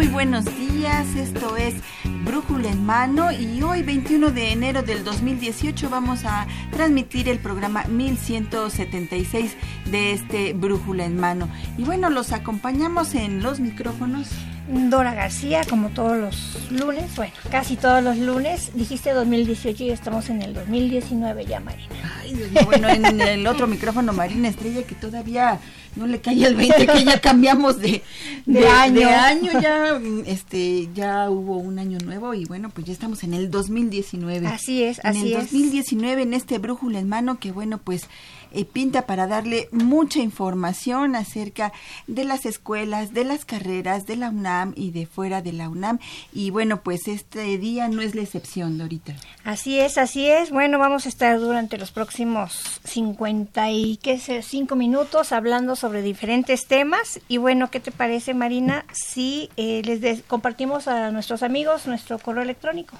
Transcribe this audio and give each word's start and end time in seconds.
Muy 0.00 0.08
buenos 0.08 0.46
días, 0.46 1.14
esto 1.14 1.58
es 1.58 1.74
Brújula 2.24 2.70
en 2.70 2.86
Mano 2.86 3.32
y 3.32 3.62
hoy 3.62 3.82
21 3.82 4.30
de 4.30 4.50
enero 4.50 4.82
del 4.82 5.04
2018 5.04 5.90
vamos 5.90 6.24
a 6.24 6.46
transmitir 6.70 7.28
el 7.28 7.38
programa 7.38 7.84
1176 7.84 9.58
de 9.90 10.12
este 10.12 10.54
Brújula 10.54 11.04
en 11.04 11.20
Mano. 11.20 11.50
Y 11.76 11.82
bueno, 11.82 12.08
los 12.08 12.32
acompañamos 12.32 13.14
en 13.14 13.42
los 13.42 13.60
micrófonos. 13.60 14.30
Dora 14.70 15.14
García, 15.14 15.62
como 15.68 15.88
todos 15.90 16.16
los 16.16 16.70
lunes, 16.70 17.16
bueno, 17.16 17.32
casi 17.50 17.76
todos 17.76 18.02
los 18.04 18.16
lunes. 18.16 18.70
Dijiste 18.74 19.10
2018 19.10 19.84
y 19.84 19.90
estamos 19.90 20.30
en 20.30 20.42
el 20.42 20.54
2019 20.54 21.44
ya, 21.44 21.60
Marina. 21.60 21.88
Ay, 22.20 22.34
bueno, 22.64 22.88
en 22.88 23.20
el 23.20 23.46
otro 23.46 23.66
micrófono, 23.66 24.12
Marina 24.12 24.48
Estrella, 24.48 24.82
que 24.84 24.94
todavía 24.94 25.60
no 25.96 26.06
le 26.06 26.20
cae 26.20 26.44
el 26.44 26.54
20, 26.54 26.86
que 26.86 27.04
ya 27.04 27.20
cambiamos 27.20 27.78
de, 27.80 28.02
año. 28.68 29.08
año. 29.08 29.60
ya, 29.60 30.00
este, 30.26 30.88
ya 30.94 31.28
hubo 31.30 31.56
un 31.56 31.78
año 31.80 31.98
nuevo 32.04 32.32
y 32.34 32.44
bueno, 32.44 32.70
pues 32.70 32.86
ya 32.86 32.92
estamos 32.92 33.24
en 33.24 33.34
el 33.34 33.50
2019. 33.50 34.46
Así 34.46 34.84
es, 34.84 35.00
así 35.02 35.18
es. 35.18 35.24
En 35.24 35.32
el 35.32 35.40
2019, 35.40 36.22
en 36.22 36.34
este 36.34 36.58
brújula 36.58 37.00
en 37.00 37.08
mano, 37.08 37.40
que 37.40 37.50
bueno, 37.50 37.78
pues 37.78 38.04
eh, 38.52 38.64
pinta 38.64 39.06
para 39.06 39.26
darle 39.26 39.68
mucha 39.72 40.20
información 40.20 41.16
acerca 41.16 41.72
de 42.06 42.24
las 42.24 42.46
escuelas, 42.46 43.12
de 43.12 43.24
las 43.24 43.44
carreras 43.44 44.06
de 44.06 44.16
la 44.16 44.30
UNAM 44.30 44.72
y 44.76 44.90
de 44.90 45.06
fuera 45.06 45.42
de 45.42 45.52
la 45.52 45.68
UNAM. 45.68 45.98
Y 46.32 46.50
bueno, 46.50 46.82
pues 46.82 47.08
este 47.08 47.58
día 47.58 47.88
no 47.88 48.02
es 48.02 48.14
la 48.14 48.22
excepción, 48.22 48.78
Dorita. 48.78 49.14
Así 49.44 49.78
es, 49.78 49.98
así 49.98 50.26
es. 50.26 50.50
Bueno, 50.50 50.78
vamos 50.78 51.06
a 51.06 51.08
estar 51.08 51.38
durante 51.38 51.78
los 51.78 51.90
próximos 51.90 52.80
50 52.84 53.70
y 53.70 53.96
qué 53.96 54.18
sé, 54.18 54.42
5 54.42 54.76
minutos 54.76 55.32
hablando 55.32 55.76
sobre 55.76 56.02
diferentes 56.02 56.66
temas. 56.66 57.20
Y 57.28 57.38
bueno, 57.38 57.70
¿qué 57.70 57.80
te 57.80 57.90
parece, 57.90 58.34
Marina, 58.34 58.84
si 58.92 59.50
eh, 59.56 59.82
les 59.84 60.22
compartimos 60.22 60.88
a 60.88 61.10
nuestros 61.10 61.42
amigos 61.42 61.86
nuestro 61.86 62.18
correo 62.18 62.42
electrónico? 62.42 62.96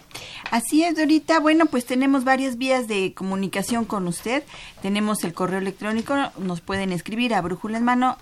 Así 0.51 0.85
es, 0.85 0.97
Dorita. 0.97 1.41
Bueno, 1.41 1.67
pues 1.67 1.87
tenemos 1.87 2.25
varias 2.25 2.57
vías 2.57 2.89
de 2.89 3.13
comunicación 3.15 3.85
con 3.85 4.07
usted. 4.07 4.43
Tenemos 4.83 5.25
el 5.25 5.33
correo 5.41 5.59
electrónico 5.59 6.15
nos 6.37 6.61
pueden 6.61 6.93
escribir 6.93 7.33
a 7.33 7.41
brújula 7.41 7.79
en 7.79 7.85
mano 7.85 8.19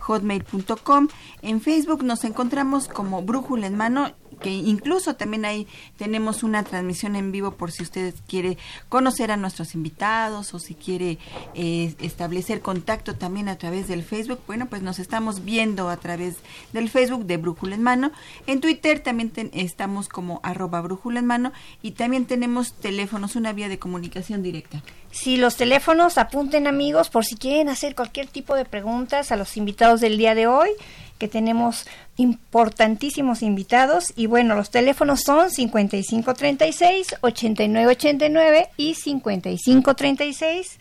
hotmail.com. 0.00 1.08
En 1.42 1.60
Facebook 1.60 2.02
nos 2.02 2.24
encontramos 2.24 2.88
como 2.88 3.20
brújula 3.20 3.66
en 3.66 3.76
mano 3.76 4.12
que 4.40 4.50
incluso 4.50 5.16
también 5.16 5.44
ahí 5.44 5.66
tenemos 5.96 6.42
una 6.42 6.62
transmisión 6.62 7.16
en 7.16 7.32
vivo 7.32 7.52
por 7.52 7.72
si 7.72 7.82
usted 7.82 8.14
quiere 8.26 8.58
conocer 8.88 9.30
a 9.30 9.36
nuestros 9.36 9.74
invitados 9.74 10.54
o 10.54 10.58
si 10.58 10.74
quiere 10.74 11.18
eh, 11.54 11.94
establecer 12.00 12.60
contacto 12.60 13.14
también 13.14 13.48
a 13.48 13.56
través 13.56 13.88
del 13.88 14.02
Facebook. 14.02 14.40
Bueno, 14.46 14.66
pues 14.66 14.82
nos 14.82 14.98
estamos 14.98 15.44
viendo 15.44 15.88
a 15.88 15.96
través 15.96 16.36
del 16.72 16.88
Facebook 16.88 17.26
de 17.26 17.36
Brújula 17.36 17.74
en 17.74 17.82
Mano. 17.82 18.12
En 18.46 18.60
Twitter 18.60 19.00
también 19.00 19.32
estamos 19.52 20.08
como 20.08 20.40
arroba 20.42 20.80
Brújula 20.80 21.20
en 21.20 21.26
Mano 21.26 21.52
y 21.82 21.92
también 21.92 22.26
tenemos 22.26 22.74
teléfonos, 22.74 23.36
una 23.36 23.52
vía 23.52 23.68
de 23.68 23.78
comunicación 23.78 24.42
directa. 24.42 24.82
Si 25.10 25.36
los 25.36 25.56
teléfonos 25.56 26.18
apunten 26.18 26.66
amigos 26.66 27.08
por 27.08 27.24
si 27.24 27.36
quieren 27.36 27.68
hacer 27.68 27.94
cualquier 27.94 28.26
tipo 28.26 28.54
de 28.54 28.64
preguntas 28.64 29.32
a 29.32 29.36
los 29.36 29.56
invitados 29.56 30.00
del 30.00 30.18
día 30.18 30.34
de 30.34 30.46
hoy 30.46 30.70
que 31.18 31.28
tenemos 31.28 31.86
importantísimos 32.16 33.42
invitados 33.42 34.12
y 34.16 34.26
bueno, 34.26 34.54
los 34.54 34.70
teléfonos 34.70 35.20
son 35.22 35.50
5536 35.50 37.16
8989 37.20 38.70
y 38.76 38.94
5536 38.94 40.78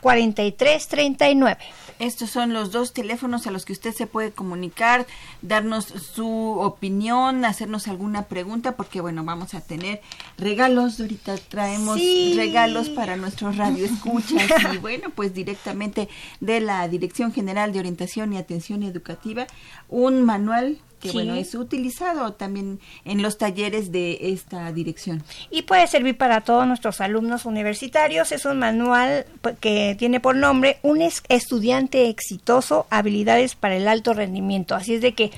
4339. 0.00 1.58
Estos 2.02 2.30
son 2.30 2.52
los 2.52 2.72
dos 2.72 2.92
teléfonos 2.92 3.46
a 3.46 3.52
los 3.52 3.64
que 3.64 3.72
usted 3.72 3.94
se 3.94 4.08
puede 4.08 4.32
comunicar, 4.32 5.06
darnos 5.40 5.84
su 5.84 6.26
opinión, 6.58 7.44
hacernos 7.44 7.86
alguna 7.86 8.24
pregunta, 8.24 8.74
porque 8.74 9.00
bueno, 9.00 9.22
vamos 9.22 9.54
a 9.54 9.60
tener 9.60 10.00
regalos. 10.36 10.98
Ahorita 10.98 11.36
traemos 11.36 12.00
regalos 12.34 12.88
para 12.88 13.16
nuestros 13.16 13.56
radioescuchas 13.56 14.50
y 14.74 14.78
bueno, 14.78 15.10
pues 15.10 15.32
directamente 15.32 16.08
de 16.40 16.58
la 16.58 16.88
Dirección 16.88 17.32
General 17.32 17.72
de 17.72 17.78
Orientación 17.78 18.32
y 18.32 18.36
Atención 18.36 18.82
Educativa, 18.82 19.46
un 19.88 20.24
manual 20.24 20.80
que 21.02 21.10
bueno, 21.10 21.34
es 21.34 21.54
utilizado 21.56 22.32
también 22.34 22.78
en 23.04 23.22
los 23.22 23.36
talleres 23.36 23.90
de 23.90 24.18
esta 24.20 24.72
dirección. 24.72 25.24
Y 25.50 25.62
puede 25.62 25.88
servir 25.88 26.16
para 26.16 26.42
todos 26.42 26.64
nuestros 26.66 27.00
alumnos 27.00 27.44
universitarios. 27.44 28.30
Es 28.30 28.44
un 28.44 28.60
manual 28.60 29.26
que 29.58 29.96
tiene 29.98 30.20
por 30.20 30.36
nombre 30.36 30.78
Un 30.82 31.02
estudiante 31.02 32.08
exitoso, 32.08 32.86
habilidades 32.88 33.56
para 33.56 33.76
el 33.76 33.88
alto 33.88 34.14
rendimiento. 34.14 34.76
Así 34.76 34.94
es 34.94 35.00
de 35.00 35.12
que 35.14 35.32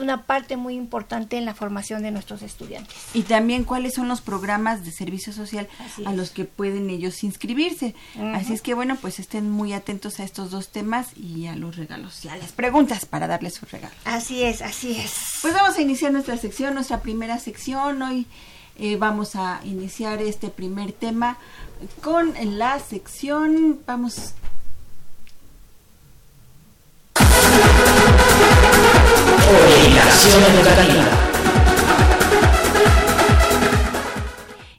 una 0.00 0.26
parte 0.26 0.56
muy 0.56 0.74
importante 0.74 1.36
en 1.36 1.44
la 1.44 1.54
formación 1.54 2.02
de 2.02 2.10
nuestros 2.10 2.42
estudiantes. 2.42 2.96
Y 3.14 3.22
también 3.22 3.64
cuáles 3.64 3.94
son 3.94 4.08
los 4.08 4.20
programas 4.20 4.84
de 4.84 4.90
servicio 4.90 5.32
social 5.32 5.68
a 6.06 6.12
los 6.12 6.30
que 6.30 6.44
pueden 6.44 6.88
ellos 6.88 7.22
inscribirse. 7.22 7.94
Así 8.34 8.54
es 8.54 8.62
que 8.62 8.74
bueno, 8.74 8.96
pues 8.96 9.18
estén 9.18 9.50
muy 9.50 9.72
atentos 9.72 10.18
a 10.20 10.24
estos 10.24 10.50
dos 10.50 10.70
temas 10.70 11.08
y 11.16 11.46
a 11.46 11.56
los 11.56 11.76
regalos 11.76 12.24
y 12.24 12.28
a 12.28 12.36
las 12.36 12.52
preguntas 12.52 13.04
para 13.04 13.26
darles 13.26 13.54
sus 13.54 13.70
regalos. 13.70 13.98
Así 14.04 14.42
es, 14.42 14.62
así 14.62 14.98
es. 14.98 15.12
Pues 15.42 15.52
vamos 15.52 15.76
a 15.76 15.82
iniciar 15.82 16.12
nuestra 16.12 16.36
sección, 16.38 16.74
nuestra 16.74 17.02
primera 17.02 17.38
sección 17.38 18.00
hoy. 18.00 18.26
Eh, 18.80 18.96
vamos 18.96 19.34
a 19.34 19.60
iniciar 19.64 20.22
este 20.22 20.50
primer 20.50 20.92
tema 20.92 21.36
con 22.00 22.32
la 22.58 22.78
sección, 22.78 23.80
vamos. 23.84 24.34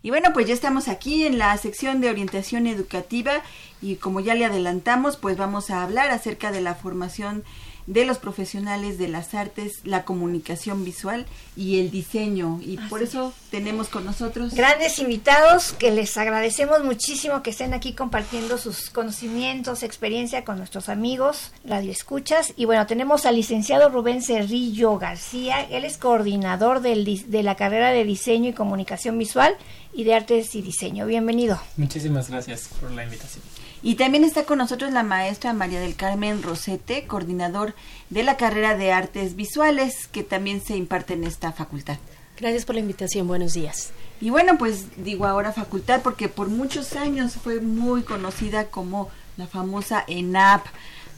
Y 0.02 0.10
bueno, 0.12 0.30
pues 0.34 0.48
ya 0.48 0.54
estamos 0.54 0.88
aquí 0.88 1.26
en 1.26 1.38
la 1.38 1.58
sección 1.58 2.00
de 2.00 2.10
orientación 2.10 2.68
educativa 2.68 3.42
y 3.82 3.98
como 3.98 4.22
ya 4.22 4.34
le 4.34 4.46
adelantamos, 4.46 5.18
pues 5.18 5.36
vamos 5.36 5.70
a 5.72 5.84
hablar 5.84 6.10
acerca 6.10 6.54
de 6.54 6.62
la 6.62 6.74
formación 6.74 7.44
de 7.90 8.06
los 8.06 8.20
profesionales 8.20 9.00
de 9.00 9.08
las 9.08 9.34
artes, 9.34 9.80
la 9.84 10.06
comunicación 10.06 10.86
visual 10.86 11.26
y 11.58 11.80
el 11.80 11.90
diseño. 11.90 12.60
Y 12.62 12.78
por 12.78 13.02
eso 13.02 13.34
tenemos 13.50 13.88
con 13.88 14.06
nosotros 14.06 14.54
grandes 14.54 15.00
invitados 15.00 15.74
que 15.74 15.90
les 15.90 16.16
agradecemos 16.16 16.84
muchísimo 16.84 17.42
que 17.42 17.50
estén 17.50 17.74
aquí 17.74 17.94
compartiendo 17.94 18.60
sus 18.60 18.92
conocimientos, 18.92 19.82
experiencia 19.82 20.46
con 20.46 20.60
nuestros 20.60 20.88
amigos, 20.88 21.52
radio 21.66 21.92
escuchas. 21.92 22.54
Y 22.56 22.66
bueno, 22.66 22.86
tenemos 22.86 23.26
al 23.26 23.36
licenciado 23.36 23.90
Rubén 23.90 24.22
Cerrillo 24.22 25.00
García, 25.00 25.60
él 25.62 25.84
es 25.84 25.98
coordinador 25.98 26.82
del, 26.82 27.04
de 27.32 27.44
la 27.44 27.56
carrera 27.56 27.90
de 27.90 28.04
diseño 28.04 28.50
y 28.52 28.54
comunicación 28.54 29.18
visual 29.18 29.58
y 29.94 30.04
de 30.04 30.14
artes 30.14 30.54
y 30.54 30.62
diseño. 30.62 31.08
Bienvenido. 31.08 31.60
Muchísimas 31.76 32.30
gracias 32.30 32.70
por 32.80 32.92
la 32.92 33.04
invitación. 33.04 33.44
Y 33.82 33.96
también 33.96 34.24
está 34.24 34.44
con 34.44 34.58
nosotros 34.58 34.92
la 34.92 35.04
maestra 35.04 35.54
María 35.54 35.80
del 35.80 35.96
Carmen 35.96 36.44
Rosete, 36.44 37.08
coordinador 37.08 37.76
de 38.10 38.24
la 38.24 38.36
carrera 38.36 38.76
de 38.76 38.92
artes 38.92 39.36
visuales, 39.36 40.08
que 40.08 40.24
también 40.24 40.62
se 40.62 40.76
imparte 40.76 41.14
en 41.14 41.24
esta 41.24 41.54
facultad. 41.54 41.98
Gracias 42.40 42.66
por 42.66 42.76
la 42.76 42.82
invitación, 42.82 43.28
buenos 43.28 43.54
días. 43.54 43.92
Y 44.22 44.30
bueno, 44.30 44.58
pues 44.58 44.86
digo 44.98 45.26
ahora 45.26 45.54
facultad 45.54 46.02
porque 46.02 46.28
por 46.28 46.50
muchos 46.50 46.94
años 46.94 47.34
fue 47.34 47.62
muy 47.62 48.04
conocida 48.04 48.66
como 48.66 49.10
la 49.38 49.48
famosa 49.48 50.04
ENAP, 50.08 50.66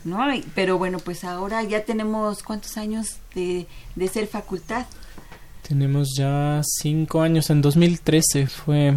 ¿no? 0.03 0.19
Pero 0.53 0.77
bueno, 0.77 0.99
pues 0.99 1.23
ahora 1.23 1.63
ya 1.63 1.83
tenemos 1.83 2.43
cuántos 2.43 2.77
años 2.77 3.17
de, 3.33 3.65
de 3.95 4.07
ser 4.07 4.27
facultad. 4.27 4.85
Tenemos 5.67 6.09
ya 6.15 6.61
cinco 6.63 7.21
años, 7.21 7.49
en 7.49 7.61
2013 7.61 8.47
fue 8.47 8.95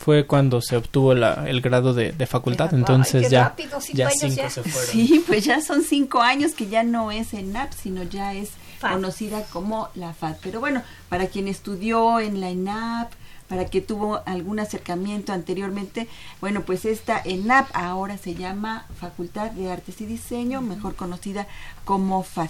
fue 0.00 0.26
cuando 0.26 0.62
se 0.62 0.76
obtuvo 0.76 1.12
la, 1.12 1.44
el 1.46 1.60
grado 1.60 1.92
de, 1.92 2.12
facultad, 2.26 2.72
entonces 2.72 3.28
ya, 3.28 3.54
ya 3.92 4.08
cinco 4.08 4.48
se 4.48 4.62
fueron. 4.62 4.90
Sí, 4.90 5.22
pues 5.26 5.44
ya 5.44 5.60
son 5.60 5.82
cinco 5.82 6.22
años 6.22 6.54
que 6.54 6.68
ya 6.68 6.82
no 6.82 7.10
es 7.10 7.34
ENAP, 7.34 7.72
sino 7.74 8.02
ya 8.04 8.32
es 8.32 8.52
conocida 8.80 9.44
como 9.52 9.90
la 9.94 10.14
FAD. 10.14 10.36
Pero 10.42 10.58
bueno, 10.58 10.82
para 11.10 11.26
quien 11.26 11.48
estudió 11.48 12.18
en 12.18 12.40
la 12.40 12.48
ENAP, 12.48 13.12
para 13.50 13.66
que 13.66 13.82
tuvo 13.82 14.22
algún 14.24 14.60
acercamiento 14.60 15.34
anteriormente, 15.34 16.06
bueno, 16.40 16.62
pues 16.62 16.86
esta 16.86 17.20
ENAP 17.22 17.68
ahora 17.74 18.16
se 18.16 18.34
llama 18.34 18.86
Facultad 18.98 19.50
de 19.50 19.70
Artes 19.70 20.00
y 20.00 20.06
Diseño, 20.06 20.62
mejor 20.62 20.94
conocida 20.94 21.46
como 21.84 22.22
FAD. 22.22 22.48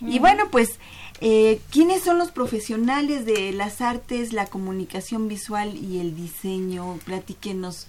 Y 0.00 0.18
bueno, 0.18 0.48
pues 0.50 0.80
eh, 1.20 1.60
¿Quiénes 1.70 2.04
son 2.04 2.16
los 2.18 2.30
profesionales 2.30 3.26
de 3.26 3.52
las 3.52 3.80
artes, 3.80 4.32
la 4.32 4.46
comunicación 4.46 5.26
visual 5.26 5.76
y 5.76 5.98
el 5.98 6.14
diseño? 6.14 6.98
Platíquenos, 7.04 7.88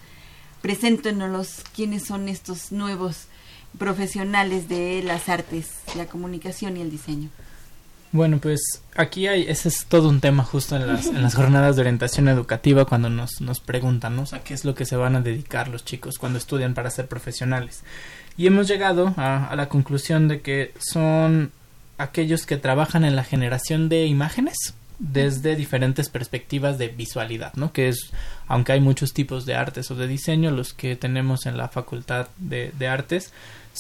preséntenos 0.61 1.63
quiénes 1.75 2.05
son 2.05 2.27
estos 2.27 2.71
nuevos 2.71 3.27
profesionales 3.77 4.67
de 4.67 5.03
las 5.03 5.29
artes, 5.29 5.73
la 5.95 6.07
comunicación 6.07 6.75
y 6.77 6.81
el 6.81 6.89
diseño. 6.89 7.29
Bueno, 8.11 8.39
pues 8.39 8.81
aquí 8.95 9.27
hay, 9.27 9.43
ese 9.43 9.69
es 9.69 9.85
todo 9.85 10.09
un 10.09 10.19
tema 10.19 10.43
justo 10.43 10.75
en 10.75 10.87
las, 10.87 11.35
jornadas 11.35 11.75
de 11.75 11.81
orientación 11.81 12.27
educativa 12.27 12.85
cuando 12.85 13.09
nos, 13.09 13.39
nos 13.39 13.59
preguntan, 13.59 14.15
¿no? 14.15 14.23
a 14.31 14.39
qué 14.39 14.55
es 14.55 14.65
lo 14.65 14.73
que 14.73 14.85
se 14.85 14.95
van 14.95 15.15
a 15.15 15.21
dedicar 15.21 15.67
los 15.67 15.85
chicos 15.85 16.17
cuando 16.17 16.39
estudian 16.39 16.73
para 16.73 16.89
ser 16.89 17.07
profesionales. 17.07 17.83
Y 18.35 18.47
hemos 18.47 18.67
llegado 18.67 19.13
a, 19.17 19.53
la 19.55 19.69
conclusión 19.69 20.27
de 20.27 20.41
que 20.41 20.73
son 20.79 21.51
aquellos 21.99 22.47
que 22.47 22.57
trabajan 22.57 23.05
en 23.05 23.15
la 23.15 23.23
generación 23.23 23.89
de 23.89 24.05
imágenes 24.05 24.73
desde 24.97 25.55
diferentes 25.55 26.09
perspectivas 26.09 26.77
de 26.77 26.87
visualidad, 26.87 27.53
¿no? 27.55 27.71
Que 27.71 27.89
es, 27.89 28.11
aunque 28.47 28.71
hay 28.71 28.81
muchos 28.81 29.13
tipos 29.13 29.45
de 29.45 29.55
artes 29.55 29.91
o 29.91 29.95
de 29.95 30.07
diseño, 30.07 30.51
los 30.51 30.73
que 30.73 30.95
tenemos 30.95 31.45
en 31.45 31.57
la 31.57 31.67
facultad 31.69 32.27
de 32.37 32.87
artes 32.87 33.33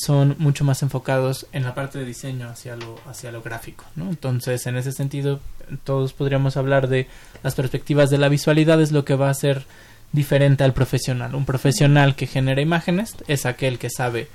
son 0.03 0.35
mucho 0.39 0.63
más 0.63 0.81
enfocados 0.83 1.47
en 1.51 1.63
la 1.63 1.75
parte 1.75 1.99
de 1.99 2.05
diseño 2.05 2.49
hacia 2.49 2.75
lo, 2.75 2.99
hacia 3.07 3.31
lo 3.31 3.41
gráfico, 3.41 3.85
¿no? 3.95 4.09
Entonces, 4.09 4.65
en 4.67 4.77
ese 4.77 4.91
sentido, 4.91 5.39
todos 5.83 6.13
podríamos 6.13 6.57
hablar 6.57 6.87
de 6.87 7.07
las 7.43 7.55
perspectivas 7.55 8.09
de 8.09 8.17
la 8.17 8.29
visualidad 8.29 8.81
es 8.81 8.91
lo 8.91 9.05
que 9.05 9.15
va 9.15 9.29
a 9.29 9.33
ser 9.33 9.65
diferente 10.11 10.63
al 10.63 10.73
profesional. 10.73 11.35
Un 11.35 11.45
profesional 11.45 12.15
que 12.15 12.27
genera 12.27 12.61
imágenes 12.61 13.15
es 13.27 13.45
aquel 13.45 13.77
que 13.77 13.89
sabe 13.89 14.27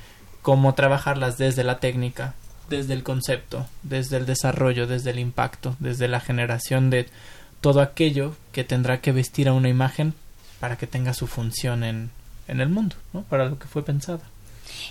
cómo 0.43 0.75
trabajarlas 0.75 1.39
desde 1.39 1.65
la 1.65 1.81
técnica, 1.81 2.35
desde 2.69 2.95
el 2.95 3.03
concepto, 3.03 3.67
desde 3.83 4.17
el 4.17 4.27
desarrollo, 4.27 4.87
desde 4.87 5.11
el 5.11 5.19
impacto, 5.19 5.77
desde 5.79 6.09
la 6.09 6.21
generación 6.21 6.91
de 6.91 7.09
todo 7.61 7.81
aquello 7.81 8.37
que 8.53 8.65
tendrá 8.65 9.01
que 9.01 9.13
vestir 9.13 9.49
a 9.49 9.53
una 9.53 9.69
imagen 9.69 10.15
para 10.61 10.77
que 10.77 10.87
tenga 10.87 11.15
su 11.15 11.27
función 11.27 11.83
en, 11.83 12.11
en 12.47 12.61
el 12.61 12.69
mundo, 12.69 12.97
¿no? 13.13 13.23
para 13.23 13.47
lo 13.47 13.59
que 13.59 13.67
fue 13.67 13.85
pensada. 13.85 14.21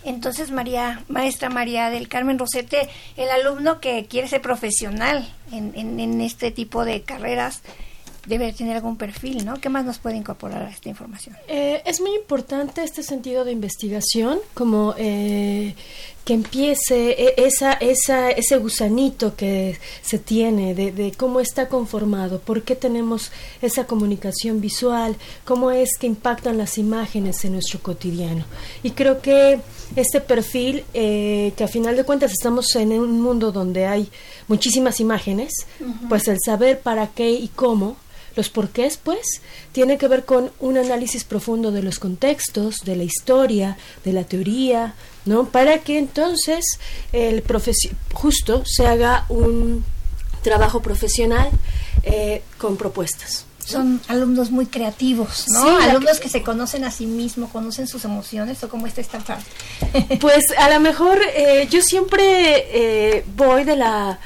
Entonces, 0.03 0.51
María, 0.51 1.03
maestra 1.07 1.49
María 1.49 1.89
del 1.89 2.07
Carmen 2.07 2.39
Rosete, 2.39 2.89
el 3.17 3.29
alumno 3.29 3.79
que 3.79 4.05
quiere 4.05 4.27
ser 4.27 4.41
profesional 4.41 5.27
en, 5.51 5.73
en, 5.75 5.99
en 5.99 6.21
este 6.21 6.51
tipo 6.51 6.85
de 6.85 7.01
carreras, 7.01 7.61
debe 8.25 8.53
tener 8.53 8.75
algún 8.77 8.97
perfil, 8.97 9.45
¿no? 9.45 9.59
¿Qué 9.59 9.69
más 9.69 9.83
nos 9.85 9.99
puede 9.99 10.15
incorporar 10.15 10.63
a 10.63 10.69
esta 10.69 10.89
información? 10.89 11.35
Eh, 11.47 11.81
es 11.85 11.99
muy 11.99 12.15
importante 12.15 12.83
este 12.83 13.03
sentido 13.03 13.43
de 13.43 13.51
investigación, 13.51 14.39
como 14.53 14.95
eh, 14.97 15.75
que 16.25 16.33
empiece 16.33 17.11
e, 17.11 17.33
esa, 17.37 17.73
esa, 17.73 18.29
ese 18.31 18.57
gusanito 18.57 19.35
que 19.35 19.77
se 20.01 20.19
tiene 20.19 20.73
de, 20.73 20.91
de, 20.91 21.11
cómo 21.11 21.39
está 21.39 21.67
conformado, 21.67 22.39
por 22.39 22.63
qué 22.63 22.75
tenemos 22.75 23.31
esa 23.61 23.85
comunicación 23.85 24.61
visual, 24.61 25.15
cómo 25.45 25.71
es 25.71 25.97
que 25.99 26.07
impactan 26.07 26.57
las 26.57 26.77
imágenes 26.77 27.43
en 27.45 27.53
nuestro 27.53 27.79
cotidiano. 27.81 28.45
Y 28.83 28.91
creo 28.91 29.21
que 29.21 29.59
este 29.95 30.21
perfil, 30.21 30.85
eh, 30.93 31.53
que 31.57 31.63
a 31.63 31.67
final 31.67 31.95
de 31.95 32.05
cuentas 32.05 32.31
estamos 32.31 32.73
en 32.75 32.93
un 32.93 33.21
mundo 33.21 33.51
donde 33.51 33.85
hay 33.85 34.09
muchísimas 34.47 34.99
imágenes, 34.99 35.51
pues 36.09 36.27
el 36.27 36.37
saber 36.43 36.79
para 36.79 37.07
qué 37.07 37.31
y 37.31 37.49
cómo 37.49 37.97
los 38.35 38.49
porqués, 38.49 38.97
pues, 39.01 39.41
tiene 39.71 39.97
que 39.97 40.07
ver 40.07 40.25
con 40.25 40.51
un 40.59 40.77
análisis 40.77 41.23
profundo 41.23 41.71
de 41.71 41.83
los 41.83 41.99
contextos, 41.99 42.77
de 42.83 42.95
la 42.95 43.03
historia, 43.03 43.77
de 44.03 44.13
la 44.13 44.23
teoría, 44.23 44.95
¿no? 45.25 45.45
Para 45.49 45.79
que 45.79 45.97
entonces 45.97 46.65
el 47.11 47.43
justo 48.13 48.63
se 48.65 48.87
haga 48.87 49.25
un 49.29 49.83
trabajo 50.41 50.81
profesional 50.81 51.49
eh, 52.03 52.43
con 52.57 52.77
propuestas. 52.77 53.45
Son 53.65 54.01
alumnos 54.09 54.51
muy 54.51 54.65
creativos, 54.65 55.45
¿no? 55.47 55.77
alumnos 55.77 56.19
que... 56.19 56.27
se 56.27 56.43
conocen 56.43 56.83
a 56.83 56.91
sí 56.91 57.05
mismos, 57.05 57.49
conocen 57.49 57.87
sus 57.87 58.03
emociones 58.03 58.61
o 58.61 58.67
cómo 58.67 58.87
está 58.87 58.99
esta 58.99 59.19
parte. 59.19 59.45
Pues 60.19 60.43
a 60.57 60.69
lo 60.69 60.81
mejor 60.81 61.17
eh, 61.33 61.67
yo 61.71 61.81
siempre 61.81 62.25
eh, 62.73 63.25
voy 63.37 63.63
de 63.63 63.77
la 63.77 64.19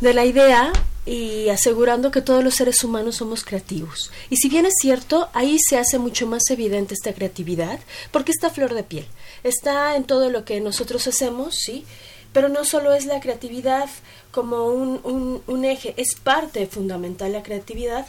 de 0.00 0.14
la 0.14 0.24
idea 0.24 0.72
y 1.06 1.48
asegurando 1.48 2.10
que 2.10 2.20
todos 2.22 2.44
los 2.44 2.54
seres 2.54 2.84
humanos 2.84 3.16
somos 3.16 3.42
creativos. 3.44 4.10
Y 4.28 4.36
si 4.36 4.48
bien 4.48 4.66
es 4.66 4.74
cierto, 4.80 5.28
ahí 5.32 5.56
se 5.58 5.78
hace 5.78 5.98
mucho 5.98 6.26
más 6.26 6.42
evidente 6.50 6.94
esta 6.94 7.12
creatividad, 7.14 7.80
porque 8.10 8.32
está 8.32 8.50
flor 8.50 8.74
de 8.74 8.82
piel. 8.82 9.06
Está 9.42 9.96
en 9.96 10.04
todo 10.04 10.30
lo 10.30 10.44
que 10.44 10.60
nosotros 10.60 11.06
hacemos, 11.06 11.54
¿sí? 11.56 11.84
Pero 12.32 12.48
no 12.48 12.64
solo 12.64 12.92
es 12.94 13.06
la 13.06 13.20
creatividad 13.20 13.88
como 14.30 14.66
un, 14.66 15.42
un, 15.46 15.64
eje, 15.64 15.94
es 15.96 16.14
parte 16.14 16.66
fundamental 16.66 17.32
la 17.32 17.42
creatividad 17.42 18.06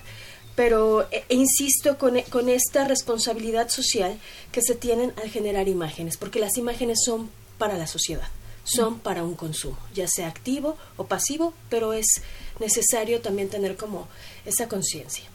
pero 0.54 1.08
eh, 1.12 1.24
insisto 1.30 1.98
con, 1.98 2.18
e- 2.18 2.24
con 2.26 2.50
esta 2.50 2.84
responsabilidad 2.86 3.70
social 3.70 4.20
que 4.52 4.62
se 4.62 4.76
tienen 4.76 5.14
al 5.24 5.30
generar 5.30 5.70
imágenes, 5.70 6.18
porque 6.18 6.40
las 6.42 6.58
imágenes 6.58 7.00
son 7.06 7.30
para 7.58 7.78
la 7.78 7.88
sociedad, 7.88 8.28
son 8.66 9.00
para 9.00 9.24
un 9.24 9.36
consumo, 9.36 9.78
ya 9.96 10.08
sea 10.10 10.28
activo 10.28 10.78
o 10.98 11.06
pasivo, 11.06 11.54
pero 11.70 11.94
es 11.94 12.06
necesario 12.62 13.20
también 13.20 13.50
tener 13.50 13.76
como 13.76 14.08
esa 14.46 14.70
conciencia. 14.70 15.26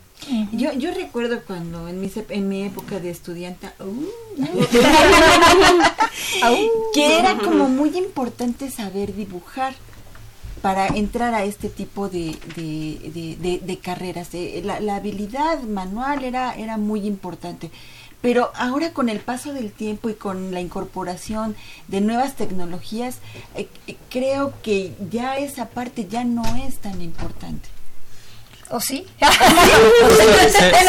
Yo, 0.53 0.73
yo 0.73 0.93
recuerdo 0.93 1.43
cuando 1.47 1.89
en 1.89 2.01
mi, 2.01 2.09
sep- 2.09 2.31
en 2.31 2.49
mi 2.49 2.63
época 2.63 2.99
de 3.01 3.11
estudiante, 3.11 3.69
uh, 3.81 4.37
que 6.95 7.19
era 7.19 7.37
como 7.39 7.69
muy 7.69 7.97
importante 7.97 8.71
saber 8.71 9.15
dibujar 9.15 9.75
para 10.63 10.87
entrar 10.89 11.35
a 11.35 11.45
este 11.45 11.69
tipo 11.69 12.09
de, 12.09 12.37
de, 12.57 13.11
de- 13.13 13.37
de- 13.39 13.59
de 13.63 13.79
carreras. 13.79 14.29
Eh, 14.33 14.63
La, 14.65 14.81
la 14.81 14.97
habilidad 14.97 15.61
manual 15.63 16.25
era, 16.25 16.55
era 16.57 16.77
muy 16.79 17.07
importante. 17.07 17.71
Pero 18.27 18.51
ahora 18.57 18.91
con 18.91 19.09
el 19.09 19.21
paso 19.21 19.53
del 19.53 19.71
tiempo 19.71 20.11
y 20.11 20.15
con 20.15 20.53
la 20.53 20.61
incorporación 20.61 21.55
de 21.87 22.01
nuevas 22.01 22.35
tecnologías, 22.35 23.19
eh, 23.55 23.69
eh, 23.87 23.95
creo 24.11 24.53
que 24.65 24.95
ya 25.13 25.37
esa 25.37 25.67
parte 25.67 26.09
ya 26.11 26.25
no 26.25 26.43
es 26.67 26.79
tan 26.79 27.01
importante. 27.03 27.69
¿O 28.71 28.81
sí? 28.81 29.07
en 29.21 30.87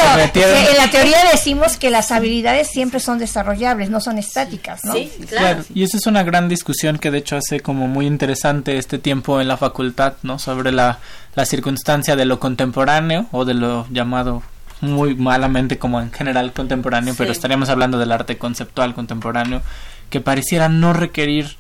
la 0.78 0.90
teoría 0.90 1.30
decimos 1.32 1.78
que 1.78 1.92
las 1.92 2.12
habilidades 2.12 2.72
siempre 2.72 3.00
son 3.00 3.20
desarrollables, 3.20 3.92
no 3.92 4.02
son 4.02 4.18
estáticas, 4.18 4.84
¿no? 4.84 4.94
Sí, 4.94 5.12
Claro, 5.30 5.64
y 5.76 5.84
esa 5.84 5.98
es 5.98 6.08
una 6.08 6.24
gran 6.24 6.50
discusión 6.50 6.98
que 6.98 7.12
de 7.12 7.20
hecho 7.20 7.36
hace 7.36 7.60
como 7.60 7.88
muy 7.88 8.08
interesante 8.08 8.80
este 8.80 8.98
tiempo 8.98 9.40
en 9.40 9.48
la 9.48 9.58
facultad, 9.58 10.14
¿no? 10.24 10.40
Sobre 10.40 10.72
la, 10.72 10.98
la 11.36 11.46
circunstancia 11.46 12.16
de 12.16 12.26
lo 12.26 12.40
contemporáneo 12.40 13.28
o 13.32 13.46
de 13.46 13.54
lo 13.54 13.86
llamado 13.92 14.42
muy 14.82 15.16
malamente 15.16 15.78
como 15.78 16.02
en 16.02 16.12
general 16.12 16.54
contemporáneo, 16.54 17.16
pero 17.18 17.32
estaríamos 17.32 17.70
hablando 17.70 17.98
del 17.98 18.12
arte 18.12 18.38
conceptual 18.38 18.94
contemporáneo, 18.94 19.62
que 20.10 20.22
pareciera 20.22 20.70
no 20.70 20.94
requerir 20.94 21.58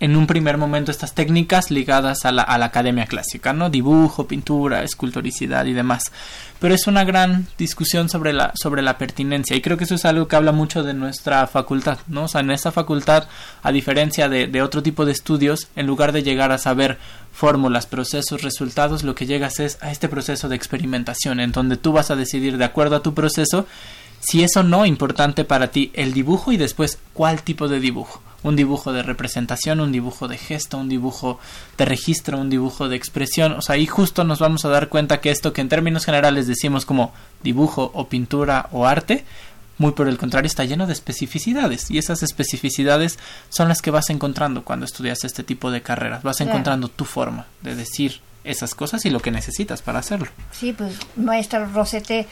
en 0.00 0.16
un 0.16 0.26
primer 0.26 0.58
momento 0.58 0.90
estas 0.90 1.14
técnicas 1.14 1.70
ligadas 1.70 2.24
a 2.24 2.32
la, 2.32 2.42
a 2.42 2.58
la 2.58 2.66
academia 2.66 3.06
clásica, 3.06 3.52
¿no? 3.52 3.70
Dibujo, 3.70 4.26
pintura, 4.26 4.82
escultoricidad 4.82 5.64
y 5.66 5.72
demás. 5.72 6.12
Pero 6.58 6.74
es 6.74 6.86
una 6.86 7.04
gran 7.04 7.46
discusión 7.58 8.08
sobre 8.08 8.32
la, 8.32 8.52
sobre 8.54 8.82
la 8.82 8.98
pertinencia 8.98 9.56
y 9.56 9.60
creo 9.60 9.76
que 9.76 9.84
eso 9.84 9.94
es 9.94 10.04
algo 10.04 10.28
que 10.28 10.36
habla 10.36 10.52
mucho 10.52 10.82
de 10.82 10.94
nuestra 10.94 11.46
facultad, 11.46 11.98
¿no? 12.08 12.24
O 12.24 12.28
sea, 12.28 12.40
en 12.40 12.50
esta 12.50 12.72
facultad, 12.72 13.28
a 13.62 13.72
diferencia 13.72 14.28
de, 14.28 14.46
de 14.46 14.62
otro 14.62 14.82
tipo 14.82 15.04
de 15.04 15.12
estudios, 15.12 15.68
en 15.76 15.86
lugar 15.86 16.12
de 16.12 16.22
llegar 16.22 16.52
a 16.52 16.58
saber 16.58 16.98
fórmulas, 17.32 17.86
procesos, 17.86 18.42
resultados, 18.42 19.02
lo 19.04 19.14
que 19.14 19.26
llegas 19.26 19.60
es 19.60 19.78
a 19.80 19.90
este 19.90 20.08
proceso 20.08 20.48
de 20.48 20.56
experimentación, 20.56 21.40
en 21.40 21.52
donde 21.52 21.76
tú 21.76 21.92
vas 21.92 22.10
a 22.10 22.16
decidir 22.16 22.58
de 22.58 22.64
acuerdo 22.64 22.96
a 22.96 23.02
tu 23.02 23.14
proceso 23.14 23.66
si 24.26 24.42
es 24.42 24.56
o 24.56 24.62
no 24.62 24.86
importante 24.86 25.44
para 25.44 25.68
ti 25.70 25.90
el 25.94 26.12
dibujo 26.14 26.50
y 26.52 26.56
después 26.56 26.98
cuál 27.12 27.42
tipo 27.42 27.68
de 27.68 27.78
dibujo. 27.80 28.22
Un 28.42 28.56
dibujo 28.56 28.92
de 28.92 29.02
representación, 29.02 29.80
un 29.80 29.90
dibujo 29.92 30.28
de 30.28 30.36
gesto, 30.36 30.76
un 30.76 30.88
dibujo 30.88 31.38
de 31.78 31.84
registro, 31.86 32.36
un 32.38 32.50
dibujo 32.50 32.88
de 32.88 32.96
expresión. 32.96 33.52
O 33.52 33.62
sea, 33.62 33.76
ahí 33.76 33.86
justo 33.86 34.22
nos 34.24 34.38
vamos 34.38 34.64
a 34.64 34.68
dar 34.68 34.88
cuenta 34.90 35.20
que 35.20 35.30
esto 35.30 35.52
que 35.54 35.62
en 35.62 35.70
términos 35.70 36.04
generales 36.04 36.46
decimos 36.46 36.84
como 36.84 37.12
dibujo 37.42 37.90
o 37.94 38.06
pintura 38.08 38.68
o 38.72 38.86
arte, 38.86 39.24
muy 39.78 39.92
por 39.92 40.08
el 40.08 40.18
contrario 40.18 40.46
está 40.46 40.64
lleno 40.64 40.86
de 40.86 40.92
especificidades. 40.92 41.90
Y 41.90 41.96
esas 41.98 42.22
especificidades 42.22 43.18
son 43.48 43.68
las 43.68 43.80
que 43.82 43.90
vas 43.90 44.10
encontrando 44.10 44.62
cuando 44.62 44.84
estudias 44.84 45.24
este 45.24 45.42
tipo 45.42 45.70
de 45.70 45.82
carreras. 45.82 46.22
Vas 46.22 46.36
Claro. 46.36 46.52
encontrando 46.52 46.88
tu 46.88 47.04
forma 47.06 47.46
de 47.62 47.74
decir 47.74 48.20
esas 48.44 48.74
cosas 48.74 49.04
y 49.06 49.10
lo 49.10 49.20
que 49.20 49.30
necesitas 49.30 49.80
para 49.80 50.00
hacerlo. 50.00 50.28
Sí, 50.52 50.74
pues 50.74 50.94
maestra 51.16 51.64
Rosete, 51.64 52.26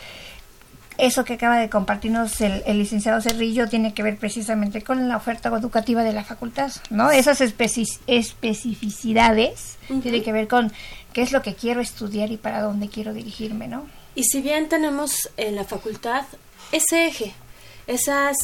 eso 1.04 1.24
que 1.24 1.34
acaba 1.34 1.58
de 1.58 1.68
compartirnos 1.68 2.40
el, 2.40 2.62
el 2.64 2.78
licenciado 2.78 3.20
Cerrillo 3.20 3.68
tiene 3.68 3.92
que 3.92 4.02
ver 4.02 4.16
precisamente 4.18 4.82
con 4.82 5.08
la 5.08 5.16
oferta 5.16 5.48
educativa 5.48 6.02
de 6.04 6.12
la 6.12 6.22
facultad, 6.24 6.70
¿no? 6.90 7.10
Esas 7.10 7.40
especi- 7.40 7.98
especificidades 8.06 9.76
tiene 10.02 10.22
que 10.22 10.32
ver 10.32 10.48
con 10.48 10.72
qué 11.12 11.22
es 11.22 11.32
lo 11.32 11.42
que 11.42 11.54
quiero 11.54 11.80
estudiar 11.80 12.30
y 12.30 12.36
para 12.36 12.62
dónde 12.62 12.88
quiero 12.88 13.12
dirigirme, 13.12 13.68
¿no? 13.68 13.86
Y 14.14 14.24
si 14.24 14.40
bien 14.42 14.68
tenemos 14.68 15.12
en 15.36 15.56
la 15.56 15.64
facultad 15.64 16.24
ese 16.70 17.06
eje, 17.06 17.32
esas, 17.86 18.36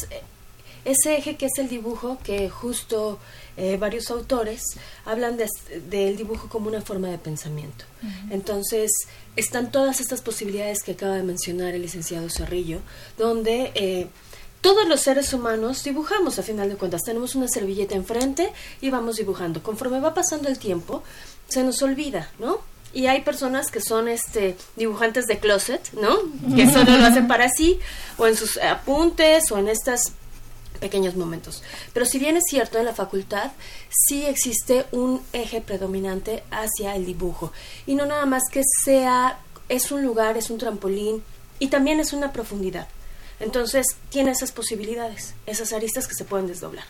ese 0.85 1.17
eje 1.17 1.35
que 1.37 1.45
es 1.45 1.57
el 1.57 1.69
dibujo, 1.69 2.17
que 2.23 2.49
justo 2.49 3.19
eh, 3.57 3.77
varios 3.77 4.09
autores 4.11 4.61
hablan 5.05 5.37
de- 5.37 5.47
del 5.89 6.15
dibujo 6.17 6.47
como 6.49 6.67
una 6.69 6.81
forma 6.81 7.07
de 7.09 7.17
pensamiento. 7.17 7.85
Entonces, 8.29 8.91
están 9.35 9.71
todas 9.71 9.99
estas 9.99 10.21
posibilidades 10.21 10.83
que 10.83 10.91
acaba 10.93 11.15
de 11.15 11.23
mencionar 11.23 11.73
el 11.73 11.81
licenciado 11.81 12.29
Cerrillo, 12.29 12.79
donde 13.17 13.71
eh, 13.75 14.07
todos 14.61 14.87
los 14.87 15.01
seres 15.01 15.33
humanos 15.33 15.83
dibujamos 15.83 16.37
a 16.39 16.43
final 16.43 16.69
de 16.69 16.75
cuentas. 16.75 17.03
Tenemos 17.03 17.35
una 17.35 17.47
servilleta 17.47 17.95
enfrente 17.95 18.51
y 18.81 18.89
vamos 18.89 19.15
dibujando. 19.17 19.63
Conforme 19.63 19.99
va 19.99 20.13
pasando 20.13 20.49
el 20.49 20.59
tiempo, 20.59 21.03
se 21.47 21.63
nos 21.63 21.81
olvida, 21.81 22.29
¿no? 22.39 22.59
Y 22.91 23.05
hay 23.05 23.21
personas 23.21 23.69
que 23.69 23.81
son 23.81 24.07
este 24.07 24.55
dibujantes 24.75 25.27
de 25.27 25.37
closet, 25.39 25.91
¿no? 25.93 26.17
Que 26.55 26.69
solo 26.71 26.97
lo 26.97 27.05
hacen 27.05 27.27
para 27.27 27.47
sí, 27.47 27.79
o 28.17 28.25
en 28.25 28.35
sus 28.35 28.57
apuntes, 28.57 29.51
o 29.51 29.59
en 29.59 29.67
estos 29.69 30.01
pequeños 30.79 31.15
momentos. 31.15 31.63
Pero 31.93 32.05
si 32.05 32.19
bien 32.19 32.37
es 32.37 32.43
cierto, 32.49 32.79
en 32.79 32.85
la 32.85 32.93
facultad 32.93 33.51
sí 33.89 34.25
existe 34.25 34.85
un 34.91 35.21
eje 35.33 35.61
predominante 35.61 36.43
hacia 36.51 36.95
el 36.95 37.05
dibujo. 37.05 37.51
Y 37.85 37.95
no 37.95 38.05
nada 38.05 38.25
más 38.25 38.43
que 38.51 38.61
sea, 38.83 39.39
es 39.67 39.91
un 39.91 40.03
lugar, 40.03 40.37
es 40.37 40.49
un 40.49 40.57
trampolín, 40.57 41.23
y 41.59 41.67
también 41.67 41.99
es 41.99 42.13
una 42.13 42.31
profundidad. 42.31 42.87
Entonces, 43.39 43.85
tiene 44.09 44.31
esas 44.31 44.51
posibilidades, 44.51 45.33
esas 45.45 45.71
aristas 45.73 46.07
que 46.07 46.15
se 46.15 46.25
pueden 46.25 46.47
desdoblar. 46.47 46.85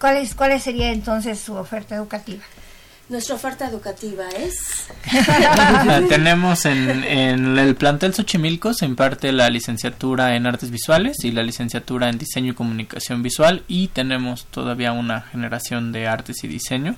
¿Cuál, 0.00 0.18
es, 0.18 0.34
¿Cuál 0.34 0.58
sería 0.60 0.90
entonces 0.90 1.38
su 1.38 1.54
oferta 1.54 1.96
educativa? 1.96 2.42
Nuestra 3.12 3.34
oferta 3.34 3.68
educativa 3.68 4.26
es... 4.30 4.56
Tenemos 6.08 6.64
en, 6.64 7.04
en 7.04 7.58
el 7.58 7.74
plantel 7.74 8.14
Xochimilco 8.14 8.72
se 8.72 8.86
imparte 8.86 9.32
la 9.32 9.50
licenciatura 9.50 10.34
en 10.34 10.46
artes 10.46 10.70
visuales 10.70 11.22
y 11.22 11.30
la 11.30 11.42
licenciatura 11.42 12.08
en 12.08 12.16
diseño 12.16 12.52
y 12.52 12.54
comunicación 12.54 13.22
visual 13.22 13.64
y 13.68 13.88
tenemos 13.88 14.46
todavía 14.46 14.92
una 14.92 15.20
generación 15.20 15.92
de 15.92 16.08
artes 16.08 16.42
y 16.42 16.48
diseño 16.48 16.96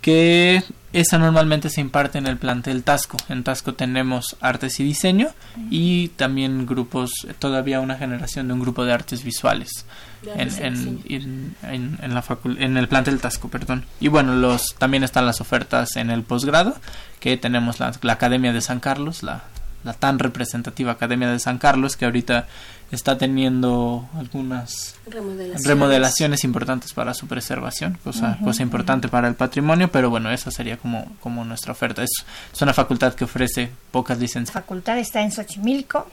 que 0.00 0.62
esa 0.92 1.18
normalmente 1.18 1.68
se 1.70 1.80
imparte 1.80 2.18
en 2.18 2.26
el 2.26 2.36
plantel 2.36 2.82
Tasco. 2.82 3.16
En 3.28 3.44
Tasco 3.44 3.74
tenemos 3.74 4.36
artes 4.40 4.80
y 4.80 4.84
diseño 4.84 5.28
y 5.70 6.08
también 6.08 6.66
grupos, 6.66 7.12
todavía 7.38 7.80
una 7.80 7.96
generación 7.96 8.48
de 8.48 8.54
un 8.54 8.60
grupo 8.60 8.84
de 8.84 8.92
artes 8.92 9.22
visuales 9.22 9.84
De 10.22 10.32
en, 10.32 10.40
artes 10.40 10.58
en, 10.60 11.02
en, 11.08 11.56
en- 11.62 11.98
en 12.02 12.14
la 12.14 12.22
facul- 12.24 12.56
en 12.60 12.76
el 12.76 12.88
plantel 12.88 13.20
Tasco, 13.20 13.48
perdón. 13.48 13.84
Y 14.00 14.08
bueno, 14.08 14.34
los 14.34 14.74
también 14.76 15.04
están 15.04 15.26
las 15.26 15.40
ofertas 15.40 15.96
en 15.96 16.10
el 16.10 16.22
posgrado, 16.22 16.74
que 17.20 17.36
tenemos 17.36 17.78
la, 17.78 17.92
la 18.02 18.14
Academia 18.14 18.52
de 18.52 18.60
San 18.60 18.80
Carlos, 18.80 19.22
la, 19.22 19.44
la 19.84 19.92
tan 19.92 20.18
representativa 20.18 20.92
Academia 20.92 21.30
de 21.30 21.38
San 21.38 21.58
Carlos, 21.58 21.96
que 21.96 22.06
ahorita 22.06 22.48
está 22.90 23.16
teniendo 23.18 24.08
algunas 24.16 24.96
Remodelaciones. 25.06 25.66
remodelaciones 25.66 26.44
importantes 26.44 26.92
para 26.92 27.14
su 27.14 27.26
preservación, 27.26 27.98
cosa, 28.02 28.38
cosa 28.42 28.62
importante 28.62 29.08
para 29.08 29.28
el 29.28 29.34
patrimonio, 29.34 29.90
pero 29.90 30.10
bueno, 30.10 30.30
esa 30.30 30.50
sería 30.50 30.76
como, 30.76 31.06
como 31.20 31.44
nuestra 31.44 31.72
oferta. 31.72 32.02
Es, 32.02 32.10
es 32.52 32.62
una 32.62 32.74
facultad 32.74 33.14
que 33.14 33.24
ofrece 33.24 33.70
pocas 33.90 34.18
La 34.18 34.22
licencias. 34.22 34.52
facultad 34.52 34.98
está 34.98 35.22
en 35.22 35.30
Xochimilco, 35.32 36.08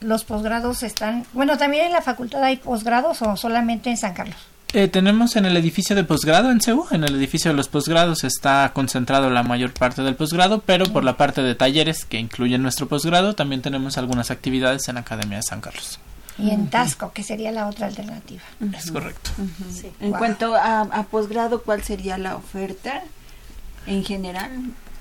los 0.00 0.24
posgrados 0.24 0.82
están... 0.82 1.26
Bueno, 1.32 1.58
¿también 1.58 1.86
en 1.86 1.92
la 1.92 2.02
facultad 2.02 2.42
hay 2.42 2.56
posgrados 2.56 3.20
o 3.22 3.36
solamente 3.36 3.90
en 3.90 3.96
San 3.96 4.14
Carlos? 4.14 4.36
Eh, 4.72 4.86
tenemos 4.86 5.34
en 5.34 5.46
el 5.46 5.56
edificio 5.56 5.96
de 5.96 6.04
posgrado 6.04 6.52
en 6.52 6.60
CEU, 6.60 6.86
en 6.92 7.02
el 7.02 7.16
edificio 7.16 7.50
de 7.50 7.56
los 7.56 7.66
posgrados 7.66 8.22
está 8.22 8.70
concentrado 8.72 9.28
la 9.28 9.42
mayor 9.42 9.72
parte 9.72 10.02
del 10.02 10.14
posgrado, 10.14 10.62
pero 10.64 10.86
por 10.86 11.02
la 11.02 11.16
parte 11.16 11.42
de 11.42 11.56
talleres 11.56 12.04
que 12.04 12.20
incluyen 12.20 12.62
nuestro 12.62 12.86
posgrado, 12.86 13.34
también 13.34 13.62
tenemos 13.62 13.98
algunas 13.98 14.30
actividades 14.30 14.86
en 14.88 14.94
la 14.94 15.00
Academia 15.00 15.38
de 15.38 15.42
San 15.42 15.60
Carlos. 15.60 15.98
Y 16.38 16.50
en 16.50 16.68
Tasco, 16.70 17.12
que 17.12 17.22
sería 17.22 17.52
la 17.52 17.66
otra 17.66 17.86
alternativa. 17.88 18.40
Es 18.76 18.90
correcto. 18.90 19.30
Sí. 19.72 19.88
En 20.00 20.10
Wow. 20.10 20.18
cuanto 20.18 20.54
a, 20.54 20.80
a 20.82 21.02
posgrado, 21.04 21.62
¿cuál 21.62 21.82
sería 21.82 22.16
la 22.18 22.36
oferta 22.36 23.02
en 23.86 24.04
general? 24.04 24.50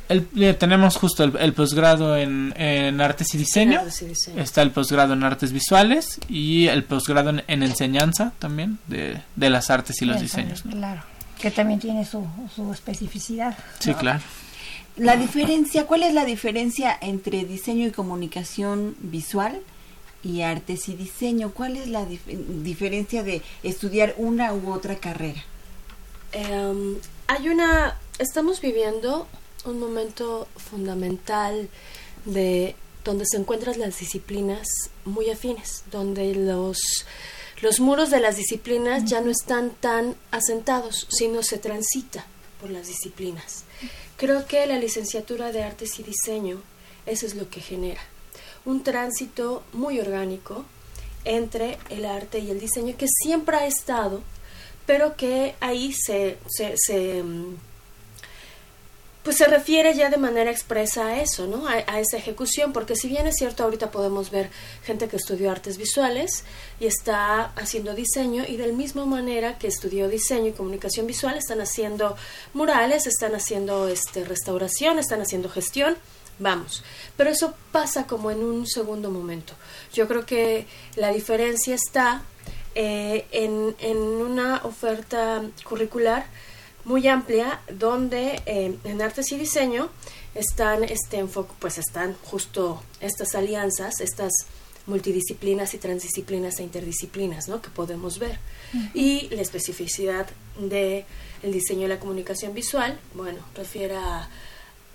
El- 0.10 0.28
eh, 0.38 0.54
tenemos 0.56 0.98
justo 0.98 1.24
el, 1.24 1.38
el 1.38 1.54
posgrado 1.54 2.18
en, 2.18 2.54
en 2.58 3.00
artes 3.00 3.34
y 3.36 3.38
diseño. 3.38 3.80
Artes 3.80 4.02
y 4.02 4.06
diseño. 4.08 4.42
Está 4.42 4.64
el 4.64 4.72
posgrado 4.72 5.14
en 5.14 5.24
artes 5.24 5.52
visuales 5.54 6.20
y 6.28 6.66
el 6.68 6.84
posgrado 6.84 7.30
en, 7.30 7.44
en 7.48 7.64
enseñanza 7.64 8.34
también 8.40 8.80
de, 8.88 9.22
de 9.36 9.50
las 9.50 9.70
artes 9.70 10.02
y 10.02 10.06
los 10.06 10.16
Bien, 10.16 10.26
diseños. 10.26 10.66
¿no? 10.66 10.72
Claro, 10.72 11.04
que 11.40 11.52
también 11.52 11.80
tiene 11.80 12.06
su, 12.06 12.26
su 12.56 12.74
especificidad. 12.74 13.56
Sí, 13.78 13.94
claro. 13.94 14.20
La 14.98 15.16
diferencia, 15.16 15.86
¿cuál 15.86 16.04
es 16.04 16.14
la 16.14 16.26
diferencia 16.26 16.98
entre 17.00 17.46
diseño 17.46 17.88
y 17.88 17.92
comunicación 17.92 18.96
visual 19.00 19.60
y 20.24 20.42
artes 20.42 20.90
y 20.90 20.96
diseño? 20.96 21.52
¿Cuál 21.54 21.78
es 21.78 21.88
la 21.88 22.06
dif- 22.08 22.26
diferencia 22.64 23.24
de 23.24 23.42
estudiar 23.64 24.16
una 24.18 24.54
u 24.54 24.72
otra 24.74 24.96
carrera? 24.98 25.44
Em, 26.32 26.98
hay 27.28 27.50
una, 27.50 27.98
estamos 28.20 28.62
viviendo 28.62 29.28
un 29.66 29.80
momento 29.80 30.48
fundamental 30.58 31.70
de 32.26 32.76
donde 33.04 33.26
se 33.26 33.38
encuentran 33.38 33.80
las 33.80 34.00
disciplinas 34.00 34.68
muy 35.06 35.30
afines, 35.30 35.84
donde 35.92 36.36
los, 36.36 36.78
los 37.62 37.80
muros 37.80 38.10
de 38.12 38.20
las 38.20 38.36
disciplinas 38.36 39.06
ya 39.06 39.22
no 39.22 39.32
están 39.32 39.72
tan 39.80 40.16
asentados, 40.32 41.08
sino 41.10 41.42
se 41.44 41.58
transita 41.58 42.26
por 42.62 42.70
las 42.70 42.88
disciplinas. 42.88 43.64
Creo 44.18 44.46
que 44.46 44.66
la 44.68 44.78
licenciatura 44.78 45.52
de 45.52 45.64
artes 45.64 45.98
y 46.00 46.04
diseño, 46.04 46.62
eso 47.06 47.26
es 47.26 47.36
lo 47.36 47.50
que 47.50 47.62
genera. 47.62 48.02
Un 48.70 48.84
tránsito 48.84 49.64
muy 49.74 50.00
orgánico 50.00 50.64
entre 51.26 51.80
el 51.90 52.06
arte 52.06 52.38
y 52.38 52.52
el 52.52 52.60
diseño 52.60 52.96
que 52.96 53.08
siempre 53.08 53.58
ha 53.58 53.66
estado, 53.66 54.22
pero 54.86 55.16
que 55.16 55.56
ahí 55.60 55.92
se, 55.92 56.38
se, 56.48 56.76
se 56.78 57.24
mm, 57.24 57.58
pues 59.24 59.38
se 59.38 59.48
refiere 59.48 59.96
ya 59.96 60.12
de 60.12 60.18
manera 60.18 60.52
expresa 60.52 61.08
a 61.08 61.20
eso, 61.20 61.48
¿no? 61.48 61.68
A, 61.68 61.84
a, 61.88 62.00
esa 62.00 62.18
ejecución, 62.18 62.72
porque 62.72 62.96
si 62.96 63.08
bien 63.08 63.26
es 63.26 63.38
cierto, 63.40 63.64
ahorita 63.64 63.90
podemos 63.90 64.30
ver 64.30 64.52
gente 64.84 65.08
que 65.08 65.16
estudió 65.16 65.50
artes 65.50 65.80
visuales 65.80 66.44
y 66.80 66.86
está 66.86 67.46
haciendo 67.56 67.96
diseño, 67.96 68.44
y 68.48 68.56
de 68.58 68.68
la 68.68 68.74
misma 68.74 69.04
manera 69.06 69.58
que 69.58 69.66
estudió 69.66 70.08
diseño 70.08 70.50
y 70.50 70.52
comunicación 70.52 71.08
visual, 71.08 71.36
están 71.38 71.60
haciendo 71.60 72.16
murales, 72.54 73.08
están 73.08 73.34
haciendo 73.34 73.88
este, 73.88 74.24
restauración, 74.26 75.00
están 75.00 75.22
haciendo 75.22 75.50
gestión, 75.50 75.98
vamos. 76.40 76.84
Pero 77.16 77.30
eso 77.30 77.54
pasa 77.72 78.08
como 78.08 78.32
en 78.32 78.44
un 78.44 78.66
segundo 78.66 79.12
momento. 79.12 79.54
Yo 79.94 80.08
creo 80.08 80.26
que 80.26 80.66
la 80.96 81.10
diferencia 81.12 81.76
está 81.76 82.24
eh, 82.76 83.28
en, 83.32 83.76
en 83.80 83.98
una 83.98 84.62
oferta 84.64 85.44
curricular 85.64 86.26
muy 86.86 87.08
amplia 87.08 87.62
donde 87.72 88.42
eh, 88.46 88.78
en 88.84 89.02
artes 89.02 89.32
y 89.32 89.38
diseño 89.38 89.90
están 90.36 90.84
este 90.84 91.18
enfoque 91.18 91.54
pues 91.60 91.78
están 91.78 92.16
justo 92.24 92.82
estas 93.02 93.36
alianzas 93.36 94.00
estas 94.00 94.32
multidisciplinas 94.86 95.74
y 95.74 95.78
transdisciplinas 95.78 96.60
e 96.60 96.64
interdisciplinas 96.64 97.48
¿no? 97.48 97.62
que 97.62 97.70
podemos 97.70 98.18
ver 98.18 98.40
uh 98.74 98.78
-huh. 98.78 98.92
y 98.94 99.30
la 99.36 99.42
especificidad 99.42 100.28
de 100.60 101.06
el 101.44 101.52
diseño 101.52 101.82
de 101.82 101.90
la 101.90 102.00
comunicación 102.00 102.54
visual 102.54 103.00
bueno 103.14 103.40
refiere 103.56 103.96
a 103.96 104.30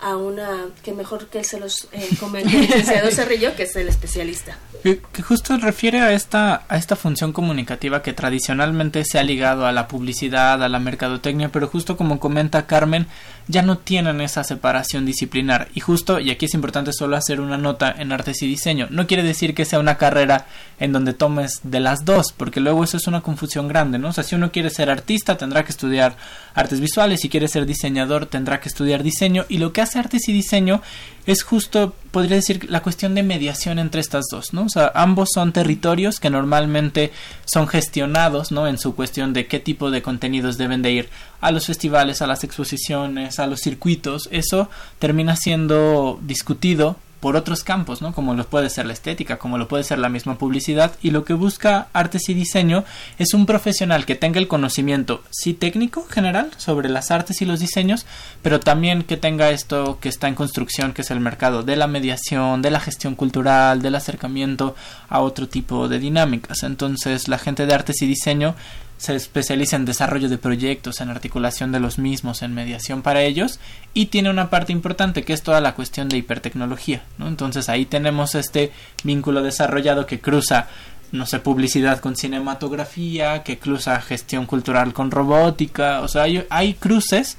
a 0.01 0.17
una 0.17 0.67
que 0.83 0.93
mejor 0.93 1.29
que 1.29 1.39
él 1.39 1.45
se 1.45 1.59
los 1.59 1.89
eh, 1.93 2.09
comente. 2.21 2.55
El 2.55 2.63
licenciado 2.63 3.11
Cerrillo 3.13 3.55
que 3.57 3.63
es 3.63 3.77
el 3.77 3.89
especialista. 3.89 4.59
Que, 4.83 5.01
que, 5.13 5.23
justo 5.23 5.57
refiere 5.57 6.01
a 6.01 6.13
esta 6.13 6.65
a 6.69 6.77
esta 6.77 6.95
función 6.95 7.33
comunicativa 7.33 8.03
que 8.03 8.13
tradicionalmente 8.13 9.05
se 9.05 9.19
ha 9.19 9.23
ligado 9.23 9.67
a 9.67 9.73
la 9.73 9.89
publicidad 9.89 10.63
a 10.63 10.69
la 10.69 10.79
mercadotecnia 10.79 11.49
pero 11.49 11.69
justo 11.69 11.97
como 11.97 12.21
comenta 12.21 12.67
Carmen 12.67 13.07
ya 13.49 13.63
no 13.63 13.79
tienen 13.79 14.21
esa 14.21 14.43
separación 14.43 15.05
disciplinar. 15.05 15.69
Y 15.75 15.81
justo 15.81 16.19
y 16.19 16.31
aquí 16.31 16.47
es 16.47 16.55
importante 16.55 16.93
solo 16.93 17.17
hacer 17.17 17.41
una 17.41 17.59
nota 17.59 17.95
en 17.97 18.13
artes 18.13 18.43
y 18.43 18.47
diseño 18.47 18.89
no 18.91 19.07
quiere 19.07 19.23
decir 19.23 19.55
que 19.55 19.65
sea 19.65 19.79
una 19.79 19.97
carrera 19.97 20.47
en 20.79 20.93
donde 20.93 21.15
tomes 21.15 21.61
de 21.63 21.81
las 21.81 22.05
dos 22.05 22.33
porque 22.37 22.61
luego 22.61 22.85
eso 22.85 22.97
es 22.97 23.07
una 23.07 23.21
confusión 23.21 23.69
grande 23.69 23.99
no 23.99 24.09
o 24.09 24.13
sea 24.13 24.25
si 24.25 24.35
uno 24.35 24.53
quiere 24.53 24.71
ser 24.71 24.91
artista 24.91 25.37
tendrá 25.37 25.65
que 25.65 25.73
estudiar 25.73 26.17
artes 26.55 26.81
visuales 26.81 27.21
si 27.21 27.29
quiere 27.29 27.49
ser 27.49 27.67
diseñador 27.67 28.27
tendrá 28.27 28.61
que 28.61 28.69
estudiar 28.69 29.03
diseño 29.03 29.45
y 29.49 29.59
lo 29.59 29.73
que 29.73 29.81
artes 29.97 30.29
y 30.29 30.33
diseño 30.33 30.83
es 31.27 31.43
justo, 31.43 31.95
podría 32.11 32.37
decir, 32.37 32.71
la 32.71 32.83
cuestión 32.83 33.15
de 33.15 33.23
mediación 33.23 33.79
entre 33.79 34.01
estas 34.01 34.27
dos, 34.31 34.53
¿no? 34.53 34.65
O 34.65 34.69
sea, 34.69 34.93
ambos 34.95 35.31
son 35.33 35.53
territorios 35.53 36.21
que 36.21 36.29
normalmente 36.29 37.13
son 37.47 37.67
gestionados, 37.67 38.53
¿no? 38.53 38.67
En 38.69 38.79
su 38.79 38.95
cuestión 38.95 39.33
de 39.33 39.47
qué 39.47 39.59
tipo 39.59 39.91
de 39.91 40.03
contenidos 40.03 40.59
deben 40.59 40.83
de 40.83 40.93
ir 40.93 41.09
a 41.41 41.51
los 41.51 41.67
festivales, 41.67 42.21
a 42.21 42.27
las 42.27 42.45
exposiciones, 42.45 43.39
a 43.39 43.47
los 43.47 43.61
circuitos. 43.61 44.29
Eso 44.33 44.69
termina 44.99 45.37
siendo 45.37 46.19
discutido 46.23 46.97
por 47.25 47.37
otros 47.37 47.65
campos, 47.65 48.03
¿no? 48.03 48.13
Como 48.13 48.35
lo 48.35 48.47
puede 48.47 48.69
ser 48.69 48.85
la 48.85 48.93
estética, 48.93 49.39
como 49.39 49.57
lo 49.57 49.67
puede 49.67 49.83
ser 49.83 49.99
la 49.99 50.11
misma 50.11 50.37
publicidad, 50.37 50.93
y 51.01 51.09
lo 51.09 51.25
que 51.25 51.33
busca 51.33 51.87
artes 51.95 52.29
y 52.29 52.35
diseño 52.35 52.85
es 53.19 53.33
un 53.33 53.47
profesional 53.47 54.05
que 54.05 54.15
tenga 54.15 54.39
el 54.39 54.47
conocimiento, 54.47 55.23
sí 55.31 55.55
técnico 55.55 56.07
general, 56.07 56.51
sobre 56.59 56.91
las 56.91 57.11
artes 57.11 57.41
y 57.41 57.47
los 57.47 57.61
diseños, 57.61 58.05
pero 58.43 58.61
también 58.61 59.05
que 59.05 59.17
tenga 59.17 59.49
esto 59.49 59.97
que 60.03 60.11
está 60.11 60.29
en 60.29 60.35
construcción, 60.35 60.93
que 60.93 61.01
es 61.01 61.11
el 61.11 61.21
mercado 61.21 61.63
de 61.63 61.77
la 61.77 61.87
mediación, 61.87 62.61
de 62.61 62.71
la 62.71 62.81
gestión 62.81 63.15
cultural, 63.15 63.81
del 63.81 63.95
acercamiento 63.95 64.75
a 65.09 65.21
otro 65.21 65.49
tipo 65.49 65.89
de 65.89 66.01
dinámicas. 66.01 66.63
Entonces, 66.63 67.29
la 67.29 67.39
gente 67.39 67.65
de 67.65 67.73
artes 67.73 68.03
y 68.03 68.07
diseño 68.07 68.55
se 68.97 69.15
especializa 69.15 69.77
en 69.77 69.85
desarrollo 69.85 70.29
de 70.29 70.39
proyectos, 70.39 71.01
en 71.01 71.11
articulación 71.11 71.73
de 71.73 71.81
los 71.81 71.99
mismos, 71.99 72.43
en 72.43 72.55
mediación 72.55 73.03
para 73.03 73.23
ellos 73.23 73.59
y 73.93 74.07
tiene 74.07 74.31
una 74.31 74.51
parte 74.51 74.73
importante 74.73 75.25
que 75.25 75.33
es 75.33 75.43
toda 75.43 75.61
la 75.61 75.75
cuestión 75.75 76.09
de 76.09 76.17
hipertecnología, 76.17 77.03
¿no? 77.19 77.29
Entonces 77.29 77.69
ahí 77.69 77.87
tenemos 77.87 78.35
este 78.35 78.73
vínculo 79.03 79.43
desarrollado 79.43 80.07
que 80.07 80.21
cruza 80.21 80.69
no 81.13 81.27
sé, 81.27 81.39
publicidad 81.39 82.01
con 82.01 82.17
cinematografía, 82.17 83.45
que 83.45 83.59
cruza 83.59 84.01
gestión 84.01 84.47
cultural 84.47 84.93
con 84.93 85.13
robótica, 85.13 86.01
o 86.01 86.09
sea, 86.09 86.23
hay, 86.23 86.45
hay 86.51 86.75
cruces 86.75 87.37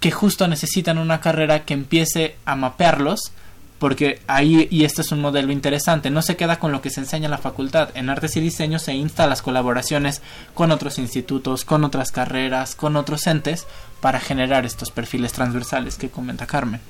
que 0.00 0.10
justo 0.10 0.48
necesitan 0.48 0.98
una 0.98 1.20
carrera 1.20 1.64
que 1.64 1.74
empiece 1.74 2.36
a 2.44 2.56
mapearlos 2.56 3.32
porque 3.78 4.20
ahí, 4.26 4.66
y 4.70 4.84
este 4.84 5.02
es 5.02 5.12
un 5.12 5.20
modelo 5.20 5.52
interesante, 5.52 6.10
no 6.10 6.22
se 6.22 6.36
queda 6.36 6.58
con 6.58 6.72
lo 6.72 6.82
que 6.82 6.90
se 6.90 7.00
enseña 7.00 7.26
en 7.26 7.30
la 7.30 7.38
facultad. 7.38 7.90
En 7.94 8.10
artes 8.10 8.36
y 8.36 8.40
diseño 8.40 8.78
se 8.78 8.94
insta 8.94 9.24
a 9.24 9.28
las 9.28 9.42
colaboraciones 9.42 10.20
con 10.54 10.72
otros 10.72 10.98
institutos, 10.98 11.64
con 11.64 11.84
otras 11.84 12.10
carreras, 12.10 12.74
con 12.74 12.96
otros 12.96 13.26
entes, 13.26 13.66
para 14.00 14.20
generar 14.20 14.66
estos 14.66 14.90
perfiles 14.90 15.32
transversales 15.32 15.96
que 15.96 16.10
comenta 16.10 16.46
Carmen. 16.46 16.80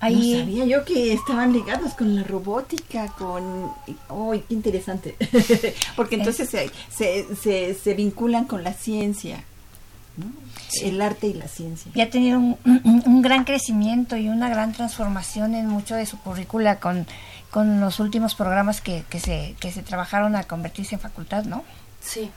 Ahí... 0.00 0.34
No 0.34 0.40
sabía 0.40 0.64
yo 0.66 0.84
que 0.84 1.12
estaban 1.12 1.52
ligados 1.52 1.94
con 1.94 2.14
la 2.14 2.22
robótica, 2.22 3.08
con... 3.18 3.72
¡Oh, 4.08 4.32
qué 4.32 4.54
interesante! 4.54 5.16
porque 5.96 6.16
entonces 6.16 6.48
se, 6.48 6.70
se, 6.94 7.26
se, 7.34 7.74
se 7.74 7.94
vinculan 7.94 8.44
con 8.44 8.62
la 8.62 8.74
ciencia. 8.74 9.44
¿No? 10.18 10.26
Sí. 10.68 10.88
el 10.88 11.00
arte 11.00 11.28
y 11.28 11.34
la 11.34 11.48
ciencia. 11.48 11.90
Y 11.94 12.00
ha 12.02 12.10
tenido 12.10 12.38
un, 12.38 12.58
un, 12.66 13.02
un, 13.06 13.22
gran 13.22 13.44
crecimiento 13.44 14.18
y 14.18 14.28
una 14.28 14.50
gran 14.50 14.72
transformación 14.72 15.54
en 15.54 15.66
mucho 15.66 15.94
de 15.94 16.04
su 16.04 16.18
currícula 16.18 16.78
con, 16.78 17.06
con 17.50 17.80
los 17.80 18.00
últimos 18.00 18.34
programas 18.34 18.82
que, 18.82 19.04
que, 19.08 19.18
se, 19.18 19.54
que 19.60 19.72
se 19.72 19.82
trabajaron 19.82 20.36
a 20.36 20.44
convertirse 20.44 20.96
en 20.96 21.00
facultad, 21.00 21.44
¿no? 21.44 21.64
Sí. 22.00 22.30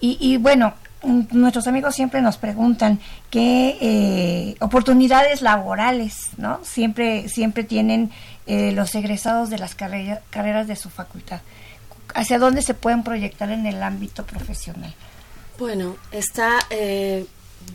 Y, 0.00 0.18
y 0.20 0.38
bueno, 0.38 0.74
nuestros 1.04 1.66
amigos 1.66 1.94
siempre 1.94 2.22
nos 2.22 2.36
preguntan 2.36 3.00
qué 3.30 3.76
eh, 3.80 4.56
oportunidades 4.60 5.42
laborales, 5.42 6.30
¿no? 6.36 6.60
Siempre, 6.64 7.28
siempre 7.28 7.64
tienen 7.64 8.10
eh, 8.46 8.72
los 8.72 8.94
egresados 8.94 9.50
de 9.50 9.58
las 9.58 9.74
carrera, 9.74 10.20
carreras 10.30 10.68
de 10.68 10.76
su 10.76 10.90
facultad. 10.90 11.40
¿Hacia 12.14 12.38
dónde 12.38 12.62
se 12.62 12.74
pueden 12.74 13.02
proyectar 13.02 13.50
en 13.50 13.66
el 13.66 13.82
ámbito 13.82 14.24
profesional? 14.24 14.94
Bueno, 15.62 15.96
está, 16.10 16.58
eh, 16.70 17.24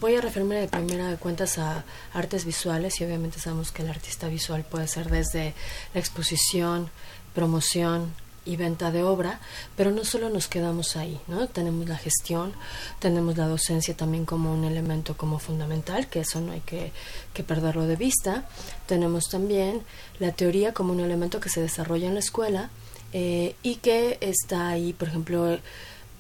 voy 0.02 0.16
a 0.18 0.20
referirme 0.20 0.56
de 0.56 0.68
primera 0.68 1.10
de 1.10 1.16
cuentas 1.16 1.58
a 1.58 1.86
artes 2.12 2.44
visuales 2.44 3.00
y 3.00 3.06
obviamente 3.06 3.40
sabemos 3.40 3.72
que 3.72 3.82
el 3.82 3.88
artista 3.88 4.28
visual 4.28 4.66
puede 4.70 4.90
ser 4.90 5.10
desde 5.10 5.54
la 5.94 6.02
exposición, 6.02 6.90
promoción 7.34 8.14
y 8.44 8.58
venta 8.58 8.92
de 8.92 9.04
obra, 9.04 9.40
pero 9.78 9.92
no 9.92 10.04
solo 10.04 10.30
nos 10.30 10.50
quedamos 10.50 10.98
ahí, 10.98 11.18
¿no? 11.28 11.48
Tenemos 11.48 11.88
la 11.88 11.96
gestión, 11.96 12.52
tenemos 13.00 13.38
la 13.38 13.48
docencia 13.48 13.96
también 13.96 14.26
como 14.26 14.54
un 14.54 14.66
elemento 14.66 15.16
como 15.16 15.40
fundamental, 15.40 16.10
que 16.10 16.20
eso 16.20 16.42
no 16.42 16.52
hay 16.52 16.62
que, 16.66 16.92
que 17.34 17.46
perderlo 17.46 17.88
de 17.88 17.96
vista. 17.96 18.50
Tenemos 18.86 19.30
también 19.30 19.82
la 20.20 20.34
teoría 20.34 20.74
como 20.74 20.92
un 20.92 21.00
elemento 21.00 21.40
que 21.40 21.48
se 21.48 21.62
desarrolla 21.62 22.10
en 22.10 22.16
la 22.16 22.20
escuela 22.20 22.70
eh, 23.14 23.56
y 23.64 23.76
que 23.76 24.18
está 24.20 24.68
ahí, 24.68 24.92
por 24.92 25.08
ejemplo, 25.08 25.58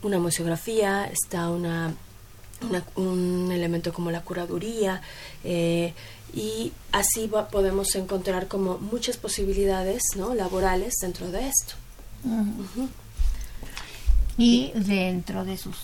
una 0.02 0.20
museografía, 0.20 1.06
está 1.06 1.50
una, 1.50 1.94
una, 2.68 2.84
un 2.96 3.52
elemento 3.52 3.94
como 3.94 4.12
la 4.12 4.22
curaduría 4.22 5.02
eh, 5.44 5.94
y 6.34 6.72
así 6.92 7.28
va, 7.28 7.48
podemos 7.48 7.96
encontrar 7.96 8.48
como 8.48 8.78
muchas 8.78 9.18
posibilidades 9.18 10.02
¿no? 10.16 10.34
laborales 10.34 10.96
dentro 11.02 11.32
de 11.32 11.48
esto. 11.48 11.76
Uh 12.24 12.30
-huh. 12.30 12.60
Uh 12.60 12.82
-huh. 12.82 12.90
Y 14.38 14.72
dentro 14.76 15.46
de 15.46 15.58
sus 15.58 15.76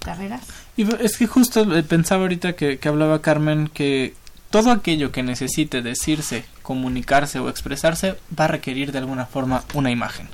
carreras. 0.00 0.42
Y 0.76 0.86
es 1.02 1.16
que 1.16 1.26
justo 1.26 1.66
pensaba 1.88 2.22
ahorita 2.22 2.54
que, 2.54 2.78
que 2.78 2.88
hablaba 2.88 3.22
Carmen 3.22 3.68
que 3.68 4.14
todo 4.50 4.70
aquello 4.70 5.12
que 5.12 5.22
necesite 5.22 5.80
decirse, 5.80 6.44
comunicarse 6.62 7.38
o 7.38 7.48
expresarse 7.48 8.16
va 8.38 8.44
a 8.44 8.48
requerir 8.48 8.92
de 8.92 8.98
alguna 8.98 9.24
forma 9.24 9.64
una 9.72 9.90
imagen. 9.90 10.28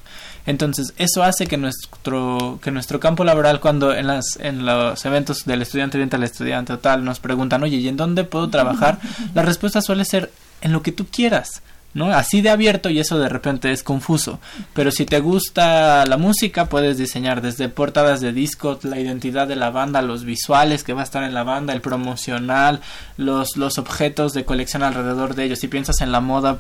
Entonces, 0.49 0.95
eso 0.97 1.23
hace 1.23 1.47
que 1.47 1.59
nuestro, 1.59 2.59
que 2.63 2.71
nuestro 2.71 2.99
campo 2.99 3.23
laboral, 3.23 3.61
cuando 3.61 3.95
en, 3.95 4.07
las, 4.07 4.39
en 4.41 4.65
los 4.65 5.05
eventos 5.05 5.45
del 5.45 5.61
estudiante 5.61 5.99
orienta 5.99 6.17
al 6.17 6.23
estudiante 6.23 6.73
o 6.73 6.79
tal, 6.79 7.05
nos 7.05 7.21
preguntan, 7.21 7.63
oye, 7.63 7.77
¿y 7.77 7.87
en 7.87 7.99
dónde 7.99 8.25
puedo 8.25 8.49
trabajar? 8.49 8.99
La 9.35 9.43
respuesta 9.43 9.83
suele 9.83 10.07
ser 10.07 10.33
en 10.63 10.73
lo 10.73 10.81
que 10.81 10.91
tú 10.91 11.07
quieras. 11.07 11.63
¿no? 11.93 12.07
Así 12.07 12.41
de 12.41 12.49
abierto 12.49 12.89
y 12.89 12.99
eso 12.99 13.19
de 13.19 13.29
repente 13.29 13.73
es 13.73 13.83
confuso. 13.83 14.41
Pero 14.73 14.91
si 14.91 15.05
te 15.05 15.21
gusta 15.21 16.07
la 16.07 16.17
música, 16.17 16.65
puedes 16.65 16.97
diseñar 16.97 17.43
desde 17.43 17.69
portadas 17.69 18.23
de 18.23 18.33
discos, 18.33 18.85
la 18.85 18.99
identidad 18.99 19.49
de 19.49 19.57
la 19.57 19.69
banda, 19.69 20.01
los 20.01 20.25
visuales 20.25 20.83
que 20.83 20.95
va 20.95 21.03
a 21.03 21.05
estar 21.05 21.25
en 21.25 21.35
la 21.35 21.43
banda, 21.43 21.75
el 21.75 21.83
promocional, 21.83 22.81
los, 23.19 23.59
los 23.59 23.77
objetos 23.77 24.33
de 24.33 24.47
colección 24.47 24.83
alrededor 24.83 25.35
de 25.35 25.45
ellos. 25.45 25.59
Si 25.59 25.69
piensas 25.69 26.01
en 26.01 26.11
la 26.11 26.21
moda, 26.21 26.59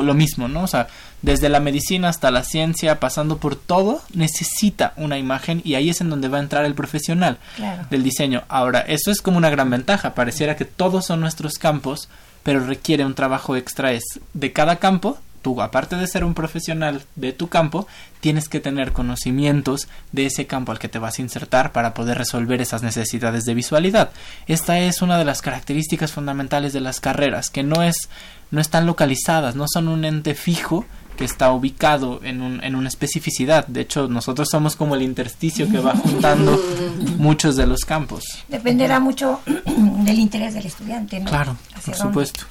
lo 0.00 0.14
mismo, 0.14 0.48
¿no? 0.48 0.62
O 0.62 0.66
sea, 0.66 0.88
desde 1.20 1.48
la 1.48 1.60
medicina 1.60 2.08
hasta 2.08 2.30
la 2.30 2.44
ciencia, 2.44 2.98
pasando 2.98 3.36
por 3.36 3.56
todo, 3.56 4.00
necesita 4.14 4.94
una 4.96 5.18
imagen 5.18 5.60
y 5.64 5.74
ahí 5.74 5.90
es 5.90 6.00
en 6.00 6.08
donde 6.08 6.28
va 6.28 6.38
a 6.38 6.42
entrar 6.42 6.64
el 6.64 6.74
profesional 6.74 7.38
del 7.90 8.02
diseño. 8.02 8.44
Ahora, 8.48 8.80
eso 8.80 9.10
es 9.10 9.20
como 9.20 9.38
una 9.38 9.50
gran 9.50 9.70
ventaja, 9.70 10.14
pareciera 10.14 10.56
que 10.56 10.64
todos 10.64 11.06
son 11.06 11.20
nuestros 11.20 11.54
campos, 11.54 12.08
pero 12.42 12.60
requiere 12.60 13.04
un 13.04 13.14
trabajo 13.14 13.56
extra 13.56 13.92
es 13.92 14.04
de 14.32 14.52
cada 14.52 14.76
campo 14.76 15.18
tú, 15.42 15.60
aparte 15.60 15.96
de 15.96 16.06
ser 16.06 16.24
un 16.24 16.34
profesional 16.34 17.02
de 17.16 17.32
tu 17.32 17.48
campo, 17.48 17.86
tienes 18.20 18.48
que 18.48 18.60
tener 18.60 18.92
conocimientos 18.92 19.88
de 20.12 20.26
ese 20.26 20.46
campo 20.46 20.72
al 20.72 20.78
que 20.78 20.88
te 20.88 20.98
vas 20.98 21.18
a 21.18 21.22
insertar 21.22 21.72
para 21.72 21.92
poder 21.92 22.16
resolver 22.16 22.62
esas 22.62 22.82
necesidades 22.82 23.44
de 23.44 23.54
visualidad. 23.54 24.10
Esta 24.46 24.78
es 24.78 25.02
una 25.02 25.18
de 25.18 25.24
las 25.24 25.42
características 25.42 26.12
fundamentales 26.12 26.72
de 26.72 26.80
las 26.80 27.00
carreras, 27.00 27.50
que 27.50 27.62
no 27.62 27.82
es 27.82 28.08
no 28.50 28.60
están 28.60 28.86
localizadas, 28.86 29.56
no 29.56 29.64
son 29.66 29.88
un 29.88 30.04
ente 30.04 30.34
fijo 30.34 30.84
que 31.16 31.24
está 31.24 31.52
ubicado 31.52 32.20
en, 32.22 32.42
un, 32.42 32.62
en 32.62 32.74
una 32.74 32.88
especificidad. 32.88 33.66
De 33.66 33.80
hecho, 33.80 34.08
nosotros 34.08 34.48
somos 34.50 34.76
como 34.76 34.94
el 34.94 35.02
intersticio 35.02 35.70
que 35.70 35.78
va 35.78 35.94
juntando 35.96 36.60
muchos 37.18 37.56
de 37.56 37.66
los 37.66 37.80
campos. 37.80 38.24
Dependerá 38.48 39.00
mucho 39.00 39.40
del 39.66 40.18
interés 40.18 40.54
del 40.54 40.66
estudiante, 40.66 41.18
¿no? 41.20 41.30
Claro, 41.30 41.56
por 41.84 41.94
supuesto. 41.94 42.44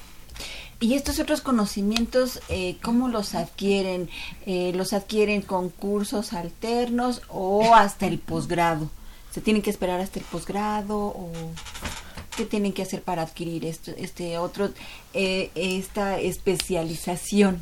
¿Y 0.82 0.94
estos 0.94 1.20
otros 1.20 1.42
conocimientos, 1.42 2.40
eh, 2.48 2.76
cómo 2.82 3.06
los 3.06 3.36
adquieren? 3.36 4.10
Eh, 4.46 4.72
¿Los 4.74 4.92
adquieren 4.92 5.40
con 5.40 5.68
cursos 5.68 6.32
alternos 6.32 7.22
o 7.28 7.76
hasta 7.76 8.08
el 8.08 8.18
posgrado? 8.18 8.90
¿Se 9.32 9.40
tienen 9.40 9.62
que 9.62 9.70
esperar 9.70 10.00
hasta 10.00 10.18
el 10.18 10.24
posgrado 10.24 10.98
o 10.98 11.30
qué 12.36 12.46
tienen 12.46 12.72
que 12.72 12.82
hacer 12.82 13.00
para 13.00 13.22
adquirir 13.22 13.64
esto, 13.64 13.92
este 13.96 14.38
otro, 14.38 14.72
eh, 15.14 15.52
esta 15.54 16.18
especialización? 16.18 17.60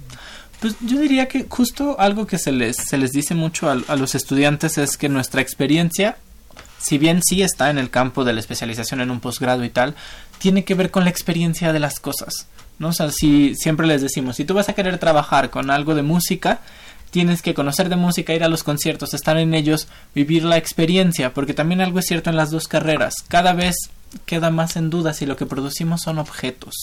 Pues 0.59 0.77
yo 0.81 0.99
diría 0.99 1.29
que 1.29 1.45
justo 1.47 2.01
algo 2.01 2.27
que 2.27 2.39
se 2.39 2.53
les, 2.53 2.79
se 2.79 2.97
les 2.97 3.13
dice 3.13 3.35
mucho 3.35 3.69
a, 3.69 3.73
a 3.73 3.97
los 3.97 4.15
estudiantes 4.15 4.79
es 4.79 4.97
que 4.97 5.11
nuestra 5.11 5.43
experiencia 5.43 6.17
si 6.79 6.97
bien 6.97 7.21
sí 7.23 7.43
está 7.43 7.69
en 7.69 7.77
el 7.77 7.91
campo 7.91 8.25
de 8.25 8.33
la 8.33 8.41
especialización 8.41 9.03
en 9.03 9.11
un 9.11 9.21
posgrado 9.21 9.63
y 9.65 9.69
tal, 9.69 9.95
tiene 10.39 10.65
que 10.65 10.75
ver 10.75 10.91
con 10.91 11.05
la 11.05 11.11
experiencia 11.11 11.75
de 11.75 11.79
las 11.79 12.01
cosas. 12.01 12.47
¿No? 12.81 12.89
O 12.89 12.93
sea, 12.93 13.13
si 13.13 13.55
siempre 13.55 13.87
les 13.87 14.03
decimos, 14.03 14.35
si 14.35 14.45
tú 14.45 14.55
vas 14.55 14.69
a 14.69 14.73
querer 14.73 14.99
trabajar 14.99 15.51
con 15.51 15.71
algo 15.71 15.95
de 15.95 16.03
música, 16.03 16.61
tienes 17.11 17.43
que 17.43 17.55
conocer 17.55 17.89
de 17.91 17.97
música, 17.97 18.35
ir 18.35 18.43
a 18.43 18.49
los 18.49 18.65
conciertos, 18.65 19.15
estar 19.15 19.37
en 19.37 19.55
ellos, 19.55 19.87
vivir 20.15 20.45
la 20.45 20.57
experiencia, 20.57 21.35
porque 21.35 21.55
también 21.55 21.83
algo 21.83 21.99
es 21.99 22.07
cierto 22.07 22.31
en 22.31 22.37
las 22.37 22.51
dos 22.51 22.69
carreras. 22.69 23.15
Cada 23.29 23.53
vez 23.53 23.77
queda 24.27 24.51
más 24.51 24.77
en 24.77 24.91
duda 24.91 25.13
si 25.13 25.27
lo 25.27 25.37
que 25.37 25.47
producimos 25.47 26.01
son 26.03 26.19
objetos. 26.19 26.75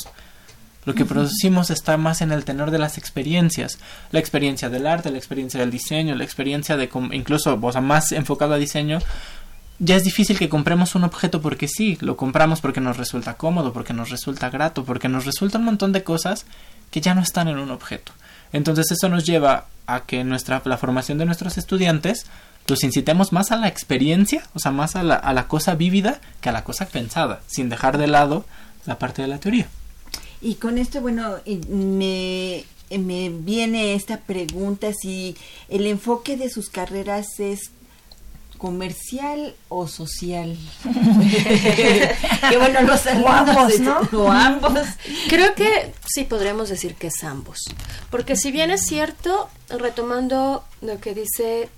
Lo 0.85 0.93
que 0.93 1.03
producimos 1.03 1.69
está 1.69 1.97
más 1.97 2.21
en 2.21 2.31
el 2.31 2.45
tenor 2.45 2.71
de 2.71 2.79
las 2.79 2.97
experiencias, 2.97 3.77
la 4.11 4.19
experiencia 4.19 4.69
del 4.69 4.87
arte, 4.87 5.11
la 5.11 5.17
experiencia 5.17 5.59
del 5.59 5.71
diseño, 5.71 6.15
la 6.15 6.23
experiencia 6.23 6.77
de 6.77 6.89
incluso, 7.11 7.59
o 7.61 7.71
sea, 7.73 7.81
más 7.81 8.13
enfocado 8.13 8.53
a 8.53 8.57
diseño, 8.57 8.99
ya 9.79 9.95
es 9.95 10.03
difícil 10.03 10.37
que 10.37 10.49
compremos 10.49 10.95
un 10.95 11.03
objeto 11.03 11.41
porque 11.41 11.67
sí, 11.67 11.97
lo 12.01 12.17
compramos 12.17 12.61
porque 12.61 12.81
nos 12.81 12.97
resulta 12.97 13.35
cómodo, 13.35 13.73
porque 13.73 13.93
nos 13.93 14.09
resulta 14.09 14.49
grato, 14.49 14.83
porque 14.83 15.07
nos 15.07 15.25
resulta 15.25 15.59
un 15.59 15.65
montón 15.65 15.91
de 15.91 16.03
cosas 16.03 16.45
que 16.91 17.01
ya 17.01 17.13
no 17.13 17.21
están 17.21 17.47
en 17.47 17.59
un 17.59 17.71
objeto. 17.71 18.11
Entonces 18.53 18.91
eso 18.91 19.09
nos 19.09 19.25
lleva 19.25 19.67
a 19.85 20.01
que 20.01 20.23
nuestra, 20.23 20.61
la 20.65 20.77
formación 20.77 21.17
de 21.17 21.25
nuestros 21.25 21.57
estudiantes 21.57 22.25
los 22.67 22.83
incitemos 22.83 23.31
más 23.31 23.51
a 23.51 23.55
la 23.55 23.67
experiencia, 23.67 24.43
o 24.53 24.59
sea, 24.59 24.71
más 24.71 24.95
a 24.95 25.03
la, 25.03 25.15
a 25.15 25.33
la 25.33 25.47
cosa 25.47 25.75
vívida 25.75 26.19
que 26.41 26.49
a 26.49 26.51
la 26.51 26.63
cosa 26.63 26.87
pensada, 26.87 27.41
sin 27.47 27.69
dejar 27.69 27.97
de 27.97 28.07
lado 28.07 28.45
la 28.85 28.99
parte 28.99 29.21
de 29.21 29.27
la 29.27 29.39
teoría. 29.39 29.67
Y 30.41 30.55
con 30.55 30.77
esto, 30.77 31.01
bueno, 31.01 31.37
me, 31.69 32.65
me 32.89 33.29
viene 33.29 33.93
esta 33.95 34.17
pregunta 34.19 34.91
si 34.93 35.35
el 35.69 35.87
enfoque 35.87 36.37
de 36.37 36.49
sus 36.49 36.69
carreras 36.69 37.39
es 37.39 37.71
comercial 38.57 39.55
o 39.69 39.87
social. 39.87 40.57
que 42.49 42.57
bueno, 42.57 42.81
los 42.81 43.05
ambos, 43.07 43.79
¿no? 43.79 43.99
O 44.13 44.31
ambos. 44.31 44.87
Creo 45.29 45.53
que 45.55 45.93
sí 46.05 46.23
podremos 46.23 46.69
decir 46.69 46.95
que 46.95 47.07
es 47.07 47.23
ambos. 47.23 47.59
Porque 48.09 48.35
si 48.35 48.51
bien 48.51 48.71
es 48.71 48.85
cierto, 48.85 49.49
retomando 49.69 50.63
lo 50.81 50.99
que 50.99 51.13
dice 51.13 51.69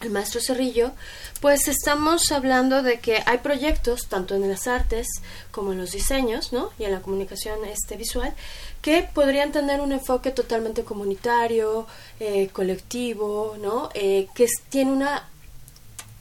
el 0.00 0.10
maestro 0.10 0.40
Cerrillo, 0.40 0.92
pues 1.40 1.68
estamos 1.68 2.30
hablando 2.32 2.82
de 2.82 3.00
que 3.00 3.22
hay 3.24 3.38
proyectos, 3.38 4.08
tanto 4.08 4.34
en 4.34 4.48
las 4.48 4.66
artes 4.66 5.06
como 5.50 5.72
en 5.72 5.78
los 5.78 5.92
diseños, 5.92 6.52
¿no? 6.52 6.70
Y 6.78 6.84
en 6.84 6.92
la 6.92 7.00
comunicación 7.00 7.64
este, 7.64 7.96
visual, 7.96 8.34
que 8.82 9.02
podrían 9.02 9.52
tener 9.52 9.80
un 9.80 9.92
enfoque 9.92 10.30
totalmente 10.30 10.84
comunitario, 10.84 11.86
eh, 12.20 12.48
colectivo, 12.52 13.56
¿no? 13.60 13.88
Eh, 13.94 14.28
que 14.34 14.46
tiene 14.68 14.92
una 14.92 15.28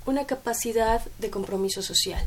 una 0.05 0.25
capacidad 0.25 1.01
de 1.19 1.29
compromiso 1.29 1.81
social. 1.81 2.25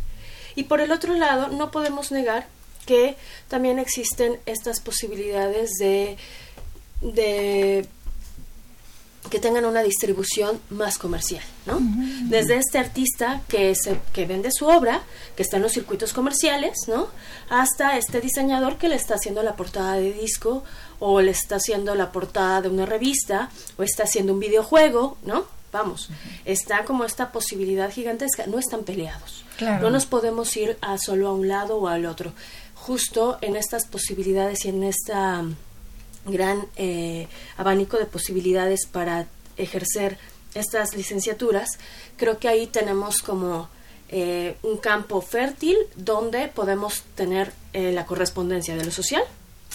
Y 0.54 0.64
por 0.64 0.80
el 0.80 0.90
otro 0.92 1.14
lado, 1.14 1.48
no 1.48 1.70
podemos 1.70 2.10
negar 2.10 2.46
que 2.86 3.16
también 3.48 3.78
existen 3.78 4.38
estas 4.46 4.80
posibilidades 4.80 5.70
de, 5.78 6.16
de 7.02 7.86
que 9.28 9.38
tengan 9.38 9.66
una 9.66 9.82
distribución 9.82 10.60
más 10.70 10.96
comercial, 10.96 11.42
¿no? 11.66 11.78
Desde 12.28 12.56
este 12.56 12.78
artista 12.78 13.42
que, 13.46 13.74
se, 13.74 14.00
que 14.12 14.24
vende 14.26 14.50
su 14.50 14.66
obra, 14.66 15.02
que 15.36 15.42
está 15.42 15.56
en 15.56 15.62
los 15.62 15.72
circuitos 15.72 16.12
comerciales, 16.12 16.76
¿no? 16.88 17.08
Hasta 17.50 17.98
este 17.98 18.20
diseñador 18.20 18.78
que 18.78 18.88
le 18.88 18.94
está 18.94 19.16
haciendo 19.16 19.42
la 19.42 19.54
portada 19.54 19.96
de 19.96 20.12
disco, 20.12 20.64
o 20.98 21.20
le 21.20 21.32
está 21.32 21.56
haciendo 21.56 21.94
la 21.94 22.10
portada 22.10 22.62
de 22.62 22.68
una 22.68 22.86
revista, 22.86 23.50
o 23.76 23.82
está 23.82 24.04
haciendo 24.04 24.32
un 24.32 24.40
videojuego, 24.40 25.18
¿no? 25.24 25.57
Vamos, 25.78 26.08
está 26.44 26.84
como 26.84 27.04
esta 27.04 27.30
posibilidad 27.30 27.88
gigantesca, 27.88 28.48
no 28.48 28.58
están 28.58 28.82
peleados. 28.82 29.44
No 29.60 29.90
nos 29.90 30.06
podemos 30.06 30.56
ir 30.56 30.76
a 30.80 30.98
solo 30.98 31.28
a 31.28 31.32
un 31.32 31.46
lado 31.46 31.76
o 31.78 31.86
al 31.86 32.04
otro. 32.04 32.32
Justo 32.74 33.38
en 33.42 33.54
estas 33.54 33.86
posibilidades 33.86 34.64
y 34.64 34.70
en 34.70 34.82
este 34.82 35.12
gran 36.26 36.66
eh, 36.74 37.28
abanico 37.56 37.96
de 37.96 38.06
posibilidades 38.06 38.86
para 38.90 39.28
ejercer 39.56 40.18
estas 40.54 40.96
licenciaturas, 40.96 41.78
creo 42.16 42.40
que 42.40 42.48
ahí 42.48 42.66
tenemos 42.66 43.22
como 43.22 43.68
eh, 44.08 44.56
un 44.64 44.78
campo 44.78 45.20
fértil 45.20 45.76
donde 45.94 46.48
podemos 46.48 47.02
tener 47.14 47.52
eh, 47.72 47.92
la 47.92 48.04
correspondencia 48.04 48.74
de 48.74 48.84
lo 48.84 48.90
social 48.90 49.22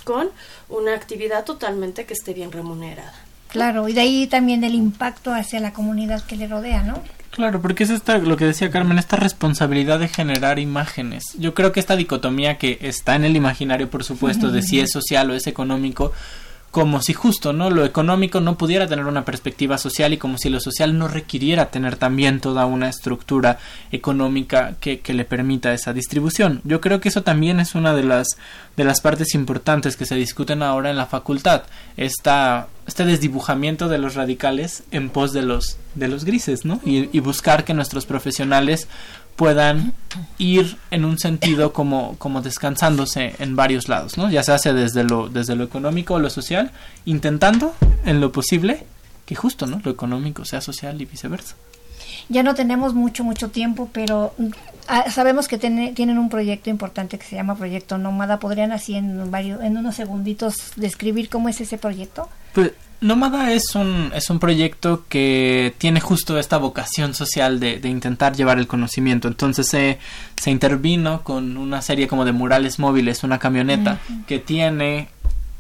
con 0.04 0.30
una 0.68 0.96
actividad 0.96 1.46
totalmente 1.46 2.06
que 2.06 2.14
esté 2.14 2.34
bien 2.34 2.52
remunerada. 2.52 3.23
Claro, 3.54 3.88
y 3.88 3.94
de 3.94 4.02
ahí 4.02 4.26
también 4.26 4.64
el 4.64 4.74
impacto 4.74 5.32
hacia 5.32 5.60
la 5.60 5.74
comunidad 5.74 6.24
que 6.24 6.36
le 6.36 6.48
rodea, 6.48 6.82
¿no? 6.82 7.04
Claro, 7.30 7.62
porque 7.62 7.84
es 7.84 7.92
esta, 7.92 8.18
lo 8.18 8.36
que 8.36 8.46
decía 8.46 8.72
Carmen, 8.72 8.98
esta 8.98 9.16
responsabilidad 9.16 10.00
de 10.00 10.08
generar 10.08 10.58
imágenes. 10.58 11.24
Yo 11.38 11.54
creo 11.54 11.72
que 11.72 11.80
esta 11.80 11.96
dicotomía 11.96 12.58
que 12.58 12.80
está 12.82 13.16
en 13.16 13.26
el 13.26 13.36
imaginario, 13.36 13.92
por 13.92 14.04
supuesto, 14.04 14.52
de 14.52 14.64
si 14.64 14.80
es 14.80 14.92
social 14.94 15.30
o 15.30 15.36
es 15.36 15.46
económico, 15.46 16.14
como 16.74 17.04
si 17.04 17.14
justo, 17.14 17.54
¿no? 17.54 17.70
Lo 17.70 17.86
económico 17.86 18.40
no 18.40 18.58
pudiera 18.58 18.88
tener 18.88 19.06
una 19.06 19.26
perspectiva 19.26 19.78
social 19.78 20.12
y 20.12 20.18
como 20.18 20.40
si 20.40 20.50
lo 20.50 20.60
social 20.60 20.98
no 20.98 21.08
requiriera 21.08 21.70
tener 21.70 21.98
también 21.98 22.40
toda 22.40 22.66
una 22.66 22.90
estructura 22.90 23.60
económica 23.92 24.74
que, 24.80 25.00
que 25.00 25.14
le 25.14 25.24
permita 25.24 25.72
esa 25.72 25.94
distribución. 25.94 26.62
Yo 26.64 26.82
creo 26.82 27.00
que 27.00 27.10
eso 27.10 27.22
también 27.22 27.60
es 27.60 27.76
una 27.76 27.94
de 27.94 28.02
las, 28.02 28.40
de 28.76 28.86
las 28.86 29.02
partes 29.02 29.36
importantes 29.36 29.96
que 29.96 30.08
se 30.08 30.16
discuten 30.16 30.64
ahora 30.64 30.90
en 30.90 30.98
la 30.98 31.06
facultad. 31.06 31.62
Esta, 31.96 32.70
este 32.88 33.06
desdibujamiento 33.06 33.88
de 33.88 34.00
los 34.00 34.16
radicales 34.16 34.82
en 34.90 35.12
pos 35.12 35.32
de 35.32 35.44
los, 35.44 35.78
de 35.94 36.08
los 36.08 36.26
grises, 36.26 36.66
¿no? 36.66 36.82
Y, 36.84 37.08
y 37.16 37.20
buscar 37.20 37.66
que 37.66 37.76
nuestros 37.76 38.08
profesionales 38.08 38.88
puedan 39.36 39.94
ir 40.38 40.78
en 40.92 41.06
un 41.06 41.18
sentido 41.18 41.74
como, 41.74 42.16
como 42.18 42.42
descansándose 42.42 43.36
en 43.40 43.56
varios 43.56 43.90
lados, 43.90 44.18
¿no? 44.18 44.30
Ya 44.30 44.44
se 44.44 44.52
hace 44.52 44.74
desde 44.74 45.04
lo, 45.04 45.30
desde 45.30 45.56
lo 45.56 45.64
económico 45.64 46.16
o 46.16 46.20
lo 46.20 46.30
social, 46.30 46.72
intentando 47.06 47.74
en 48.06 48.22
lo 48.22 48.32
posible 48.32 48.86
que 49.26 49.36
justo, 49.36 49.66
¿no? 49.66 49.82
Lo 49.84 49.92
económico 49.92 50.46
sea 50.46 50.62
social 50.62 51.02
y 51.02 51.06
viceversa. 51.06 51.56
Ya 52.30 52.44
no 52.44 52.56
tenemos 52.56 52.94
mucho, 52.94 53.24
mucho 53.24 53.50
tiempo, 53.50 53.90
pero 53.92 54.34
ah, 54.88 55.10
sabemos 55.12 55.48
que 55.48 55.58
tienen 55.58 56.18
un 56.18 56.30
proyecto 56.30 56.70
importante 56.70 57.18
que 57.18 57.26
se 57.26 57.36
llama 57.36 57.56
Proyecto 57.56 57.98
Nómada. 57.98 58.40
¿Podrían 58.40 58.72
así 58.72 58.96
en, 58.96 59.30
varios, 59.32 59.62
en 59.62 59.78
unos 59.78 59.96
segunditos 59.96 60.74
describir 60.76 61.30
cómo 61.30 61.50
es 61.50 61.60
ese 61.60 61.78
proyecto? 61.78 62.30
Pues 62.54 62.72
Nómada 63.04 63.52
es 63.52 63.76
un, 63.76 64.12
es 64.16 64.30
un 64.30 64.40
proyecto 64.40 65.04
que 65.10 65.74
tiene 65.78 66.00
justo 66.00 66.40
esta 66.40 66.58
vocación 66.58 67.14
social 67.14 67.60
de, 67.60 67.80
de 67.80 67.90
intentar 67.90 68.34
llevar 68.36 68.58
el 68.60 68.66
conocimiento. 68.66 69.28
Entonces 69.28 69.68
se, 69.68 70.00
se 70.36 70.52
intervino 70.52 71.22
con 71.24 71.58
una 71.58 71.82
serie 71.82 72.08
como 72.08 72.24
de 72.24 72.32
murales 72.32 72.80
móviles, 72.80 73.24
una 73.24 73.40
camioneta 73.40 74.00
que 74.26 74.40
tiene 74.40 75.10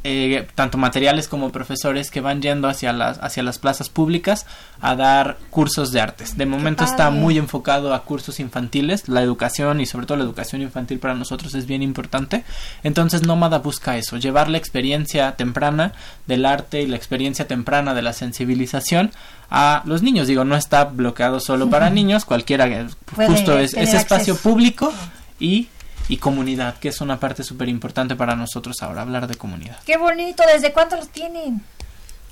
eh, 0.05 0.47
tanto 0.55 0.77
materiales 0.77 1.27
como 1.27 1.51
profesores 1.51 2.11
que 2.11 2.19
van 2.19 2.41
yendo 2.41 2.67
hacia 2.67 2.91
las, 2.91 3.19
hacia 3.19 3.41
las 3.41 3.57
plazas 3.57 3.89
públicas 3.89 4.45
a 4.81 4.95
dar 4.95 5.37
cursos 5.49 5.91
de 5.91 6.01
artes. 6.01 6.37
De 6.37 6.45
momento 6.45 6.83
está 6.83 7.09
muy 7.09 7.37
enfocado 7.37 7.93
a 7.93 8.03
cursos 8.03 8.39
infantiles, 8.41 9.07
la 9.07 9.21
educación 9.21 9.79
y 9.79 9.85
sobre 9.85 10.05
todo 10.05 10.17
la 10.17 10.25
educación 10.25 10.61
infantil 10.61 10.99
para 10.99 11.13
nosotros 11.13 11.55
es 11.55 11.67
bien 11.67 11.81
importante. 11.81 12.43
Entonces 12.83 13.25
Nómada 13.25 13.59
busca 13.59 13.97
eso, 13.97 14.17
llevar 14.17 14.49
la 14.49 14.57
experiencia 14.57 15.37
temprana 15.37 15.93
del 16.27 16.45
arte 16.45 16.81
y 16.81 16.87
la 16.87 16.97
experiencia 16.97 17.47
temprana 17.47 17.93
de 17.93 18.01
la 18.01 18.11
sensibilización 18.11 19.11
a 19.49 19.83
los 19.85 20.03
niños. 20.03 20.27
Digo, 20.27 20.43
no 20.43 20.55
está 20.55 20.83
bloqueado 20.85 21.39
solo 21.39 21.69
para 21.69 21.89
niños, 21.91 22.25
cualquiera, 22.25 22.87
justo 23.15 23.57
es, 23.57 23.73
es 23.73 23.93
espacio 23.93 24.35
público 24.35 24.91
y 25.39 25.69
y 26.09 26.17
comunidad, 26.17 26.77
que 26.79 26.89
es 26.89 27.01
una 27.01 27.19
parte 27.19 27.43
súper 27.43 27.69
importante 27.69 28.15
para 28.15 28.35
nosotros 28.35 28.77
ahora, 28.81 29.01
hablar 29.01 29.27
de 29.27 29.35
comunidad. 29.35 29.77
Qué 29.85 29.97
bonito, 29.97 30.43
¿desde 30.51 30.73
cuánto 30.73 30.95
los 30.95 31.09
tienen? 31.09 31.61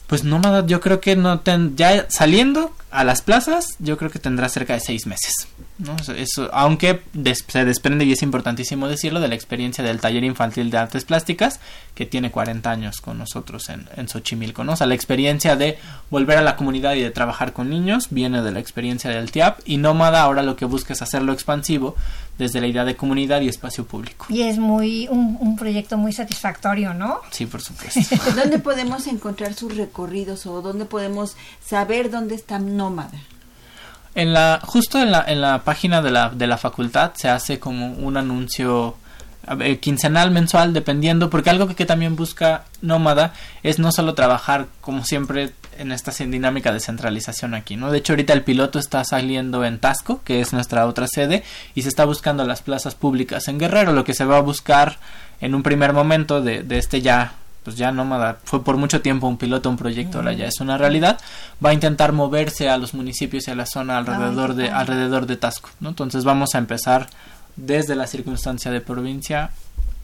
Pues 0.08 0.24
nómada, 0.24 0.66
yo 0.66 0.82
creo 0.82 1.00
que 1.00 1.16
no 1.16 1.40
ten, 1.40 1.78
ya 1.78 2.06
saliendo 2.10 2.76
a 2.92 3.04
las 3.06 3.22
plazas, 3.22 3.76
yo 3.80 3.98
creo 3.98 4.12
que 4.12 4.20
tendrá 4.20 4.50
cerca 4.50 4.74
de 4.74 4.82
seis 4.82 5.08
meses. 5.08 5.48
¿No? 5.78 5.96
Eso, 6.16 6.50
aunque 6.54 7.02
se 7.48 7.66
desprende, 7.66 8.06
y 8.06 8.12
es 8.12 8.22
importantísimo 8.22 8.88
decirlo, 8.88 9.20
de 9.20 9.28
la 9.28 9.36
experiencia 9.36 9.84
del 9.84 10.00
taller 10.00 10.24
infantil 10.24 10.70
de 10.70 10.78
artes 10.78 11.06
plásticas, 11.06 11.60
que 11.96 12.06
tiene 12.06 12.32
40 12.32 12.70
años 12.70 13.02
con 13.02 13.18
nosotros 13.18 13.70
en, 13.70 13.88
en 13.96 14.08
Xochimilco. 14.08 14.64
¿no? 14.64 14.74
O 14.74 14.76
sea, 14.76 14.88
la 14.88 14.96
experiencia 14.96 15.56
de 15.56 15.78
volver 16.10 16.38
a 16.38 16.42
la 16.42 16.56
comunidad 16.56 16.94
y 16.94 17.02
de 17.02 17.12
trabajar 17.12 17.54
con 17.54 17.70
niños 17.70 18.08
viene 18.12 18.42
de 18.42 18.52
la 18.52 18.60
experiencia 18.60 19.10
del 19.10 19.32
TIAP, 19.32 19.60
y 19.66 19.78
Nómada 19.78 20.22
ahora 20.22 20.44
lo 20.44 20.56
que 20.56 20.66
busca 20.66 20.94
es 20.94 21.02
hacerlo 21.02 21.34
expansivo 21.34 21.96
desde 22.38 22.62
la 22.62 22.68
idea 22.68 22.86
de 22.86 22.96
comunidad 22.96 23.42
y 23.42 23.50
espacio 23.50 23.86
público. 23.86 24.26
Y 24.30 24.42
es 24.42 24.58
muy 24.58 25.08
un, 25.10 25.38
un 25.40 25.56
proyecto 25.56 25.98
muy 25.98 26.14
satisfactorio, 26.14 26.94
¿no? 26.94 27.20
Sí, 27.32 27.46
por 27.46 27.62
supuesto. 27.62 28.16
¿Dónde 28.36 28.60
podemos 28.60 29.08
encontrar 29.08 29.54
sus 29.54 29.76
recorridos 29.76 30.46
o 30.46 30.62
dónde 30.62 30.86
podemos 30.86 31.36
saber 31.64 32.10
dónde 32.10 32.36
está 32.36 32.60
Nómada? 32.60 33.20
En 34.14 34.34
la, 34.34 34.60
justo 34.64 35.02
en 35.02 35.12
la, 35.12 35.24
en 35.26 35.42
la 35.42 35.64
página 35.64 36.02
de 36.02 36.12
la, 36.12 36.30
de 36.30 36.48
la 36.48 36.58
facultad 36.58 37.14
se 37.16 37.30
hace 37.30 37.60
como 37.60 37.94
un 37.94 38.18
anuncio 38.18 38.98
quincenal, 39.80 40.32
mensual, 40.32 40.74
dependiendo, 40.74 41.30
porque 41.30 41.50
algo 41.50 41.68
que, 41.68 41.76
que, 41.76 41.86
también 41.86 42.16
busca 42.16 42.66
Nómada 42.82 43.34
es 43.64 43.80
no 43.80 43.92
solo 43.92 44.14
trabajar 44.14 44.68
como 44.82 45.04
siempre 45.04 45.52
en 45.78 45.92
esta 45.92 46.12
dinámica 46.12 46.72
de 46.72 46.80
centralización 46.80 47.56
aquí, 47.56 47.76
¿no? 47.76 47.92
De 47.92 47.98
hecho, 47.98 48.14
ahorita 48.14 48.34
el 48.34 48.44
piloto 48.44 48.78
está 48.78 49.04
saliendo 49.04 49.66
en 49.66 49.80
Tasco, 49.80 50.22
que 50.24 50.42
es 50.42 50.54
nuestra 50.54 50.86
otra 50.86 51.08
sede, 51.08 51.44
y 51.74 51.82
se 51.82 51.90
está 51.90 52.06
buscando 52.06 52.46
las 52.46 52.62
plazas 52.62 52.94
públicas 52.94 53.48
en 53.48 53.58
Guerrero. 53.58 53.94
Lo 53.94 54.04
que 54.04 54.14
se 54.14 54.26
va 54.26 54.38
a 54.38 54.42
buscar 54.42 55.00
en 55.40 55.56
un 55.56 55.64
primer 55.64 55.94
momento 55.94 56.42
de, 56.42 56.62
de 56.62 56.78
este 56.78 57.02
ya 57.02 57.34
pues 57.64 57.76
ya 57.76 57.92
nómada 57.92 58.40
fue 58.44 58.64
por 58.64 58.78
mucho 58.78 59.02
tiempo 59.02 59.28
un 59.28 59.38
piloto 59.38 59.70
un 59.70 59.78
proyecto 59.78 60.18
ahora 60.18 60.34
ya 60.34 60.48
es 60.48 60.60
una 60.60 60.78
realidad. 60.78 61.20
Va 61.64 61.70
a 61.70 61.74
intentar 61.74 62.12
moverse 62.12 62.70
a 62.70 62.78
los 62.78 62.94
municipios 62.94 63.48
y 63.48 63.52
a 63.52 63.56
la 63.56 63.66
zona 63.66 63.98
alrededor 63.98 64.56
de 64.56 64.70
alrededor 64.70 65.26
de 65.26 65.38
Tasco 65.38 65.70
no 65.80 65.90
entonces 65.90 66.24
vamos 66.24 66.56
a 66.56 66.58
empezar 66.58 67.08
desde 67.56 67.96
la 67.96 68.08
circunstancia 68.08 68.72
de 68.72 68.82
provincia 68.82 69.52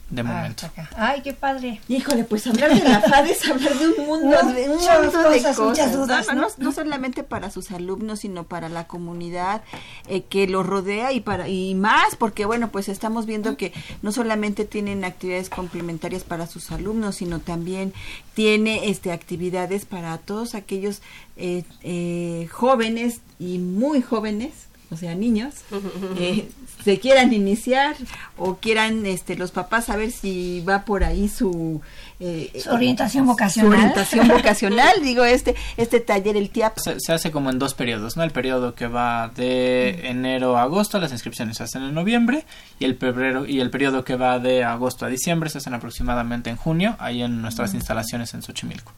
de 0.10 0.24
momento. 0.24 0.70
Ay, 0.96 1.22
qué 1.22 1.34
padre. 1.34 1.82
Híjole, 1.90 2.24
pues 2.24 2.48
hablar 2.48 2.74
de 2.74 2.82
la 2.82 3.02
FAD 3.02 3.28
es 3.28 3.50
hablar 3.50 3.78
de 3.78 3.88
un 3.90 4.08
mundo, 4.08 4.38
no, 4.42 4.54
de, 4.54 4.70
un 4.70 4.78
mundo 4.78 5.12
cosas, 5.12 5.32
de 5.32 5.38
cosas. 5.40 5.60
Muchas 5.60 5.94
dudas, 5.94 6.28
¿no? 6.28 6.42
¿no? 6.42 6.48
No, 6.58 6.72
solamente 6.72 7.24
para 7.24 7.52
sus 7.52 7.72
alumnos, 7.72 8.22
sino 8.22 8.46
para 8.46 8.70
la 8.70 8.88
comunidad 8.88 9.64
eh, 10.08 10.22
que 10.22 10.48
los 10.48 10.66
rodea 10.66 11.12
y 11.12 11.20
para 11.20 11.50
y 11.50 11.76
más, 11.76 12.16
porque 12.16 12.46
bueno, 12.46 12.70
pues 12.70 12.88
estamos 12.88 13.26
viendo 13.26 13.58
que 13.58 13.74
no 14.02 14.14
solamente 14.14 14.64
tienen 14.64 15.04
actividades 15.04 15.50
complementarias 15.50 16.24
para 16.24 16.48
sus 16.48 16.72
alumnos, 16.72 17.16
sino 17.16 17.40
también 17.40 17.94
tiene 18.34 18.90
este 18.90 19.12
actividades 19.12 19.84
para 19.86 20.18
todos 20.20 20.56
aquellos 20.56 21.02
eh, 21.36 21.64
eh, 21.84 22.48
jóvenes 22.50 23.20
y 23.40 23.60
muy 23.60 24.02
jóvenes 24.02 24.67
o 24.90 24.98
sea, 24.98 25.16
niños, 25.16 25.56
eh, 26.20 26.50
se 26.84 27.00
quieran 27.00 27.34
iniciar 27.34 27.96
o 28.38 28.56
quieran 28.56 29.06
este, 29.06 29.36
los 29.36 29.52
papás 29.52 29.86
saber 29.86 30.12
si 30.12 30.62
va 30.62 30.86
por 30.86 31.04
ahí 31.04 31.28
su, 31.28 31.82
eh, 32.20 32.52
su 32.64 32.70
orientación 32.70 33.26
vocacional. 33.26 33.72
Su 33.72 33.78
orientación 33.78 34.28
vocacional, 34.30 34.94
digo, 35.02 35.26
este, 35.26 35.56
este 35.76 36.00
taller, 36.00 36.38
el 36.38 36.50
TIAP. 36.50 36.78
Se, 36.80 37.00
se, 37.00 37.14
hace 37.14 37.32
como 37.32 37.50
en 37.50 37.60
dos 37.60 37.74
periodos, 37.74 38.16
¿no? 38.16 38.24
El 38.24 38.32
periodo 38.32 38.76
que 38.76 38.88
va 38.88 39.30
de 39.36 40.08
enero 40.08 40.58
a 40.58 40.64
agosto, 40.64 41.00
las 41.00 41.12
inscripciones 41.12 41.58
se 41.58 41.64
hacen 41.64 41.84
en 41.84 41.94
noviembre, 41.94 42.46
y 42.80 42.86
el, 42.86 42.98
febrero, 42.98 43.46
y 43.46 43.60
el 43.60 43.70
periodo 43.70 44.04
que 44.04 44.16
va 44.16 44.40
de 44.40 44.64
agosto 44.64 45.06
a 45.06 45.10
diciembre 45.10 45.50
se 45.50 45.58
hacen 45.58 45.74
aproximadamente 45.74 46.50
en 46.50 46.56
junio, 46.56 46.96
ahí 47.00 47.22
en 47.22 47.42
nuestras 47.42 47.74
instalaciones 47.74 48.34
en 48.34 48.44
Xochimilco. 48.44 48.94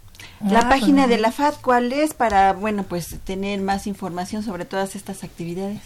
La 0.48 0.60
ah, 0.60 0.70
página 0.70 1.04
pues, 1.04 1.10
de 1.10 1.18
la 1.18 1.32
FAD, 1.32 1.56
¿cuál 1.62 1.92
es 1.92 2.14
para, 2.14 2.54
bueno, 2.54 2.84
pues 2.84 3.20
tener 3.24 3.62
más 3.62 3.88
información 3.88 4.44
sobre 4.44 4.66
todas 4.66 4.96
estas 4.96 5.24
actividades? 5.24 5.82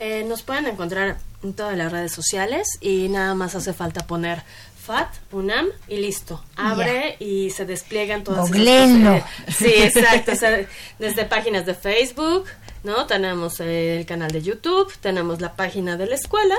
Eh, 0.00 0.24
nos 0.24 0.42
pueden 0.42 0.66
encontrar 0.66 1.18
en 1.42 1.52
todas 1.54 1.76
las 1.76 1.90
redes 1.90 2.12
sociales 2.12 2.78
y 2.80 3.08
nada 3.08 3.34
más 3.34 3.54
hace 3.54 3.72
falta 3.72 4.06
poner 4.06 4.42
FAT, 4.88 5.08
UNAM 5.32 5.66
y 5.88 5.98
listo. 5.98 6.42
Abre 6.56 7.16
yeah. 7.18 7.28
y 7.28 7.50
se 7.50 7.66
despliegan 7.66 8.24
todas 8.24 8.48
Googleenlo. 8.48 9.22
Sí, 9.48 9.72
exacto. 9.76 10.32
o 10.32 10.36
sea, 10.36 10.66
desde 10.98 11.24
páginas 11.24 11.66
de 11.66 11.74
Facebook, 11.74 12.46
¿no? 12.84 13.06
Tenemos 13.06 13.60
el 13.60 14.06
canal 14.06 14.30
de 14.30 14.40
YouTube, 14.40 14.92
tenemos 15.00 15.40
la 15.40 15.56
página 15.56 15.96
de 15.96 16.06
la 16.06 16.14
escuela, 16.14 16.56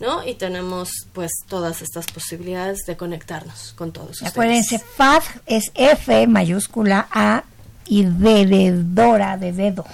¿no? 0.00 0.26
Y 0.26 0.34
tenemos 0.34 0.90
pues 1.12 1.30
todas 1.46 1.82
estas 1.82 2.06
posibilidades 2.06 2.80
de 2.86 2.96
conectarnos 2.96 3.74
con 3.76 3.92
todos 3.92 4.10
ustedes. 4.10 4.32
Acuérdense, 4.32 4.78
FAD 4.78 5.22
es 5.46 5.70
F 5.74 6.26
mayúscula 6.26 7.06
A 7.10 7.44
y 7.88 8.04
D 8.04 8.46
de 8.46 9.52
dedo. 9.52 9.84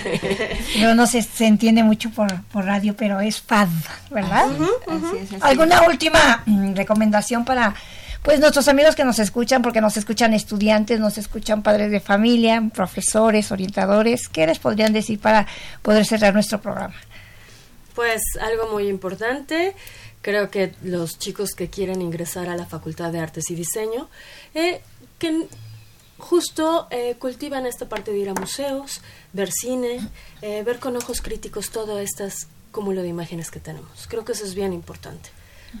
no, 0.80 0.94
no 0.94 1.06
se, 1.06 1.22
se 1.22 1.46
entiende 1.46 1.82
mucho 1.82 2.10
por, 2.10 2.42
por, 2.44 2.64
radio, 2.64 2.96
pero 2.96 3.20
es 3.20 3.40
FAD, 3.40 3.68
¿verdad? 4.10 4.46
-huh, 4.46 4.70
-huh. 4.86 5.08
Así 5.08 5.16
es, 5.18 5.32
así 5.32 5.36
¿Alguna 5.40 5.82
última 5.82 6.42
mm, 6.46 6.74
recomendación 6.74 7.44
para 7.44 7.74
pues 8.22 8.38
nuestros 8.38 8.68
amigos 8.68 8.94
que 8.94 9.04
nos 9.04 9.18
escuchan, 9.18 9.62
porque 9.62 9.80
nos 9.80 9.96
escuchan 9.96 10.32
estudiantes, 10.32 11.00
nos 11.00 11.18
escuchan 11.18 11.62
padres 11.62 11.90
de 11.90 12.00
familia, 12.00 12.62
profesores, 12.72 13.50
orientadores? 13.50 14.28
¿Qué 14.28 14.46
les 14.46 14.58
podrían 14.58 14.92
decir 14.92 15.18
para 15.18 15.46
poder 15.82 16.04
cerrar 16.04 16.32
nuestro 16.32 16.60
programa? 16.60 16.94
Pues 17.94 18.22
algo 18.40 18.72
muy 18.72 18.88
importante, 18.88 19.74
creo 20.22 20.50
que 20.50 20.72
los 20.82 21.18
chicos 21.18 21.50
que 21.50 21.68
quieren 21.68 22.00
ingresar 22.00 22.48
a 22.48 22.56
la 22.56 22.64
Facultad 22.64 23.12
de 23.12 23.20
Artes 23.20 23.50
y 23.50 23.54
Diseño, 23.54 24.08
eh, 24.54 24.80
que 25.18 25.46
justo 26.22 26.86
eh, 26.90 27.16
cultivan 27.18 27.66
esta 27.66 27.88
parte 27.88 28.12
de 28.12 28.18
ir 28.18 28.28
a 28.28 28.34
museos, 28.34 29.00
ver 29.32 29.50
cine, 29.50 30.00
eh, 30.40 30.62
ver 30.64 30.78
con 30.78 30.96
ojos 30.96 31.20
críticos 31.20 31.70
todo 31.70 31.98
este 31.98 32.28
cúmulo 32.70 33.02
de 33.02 33.08
imágenes 33.08 33.50
que 33.50 33.60
tenemos. 33.60 34.06
Creo 34.08 34.24
que 34.24 34.32
eso 34.32 34.44
es 34.44 34.54
bien 34.54 34.72
importante. 34.72 35.30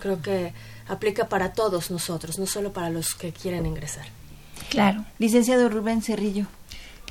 Creo 0.00 0.20
que 0.20 0.52
aplica 0.88 1.28
para 1.28 1.52
todos 1.52 1.90
nosotros, 1.90 2.38
no 2.38 2.46
solo 2.46 2.72
para 2.72 2.90
los 2.90 3.14
que 3.14 3.32
quieren 3.32 3.66
ingresar. 3.66 4.06
Claro. 4.68 5.04
Licenciado 5.18 5.68
Rubén 5.68 6.02
Cerrillo. 6.02 6.46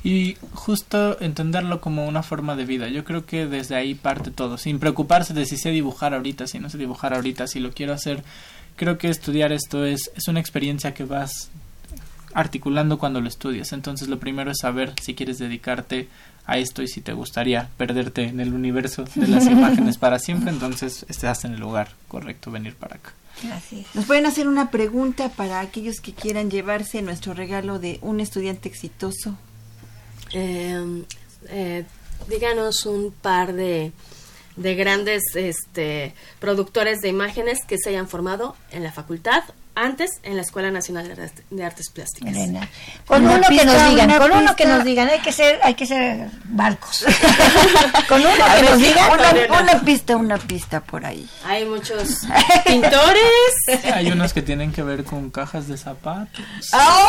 Y 0.04 0.36
justo 0.52 1.18
entenderlo 1.20 1.80
como 1.80 2.06
una 2.06 2.22
forma 2.22 2.54
de 2.54 2.66
vida. 2.66 2.88
Yo 2.88 3.04
creo 3.04 3.24
que 3.24 3.46
desde 3.46 3.76
ahí 3.76 3.94
parte 3.94 4.30
todo, 4.30 4.58
sin 4.58 4.78
preocuparse 4.78 5.32
de 5.32 5.46
si 5.46 5.56
sé 5.56 5.70
dibujar 5.70 6.12
ahorita, 6.12 6.46
si 6.46 6.58
no 6.58 6.68
sé 6.68 6.76
dibujar 6.76 7.14
ahorita, 7.14 7.46
si 7.46 7.60
lo 7.60 7.72
quiero 7.72 7.94
hacer. 7.94 8.22
Creo 8.76 8.98
que 8.98 9.08
estudiar 9.08 9.52
esto 9.52 9.84
es, 9.84 10.10
es 10.16 10.28
una 10.28 10.40
experiencia 10.40 10.92
que 10.92 11.04
vas 11.04 11.50
articulando 12.34 12.98
cuando 12.98 13.20
lo 13.20 13.28
estudias. 13.28 13.72
Entonces 13.72 14.08
lo 14.08 14.18
primero 14.18 14.50
es 14.50 14.58
saber 14.60 14.94
si 15.00 15.14
quieres 15.14 15.38
dedicarte 15.38 16.08
a 16.46 16.58
esto 16.58 16.82
y 16.82 16.88
si 16.88 17.00
te 17.00 17.12
gustaría 17.12 17.68
perderte 17.76 18.24
en 18.24 18.40
el 18.40 18.52
universo 18.52 19.04
de 19.14 19.28
las 19.28 19.46
imágenes 19.50 19.98
para 19.98 20.18
siempre, 20.18 20.50
entonces 20.50 21.06
estás 21.08 21.44
en 21.44 21.54
el 21.54 21.60
lugar 21.60 21.90
correcto, 22.08 22.50
venir 22.50 22.74
para 22.74 22.96
acá. 22.96 23.12
Así. 23.52 23.86
Nos 23.94 24.04
pueden 24.04 24.26
hacer 24.26 24.46
una 24.46 24.70
pregunta 24.70 25.30
para 25.30 25.60
aquellos 25.60 26.00
que 26.00 26.12
quieran 26.12 26.50
llevarse 26.50 27.00
nuestro 27.02 27.32
regalo 27.34 27.78
de 27.78 27.98
un 28.02 28.20
estudiante 28.20 28.68
exitoso. 28.68 29.36
Eh, 30.32 31.04
eh, 31.48 31.84
díganos 32.28 32.86
un 32.86 33.12
par 33.12 33.52
de, 33.52 33.92
de 34.56 34.74
grandes 34.74 35.22
este, 35.34 36.14
productores 36.40 37.00
de 37.00 37.08
imágenes 37.08 37.64
que 37.66 37.78
se 37.78 37.90
hayan 37.90 38.08
formado 38.08 38.56
en 38.70 38.82
la 38.82 38.92
facultad 38.92 39.44
antes 39.74 40.20
en 40.22 40.36
la 40.36 40.42
Escuela 40.42 40.70
Nacional 40.70 41.32
de 41.50 41.64
Artes 41.64 41.90
Plásticas. 41.90 42.30
Elena. 42.30 42.68
Con 43.06 43.22
una 43.24 43.36
uno 43.36 43.48
pista, 43.48 43.64
que 43.64 43.66
nos 43.66 43.90
digan, 43.90 44.10
con 44.10 44.18
pista. 44.18 44.38
uno 44.38 44.56
que 44.56 44.66
nos 44.66 44.84
digan, 44.84 45.08
hay 45.08 45.20
que 45.20 45.32
ser, 45.32 45.60
hay 45.62 45.74
que 45.74 45.86
ser 45.86 46.28
barcos. 46.44 47.04
con 48.08 48.20
uno 48.20 48.30
que 48.32 48.62
ver, 48.62 48.70
nos 48.70 48.78
digan, 48.78 49.10
una, 49.12 49.60
una, 49.60 49.80
pista, 49.80 50.16
una 50.16 50.38
pista 50.38 50.80
por 50.80 51.06
ahí. 51.06 51.28
Hay 51.44 51.64
muchos 51.64 52.18
pintores. 52.66 53.84
Hay 53.92 54.10
unos 54.10 54.32
que 54.32 54.42
tienen 54.42 54.72
que 54.72 54.82
ver 54.82 55.04
con 55.04 55.30
cajas 55.30 55.68
de 55.68 55.76
zapatos. 55.76 56.44
Oh. 56.72 57.08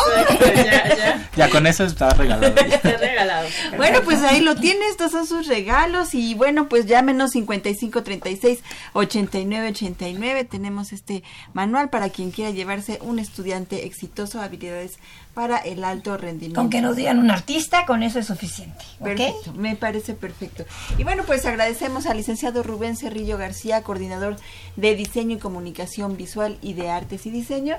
ya, 0.54 0.96
ya. 0.96 1.28
ya 1.36 1.50
con 1.50 1.66
eso 1.66 1.84
está 1.84 2.10
regalado. 2.10 2.54
Está 2.64 2.96
regalado. 2.96 3.48
Bueno, 3.76 4.02
pues 4.02 4.22
ahí 4.22 4.40
lo 4.40 4.56
tiene, 4.56 4.88
estos 4.88 5.12
son 5.12 5.26
sus 5.26 5.46
regalos 5.46 6.14
y 6.14 6.34
bueno, 6.34 6.68
pues 6.68 6.86
llámenos 6.86 7.32
5536 7.32 8.60
8989, 8.92 10.44
tenemos 10.44 10.92
este 10.92 11.22
manual 11.52 11.90
para 11.90 12.08
quien 12.08 12.30
quiera 12.30 12.53
llevarse 12.54 12.98
un 13.02 13.18
estudiante 13.18 13.86
exitoso, 13.86 14.40
habilidades 14.40 14.98
para 15.34 15.58
el 15.58 15.84
alto 15.84 16.16
rendimiento. 16.16 16.60
Con 16.60 16.70
que 16.70 16.80
nos 16.80 16.96
digan 16.96 17.18
un 17.18 17.30
artista, 17.30 17.86
con 17.86 18.02
eso 18.02 18.20
es 18.20 18.26
suficiente. 18.26 18.84
Perfecto, 19.02 19.52
me 19.52 19.76
parece 19.76 20.14
perfecto. 20.14 20.64
Y 20.96 21.04
bueno, 21.04 21.24
pues 21.26 21.44
agradecemos 21.44 22.06
al 22.06 22.16
licenciado 22.16 22.62
Rubén 22.62 22.96
Cerrillo 22.96 23.36
García, 23.36 23.82
coordinador 23.82 24.36
de 24.76 24.94
diseño 24.94 25.36
y 25.36 25.40
comunicación 25.40 26.16
visual 26.16 26.58
y 26.62 26.74
de 26.74 26.90
artes 26.90 27.26
y 27.26 27.30
diseño, 27.30 27.76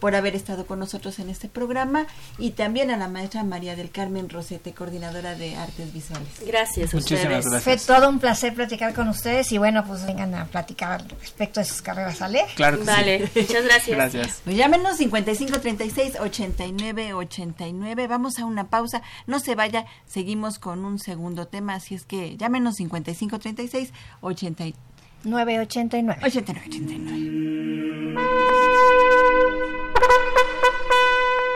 por 0.00 0.14
haber 0.14 0.34
estado 0.36 0.66
con 0.66 0.78
nosotros 0.78 1.18
en 1.18 1.28
este 1.30 1.48
programa 1.48 2.06
y 2.38 2.50
también 2.52 2.90
a 2.90 2.96
la 2.96 3.08
maestra 3.08 3.42
María 3.44 3.76
del 3.76 3.90
Carmen 3.90 4.28
Rosete, 4.28 4.72
coordinadora 4.72 5.34
de 5.34 5.56
artes 5.56 5.92
visuales. 5.92 6.28
Gracias 6.46 6.92
a 6.92 6.96
Muchísimas 6.96 7.44
ustedes. 7.44 7.50
gracias. 7.50 7.86
Fue 7.86 7.96
todo 7.96 8.08
un 8.08 8.18
placer 8.18 8.54
platicar 8.54 8.94
con 8.94 9.08
ustedes 9.08 9.50
y 9.52 9.58
bueno, 9.58 9.84
pues 9.86 10.06
vengan 10.06 10.34
a 10.34 10.44
platicar 10.46 11.04
respecto 11.20 11.60
de 11.60 11.66
sus 11.66 11.82
carreras, 11.82 12.18
¿sale? 12.18 12.44
Claro 12.56 12.78
que 12.78 12.84
Vale, 12.84 13.26
sí. 13.28 13.40
muchas 13.40 13.64
gracias. 13.64 13.96
Gracias. 13.96 14.40
Pues 14.44 14.56
llámenos 14.56 14.96
55 14.96 15.60
36 15.60 16.14
89 16.20 17.14
89. 17.14 18.06
Vamos 18.06 18.38
a 18.38 18.44
una 18.44 18.68
pausa. 18.70 19.02
No 19.26 19.40
se 19.40 19.54
vaya, 19.54 19.86
seguimos 20.06 20.58
con 20.58 20.84
un 20.84 20.98
segundo 20.98 21.46
tema. 21.46 21.74
Así 21.74 21.94
es 21.94 22.04
que 22.04 22.36
llámenos 22.36 22.76
55 22.76 23.38
36 23.38 23.92
89 24.20 24.74
989. 25.24 26.20
89. 26.24 26.66
89. 26.66 27.38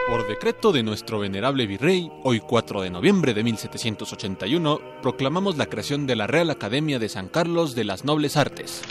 Por 0.08 0.26
decreto 0.28 0.72
de 0.72 0.82
nuestro 0.82 1.20
venerable 1.20 1.66
virrey, 1.66 2.10
hoy 2.22 2.40
4 2.40 2.82
de 2.82 2.90
noviembre 2.90 3.32
de 3.32 3.42
1781, 3.44 4.80
proclamamos 5.00 5.56
la 5.56 5.66
creación 5.66 6.06
de 6.06 6.16
la 6.16 6.26
Real 6.26 6.50
Academia 6.50 6.98
de 6.98 7.08
San 7.08 7.28
Carlos 7.28 7.74
de 7.74 7.84
las 7.84 8.04
Nobles 8.04 8.36
Artes. 8.36 8.82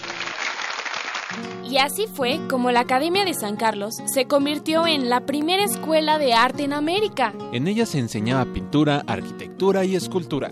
Y 1.70 1.78
así 1.78 2.08
fue 2.08 2.40
como 2.50 2.72
la 2.72 2.82
Academia 2.82 3.24
de 3.24 3.34
San 3.34 3.56
Carlos 3.56 3.94
se 4.12 4.26
convirtió 4.26 4.88
en 4.88 5.10
la 5.10 5.26
primera 5.26 5.64
escuela 5.64 6.18
de 6.18 6.34
arte 6.34 6.64
en 6.64 6.74
América. 6.74 7.34
En 7.54 7.68
ella 7.68 7.86
se 7.86 8.00
enseñaba 8.00 8.52
pintura, 8.52 9.04
arquitectura 9.06 9.86
y 9.86 9.96
escultura. 9.96 10.50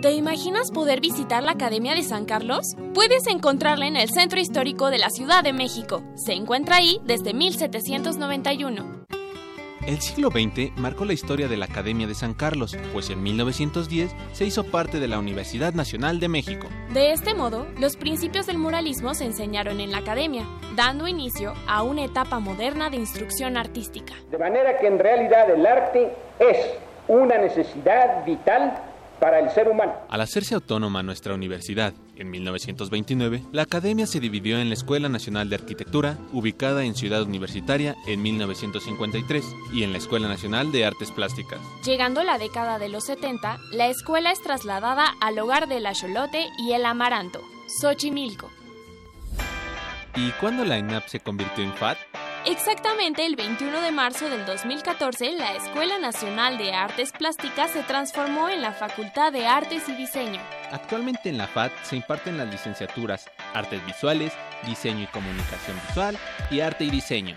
¿Te 0.00 0.12
imaginas 0.12 0.70
poder 0.70 1.00
visitar 1.00 1.42
la 1.42 1.52
Academia 1.52 1.92
de 1.92 2.04
San 2.04 2.24
Carlos? 2.24 2.76
Puedes 2.94 3.26
encontrarla 3.26 3.88
en 3.88 3.96
el 3.96 4.08
Centro 4.08 4.38
Histórico 4.38 4.90
de 4.90 4.98
la 4.98 5.10
Ciudad 5.10 5.42
de 5.42 5.52
México. 5.52 6.04
Se 6.14 6.34
encuentra 6.34 6.76
ahí 6.76 7.00
desde 7.02 7.34
1791. 7.34 9.06
El 9.84 10.00
siglo 10.00 10.30
XX 10.30 10.70
marcó 10.76 11.04
la 11.04 11.14
historia 11.14 11.48
de 11.48 11.56
la 11.56 11.64
Academia 11.64 12.06
de 12.06 12.14
San 12.14 12.34
Carlos, 12.34 12.76
pues 12.92 13.10
en 13.10 13.24
1910 13.24 14.14
se 14.30 14.44
hizo 14.44 14.62
parte 14.62 15.00
de 15.00 15.08
la 15.08 15.18
Universidad 15.18 15.72
Nacional 15.72 16.20
de 16.20 16.28
México. 16.28 16.68
De 16.94 17.10
este 17.10 17.34
modo, 17.34 17.66
los 17.80 17.96
principios 17.96 18.46
del 18.46 18.58
muralismo 18.58 19.14
se 19.14 19.24
enseñaron 19.24 19.80
en 19.80 19.90
la 19.90 19.98
academia, 19.98 20.46
dando 20.76 21.08
inicio 21.08 21.54
a 21.66 21.82
una 21.82 22.04
etapa 22.04 22.38
moderna 22.38 22.88
de 22.88 22.98
instrucción 22.98 23.56
artística. 23.56 24.14
De 24.30 24.38
manera 24.38 24.78
que 24.78 24.86
en 24.86 25.00
realidad 25.00 25.50
el 25.50 25.66
arte 25.66 26.12
es 26.38 26.56
una 27.08 27.38
necesidad 27.38 28.24
vital 28.24 28.87
para 29.20 29.38
el 29.38 29.50
ser 29.50 29.68
humano. 29.68 29.94
Al 30.08 30.20
hacerse 30.20 30.54
autónoma 30.54 31.02
nuestra 31.02 31.34
universidad 31.34 31.92
en 32.16 32.30
1929, 32.30 33.42
la 33.52 33.62
academia 33.62 34.06
se 34.06 34.20
dividió 34.20 34.58
en 34.58 34.68
la 34.68 34.74
Escuela 34.74 35.08
Nacional 35.08 35.48
de 35.48 35.56
Arquitectura, 35.56 36.18
ubicada 36.32 36.84
en 36.84 36.94
Ciudad 36.94 37.22
Universitaria 37.22 37.96
en 38.06 38.22
1953, 38.22 39.44
y 39.72 39.82
en 39.82 39.92
la 39.92 39.98
Escuela 39.98 40.28
Nacional 40.28 40.72
de 40.72 40.84
Artes 40.84 41.10
Plásticas. 41.10 41.60
Llegando 41.84 42.22
la 42.22 42.38
década 42.38 42.78
de 42.78 42.88
los 42.88 43.04
70, 43.04 43.58
la 43.72 43.88
escuela 43.88 44.32
es 44.32 44.42
trasladada 44.42 45.14
al 45.20 45.38
hogar 45.38 45.68
del 45.68 45.86
Axolote 45.86 46.46
y 46.58 46.72
el 46.72 46.84
Amaranto, 46.86 47.40
Xochimilco. 47.80 48.50
¿Y 50.16 50.30
cuándo 50.40 50.64
la 50.64 50.78
ENAP 50.78 51.06
se 51.06 51.20
convirtió 51.20 51.62
en 51.62 51.72
FAT? 51.74 51.98
Exactamente 52.46 53.26
el 53.26 53.36
21 53.36 53.80
de 53.80 53.90
marzo 53.90 54.30
del 54.30 54.46
2014, 54.46 55.32
la 55.32 55.54
Escuela 55.54 55.98
Nacional 55.98 56.56
de 56.56 56.72
Artes 56.72 57.12
Plásticas 57.12 57.70
se 57.72 57.82
transformó 57.82 58.48
en 58.48 58.62
la 58.62 58.72
Facultad 58.72 59.32
de 59.32 59.46
Artes 59.46 59.88
y 59.88 59.92
Diseño. 59.92 60.40
Actualmente 60.70 61.28
en 61.28 61.36
la 61.36 61.46
FAT 61.46 61.72
se 61.82 61.96
imparten 61.96 62.38
las 62.38 62.48
licenciaturas 62.48 63.28
Artes 63.54 63.84
Visuales, 63.84 64.32
Diseño 64.64 65.02
y 65.02 65.06
Comunicación 65.08 65.76
Visual 65.88 66.18
y 66.50 66.60
Arte 66.60 66.84
y 66.84 66.90
Diseño. 66.90 67.36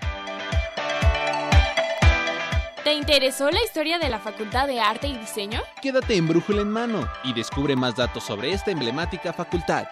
¿Te 2.84 2.94
interesó 2.94 3.52
la 3.52 3.62
historia 3.64 4.00
de 4.00 4.10
la 4.10 4.20
Facultad 4.20 4.68
de 4.68 4.80
Arte 4.80 5.08
y 5.08 5.16
Diseño? 5.16 5.62
Quédate 5.82 6.16
en 6.16 6.28
Brújula 6.28 6.62
en 6.62 6.72
Mano 6.72 7.08
y 7.24 7.34
descubre 7.34 7.76
más 7.76 7.96
datos 7.96 8.24
sobre 8.24 8.52
esta 8.54 8.72
emblemática 8.72 9.34
facultad. 9.34 9.86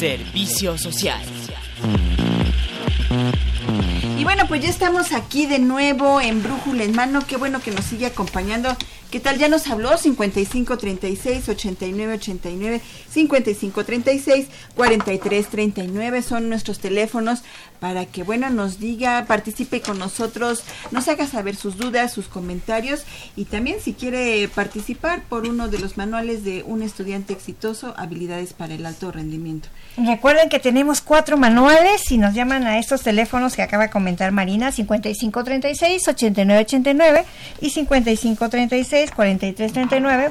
Servicio 0.00 0.78
social. 0.78 1.20
Y 4.18 4.24
bueno, 4.24 4.48
pues 4.48 4.62
ya 4.62 4.70
estamos 4.70 5.12
aquí 5.12 5.44
de 5.44 5.58
nuevo 5.58 6.22
en 6.22 6.42
Brújula 6.42 6.84
en 6.84 6.96
Mano. 6.96 7.20
Qué 7.26 7.36
bueno 7.36 7.60
que 7.60 7.70
nos 7.70 7.84
sigue 7.84 8.06
acompañando. 8.06 8.74
¿Qué 9.10 9.20
tal? 9.20 9.38
Ya 9.38 9.48
nos 9.48 9.66
habló 9.68 9.98
55 9.98 10.78
36 10.78 11.48
89 11.50 12.14
89 12.14 12.80
55 13.10 13.84
36 13.84 14.46
43 14.74 15.46
39 15.48 16.22
son 16.22 16.48
nuestros 16.48 16.78
teléfonos 16.78 17.42
para 17.80 18.06
que 18.06 18.22
bueno 18.22 18.48
nos 18.50 18.78
diga, 18.78 19.24
participe 19.26 19.80
con 19.80 19.98
nosotros, 19.98 20.62
nos 20.92 21.08
haga 21.08 21.26
saber 21.26 21.56
sus 21.56 21.76
dudas, 21.76 22.12
sus 22.12 22.28
comentarios 22.28 23.02
y 23.36 23.46
también 23.46 23.80
si 23.80 23.94
quiere 23.94 24.48
participar 24.48 25.24
por 25.24 25.46
uno 25.46 25.68
de 25.68 25.78
los 25.78 25.96
manuales 25.96 26.44
de 26.44 26.62
un 26.62 26.82
estudiante 26.82 27.32
exitoso, 27.32 27.94
habilidades 27.96 28.52
para 28.52 28.74
el 28.74 28.86
alto 28.86 29.10
rendimiento. 29.10 29.68
Recuerden 29.96 30.48
que 30.48 30.60
tenemos 30.60 31.00
cuatro 31.00 31.36
manuales 31.36 32.08
y 32.10 32.18
nos 32.18 32.34
llaman 32.34 32.66
a 32.66 32.78
estos 32.78 33.02
teléfonos 33.02 33.56
que 33.56 33.62
acaba 33.62 33.84
de 33.84 33.90
comentar 33.90 34.32
Marina, 34.32 34.70
5536-8989 34.70 37.24
y 37.60 37.70
5536-4339 37.70 40.30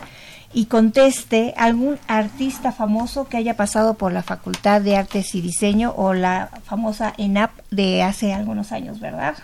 y 0.54 0.66
conteste 0.66 1.54
algún 1.58 2.00
artista 2.08 2.72
famoso 2.72 3.28
que 3.28 3.38
haya 3.38 3.56
pasado 3.56 3.94
por 3.94 4.12
la 4.12 4.24
Facultad 4.24 4.82
de 4.82 4.98
Artes 4.98 5.36
y 5.36 5.42
Diseño 5.42 5.94
o 5.96 6.14
la 6.14 6.50
famosa 6.66 7.14
ENAP 7.18 7.52
de 7.70 8.02
hace 8.02 8.34
algunos 8.34 8.72
años, 8.72 9.00
¿verdad? 9.00 9.36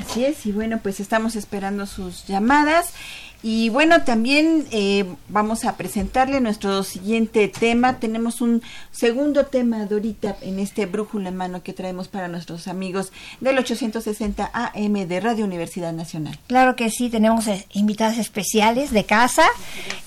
Así 0.00 0.24
es, 0.24 0.46
y 0.46 0.52
bueno, 0.52 0.78
pues 0.82 1.00
estamos 1.00 1.36
esperando 1.36 1.86
sus 1.86 2.26
llamadas. 2.26 2.92
Y 3.42 3.68
bueno, 3.68 4.02
también 4.02 4.66
eh, 4.72 5.04
vamos 5.28 5.64
a 5.64 5.76
presentarle 5.76 6.40
nuestro 6.40 6.82
siguiente 6.82 7.48
tema. 7.48 7.98
Tenemos 7.98 8.40
un 8.40 8.62
segundo 8.90 9.46
tema, 9.46 9.84
Dorita, 9.86 10.36
en 10.40 10.58
este 10.58 10.86
brújula 10.86 11.28
en 11.28 11.36
mano 11.36 11.62
que 11.62 11.72
traemos 11.72 12.08
para 12.08 12.28
nuestros 12.28 12.66
amigos 12.66 13.12
del 13.40 13.58
860 13.58 14.50
AM 14.52 15.06
de 15.06 15.20
Radio 15.20 15.44
Universidad 15.44 15.92
Nacional. 15.92 16.38
Claro 16.46 16.76
que 16.76 16.90
sí, 16.90 17.10
tenemos 17.10 17.46
eh, 17.46 17.66
invitadas 17.72 18.18
especiales 18.18 18.90
de 18.90 19.04
casa 19.04 19.44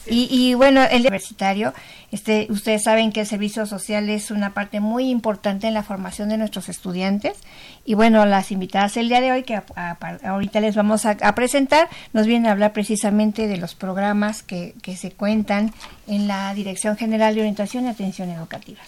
y, 0.07 0.27
y 0.31 0.55
bueno, 0.55 0.83
el 0.83 1.01
universitario, 1.01 1.73
este, 2.11 2.47
ustedes 2.49 2.83
saben 2.83 3.11
que 3.11 3.21
el 3.21 3.27
servicio 3.27 3.65
social 3.65 4.09
es 4.09 4.31
una 4.31 4.53
parte 4.53 4.79
muy 4.79 5.09
importante 5.09 5.67
en 5.67 5.73
la 5.73 5.83
formación 5.83 6.29
de 6.29 6.37
nuestros 6.37 6.69
estudiantes 6.69 7.37
y 7.85 7.93
bueno, 7.93 8.25
las 8.25 8.51
invitadas 8.51 8.97
el 8.97 9.09
día 9.09 9.21
de 9.21 9.31
hoy 9.31 9.43
que 9.43 9.55
a- 9.55 9.63
a- 9.75 9.97
ahorita 10.23 10.59
les 10.59 10.75
vamos 10.75 11.05
a, 11.05 11.11
a 11.21 11.35
presentar 11.35 11.87
nos 12.13 12.25
vienen 12.27 12.47
a 12.47 12.51
hablar 12.51 12.73
precisamente 12.73 13.47
de 13.47 13.57
los 13.57 13.75
programas 13.75 14.41
que, 14.43 14.73
que 14.81 14.95
se 14.95 15.11
cuentan 15.11 15.73
en 16.07 16.27
la 16.27 16.53
Dirección 16.53 16.97
General 16.97 17.33
de 17.35 17.41
Orientación 17.41 17.85
y 17.85 17.89
Atención 17.89 18.29
Educativa. 18.29 18.79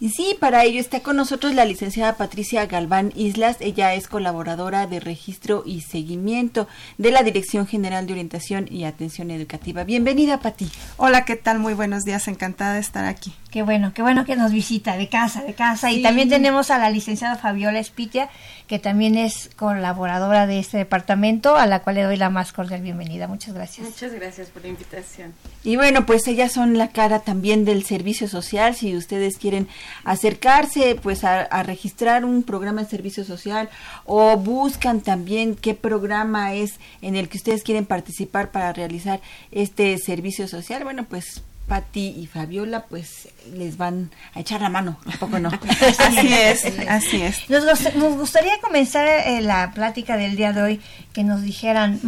Y 0.00 0.10
sí, 0.10 0.36
para 0.38 0.64
ello 0.64 0.78
está 0.78 1.00
con 1.00 1.16
nosotros 1.16 1.54
la 1.54 1.64
licenciada 1.64 2.16
Patricia 2.16 2.64
Galván 2.66 3.12
Islas. 3.16 3.56
Ella 3.58 3.94
es 3.94 4.06
colaboradora 4.06 4.86
de 4.86 5.00
registro 5.00 5.64
y 5.66 5.80
seguimiento 5.80 6.68
de 6.98 7.10
la 7.10 7.24
Dirección 7.24 7.66
General 7.66 8.06
de 8.06 8.12
Orientación 8.12 8.68
y 8.70 8.84
Atención 8.84 9.32
Educativa. 9.32 9.82
Bienvenida, 9.82 10.38
Pati. 10.38 10.70
Hola, 10.98 11.24
¿qué 11.24 11.34
tal? 11.34 11.58
Muy 11.58 11.74
buenos 11.74 12.04
días, 12.04 12.28
encantada 12.28 12.74
de 12.74 12.80
estar 12.80 13.06
aquí. 13.06 13.32
Qué 13.50 13.62
bueno, 13.62 13.94
qué 13.94 14.02
bueno 14.02 14.26
que 14.26 14.36
nos 14.36 14.52
visita 14.52 14.98
de 14.98 15.08
casa, 15.08 15.42
de 15.42 15.54
casa. 15.54 15.88
Sí. 15.88 16.00
Y 16.00 16.02
también 16.02 16.28
tenemos 16.28 16.70
a 16.70 16.78
la 16.78 16.90
licenciada 16.90 17.36
Fabiola 17.36 17.78
Espitia, 17.78 18.28
que 18.66 18.78
también 18.78 19.16
es 19.16 19.48
colaboradora 19.56 20.46
de 20.46 20.58
este 20.58 20.76
departamento, 20.76 21.56
a 21.56 21.66
la 21.66 21.80
cual 21.80 21.96
le 21.96 22.02
doy 22.02 22.18
la 22.18 22.28
más 22.28 22.52
cordial 22.52 22.82
bienvenida. 22.82 23.26
Muchas 23.26 23.54
gracias. 23.54 23.86
Muchas 23.86 24.12
gracias 24.12 24.48
por 24.48 24.62
la 24.62 24.68
invitación. 24.68 25.32
Y 25.64 25.76
bueno, 25.76 26.04
pues 26.04 26.28
ellas 26.28 26.52
son 26.52 26.76
la 26.76 26.88
cara 26.88 27.20
también 27.20 27.64
del 27.64 27.84
servicio 27.84 28.28
social. 28.28 28.74
Si 28.74 28.94
ustedes 28.94 29.38
quieren 29.38 29.66
acercarse, 30.04 30.96
pues 31.02 31.24
a, 31.24 31.40
a 31.40 31.62
registrar 31.62 32.26
un 32.26 32.42
programa 32.42 32.82
de 32.82 32.90
servicio 32.90 33.24
social 33.24 33.70
o 34.04 34.36
buscan 34.36 35.00
también 35.00 35.54
qué 35.54 35.72
programa 35.72 36.52
es 36.52 36.78
en 37.00 37.16
el 37.16 37.30
que 37.30 37.38
ustedes 37.38 37.62
quieren 37.62 37.86
participar 37.86 38.50
para 38.50 38.74
realizar 38.74 39.22
este 39.52 39.96
servicio 39.96 40.46
social, 40.48 40.84
bueno, 40.84 41.04
pues 41.04 41.42
Patti 41.68 42.14
y 42.16 42.26
Fabiola 42.26 42.86
pues 42.86 43.28
les 43.52 43.76
van 43.76 44.10
a 44.34 44.40
echar 44.40 44.60
la 44.62 44.70
mano, 44.70 44.98
un 45.04 45.12
poco 45.18 45.38
no. 45.38 45.50
así 45.98 46.32
es, 46.32 46.64
así 46.88 47.22
es. 47.22 47.48
Nos, 47.48 47.64
nos 47.94 48.16
gustaría 48.16 48.58
comenzar 48.60 49.06
eh, 49.06 49.40
la 49.42 49.70
plática 49.72 50.16
del 50.16 50.36
día 50.36 50.52
de 50.52 50.62
hoy 50.62 50.80
que 51.12 51.22
nos 51.24 51.42
dijeran, 51.42 52.00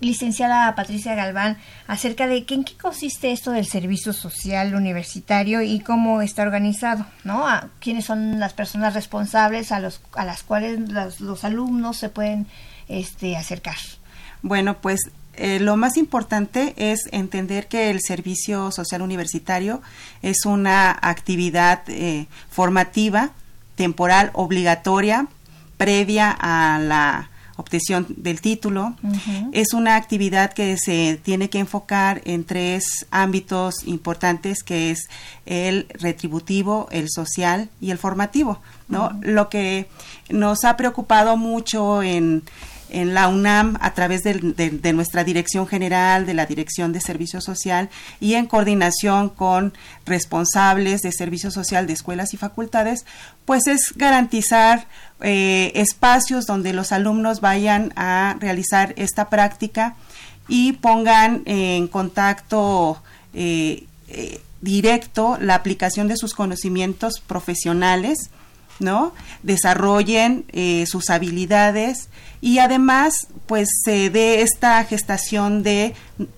licenciada 0.00 0.74
Patricia 0.74 1.14
Galván, 1.14 1.56
acerca 1.86 2.26
de 2.26 2.44
que, 2.44 2.54
en 2.54 2.64
qué 2.64 2.74
consiste 2.76 3.32
esto 3.32 3.52
del 3.52 3.66
servicio 3.66 4.12
social 4.12 4.74
universitario 4.74 5.62
y 5.62 5.80
cómo 5.80 6.22
está 6.22 6.42
organizado, 6.42 7.06
¿no? 7.24 7.48
A, 7.48 7.68
¿Quiénes 7.80 8.04
son 8.04 8.38
las 8.38 8.52
personas 8.52 8.94
responsables 8.94 9.72
a, 9.72 9.80
los, 9.80 10.00
a 10.14 10.24
las 10.24 10.42
cuales 10.42 10.90
los, 10.90 11.20
los 11.20 11.44
alumnos 11.44 11.96
se 11.96 12.10
pueden 12.10 12.46
este, 12.88 13.36
acercar? 13.36 13.76
Bueno, 14.42 14.76
pues 14.80 15.00
eh, 15.36 15.60
lo 15.60 15.76
más 15.76 15.96
importante 15.96 16.74
es 16.76 17.00
entender 17.12 17.68
que 17.68 17.90
el 17.90 18.00
servicio 18.00 18.70
social 18.70 19.02
universitario 19.02 19.82
es 20.22 20.46
una 20.46 20.90
actividad 20.90 21.82
eh, 21.88 22.26
formativa, 22.50 23.30
temporal, 23.74 24.30
obligatoria, 24.32 25.28
previa 25.76 26.30
a 26.30 26.78
la 26.78 27.30
obtención 27.56 28.06
del 28.16 28.40
título. 28.40 28.94
Es 29.52 29.72
una 29.72 29.96
actividad 29.96 30.52
que 30.52 30.76
se 30.76 31.18
tiene 31.22 31.48
que 31.48 31.58
enfocar 31.58 32.20
en 32.24 32.44
tres 32.44 33.06
ámbitos 33.10 33.86
importantes, 33.86 34.62
que 34.62 34.90
es 34.90 35.08
el 35.46 35.86
retributivo, 35.98 36.86
el 36.90 37.08
social 37.08 37.70
y 37.80 37.90
el 37.90 37.98
formativo. 37.98 38.60
¿no? 38.88 39.18
Lo 39.22 39.48
que 39.48 39.88
nos 40.28 40.64
ha 40.64 40.76
preocupado 40.76 41.36
mucho 41.36 42.02
en 42.02 42.42
en 42.90 43.14
la 43.14 43.28
UNAM 43.28 43.76
a 43.80 43.94
través 43.94 44.22
de, 44.22 44.92
nuestra 44.92 45.24
dirección 45.24 45.66
general, 45.66 46.26
de 46.26 46.34
la 46.34 46.46
Dirección 46.46 46.92
de 46.92 47.00
Servicio 47.00 47.40
Social 47.40 47.88
y 48.20 48.34
en 48.34 48.46
coordinación 48.46 49.28
con 49.28 49.74
responsables 50.04 51.02
de 51.02 51.12
servicio 51.12 51.50
social 51.50 51.86
de 51.86 51.92
escuelas 51.92 52.34
y 52.34 52.36
facultades, 52.36 53.04
pues 53.44 53.66
es 53.66 53.92
garantizar 53.96 54.86
eh, 55.20 55.72
espacios 55.74 56.46
donde 56.46 56.72
los 56.72 56.92
alumnos 56.92 57.40
vayan 57.40 57.92
a 57.96 58.36
realizar 58.40 58.94
esta 58.96 59.28
práctica 59.28 59.96
y 60.48 60.72
pongan 60.72 61.42
en 61.46 61.88
contacto 61.88 63.02
eh, 63.34 63.84
eh, 64.08 64.40
directo 64.60 65.38
la 65.40 65.54
aplicación 65.54 66.08
de 66.08 66.16
sus 66.16 66.34
conocimientos 66.34 67.20
profesionales, 67.20 68.30
¿no? 68.80 69.12
Desarrollen 69.42 70.44
sus 70.86 71.10
habilidades 71.10 72.08
y 72.40 72.58
además 72.58 73.28
pues 73.46 73.68
se 73.84 74.10
dé 74.10 74.42
esta 74.42 74.82
gestación 74.84 75.62
de 75.62 75.94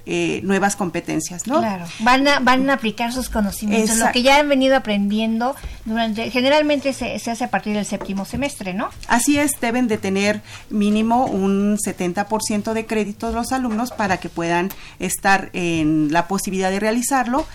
eh, 0.06 0.40
nuevas 0.42 0.76
competencias, 0.76 1.46
¿no? 1.46 1.58
Claro, 1.58 1.86
van 2.00 2.28
a, 2.28 2.40
van 2.40 2.68
a 2.68 2.74
aplicar 2.74 3.12
sus 3.12 3.28
conocimientos, 3.30 3.96
lo 3.96 4.12
que 4.12 4.22
ya 4.22 4.38
han 4.38 4.48
venido 4.48 4.76
aprendiendo 4.76 5.56
durante, 5.84 6.30
generalmente 6.30 6.92
se, 6.92 7.18
se, 7.18 7.30
hace 7.30 7.44
a 7.44 7.50
partir 7.50 7.74
del 7.74 7.86
séptimo 7.86 8.24
semestre, 8.24 8.74
¿no? 8.74 8.90
Así 9.06 9.38
es, 9.38 9.52
deben 9.60 9.88
de 9.88 9.98
tener 9.98 10.42
mínimo 10.70 11.26
un 11.26 11.78
70% 11.78 12.72
de 12.72 12.86
créditos 12.86 13.34
los 13.34 13.52
alumnos 13.52 13.90
para 13.90 14.18
que 14.18 14.28
puedan 14.28 14.70
estar 14.98 15.50
en 15.54 16.12
la 16.12 16.28
posibilidad 16.28 16.70
de 16.70 16.80
realizarlo 16.80 17.46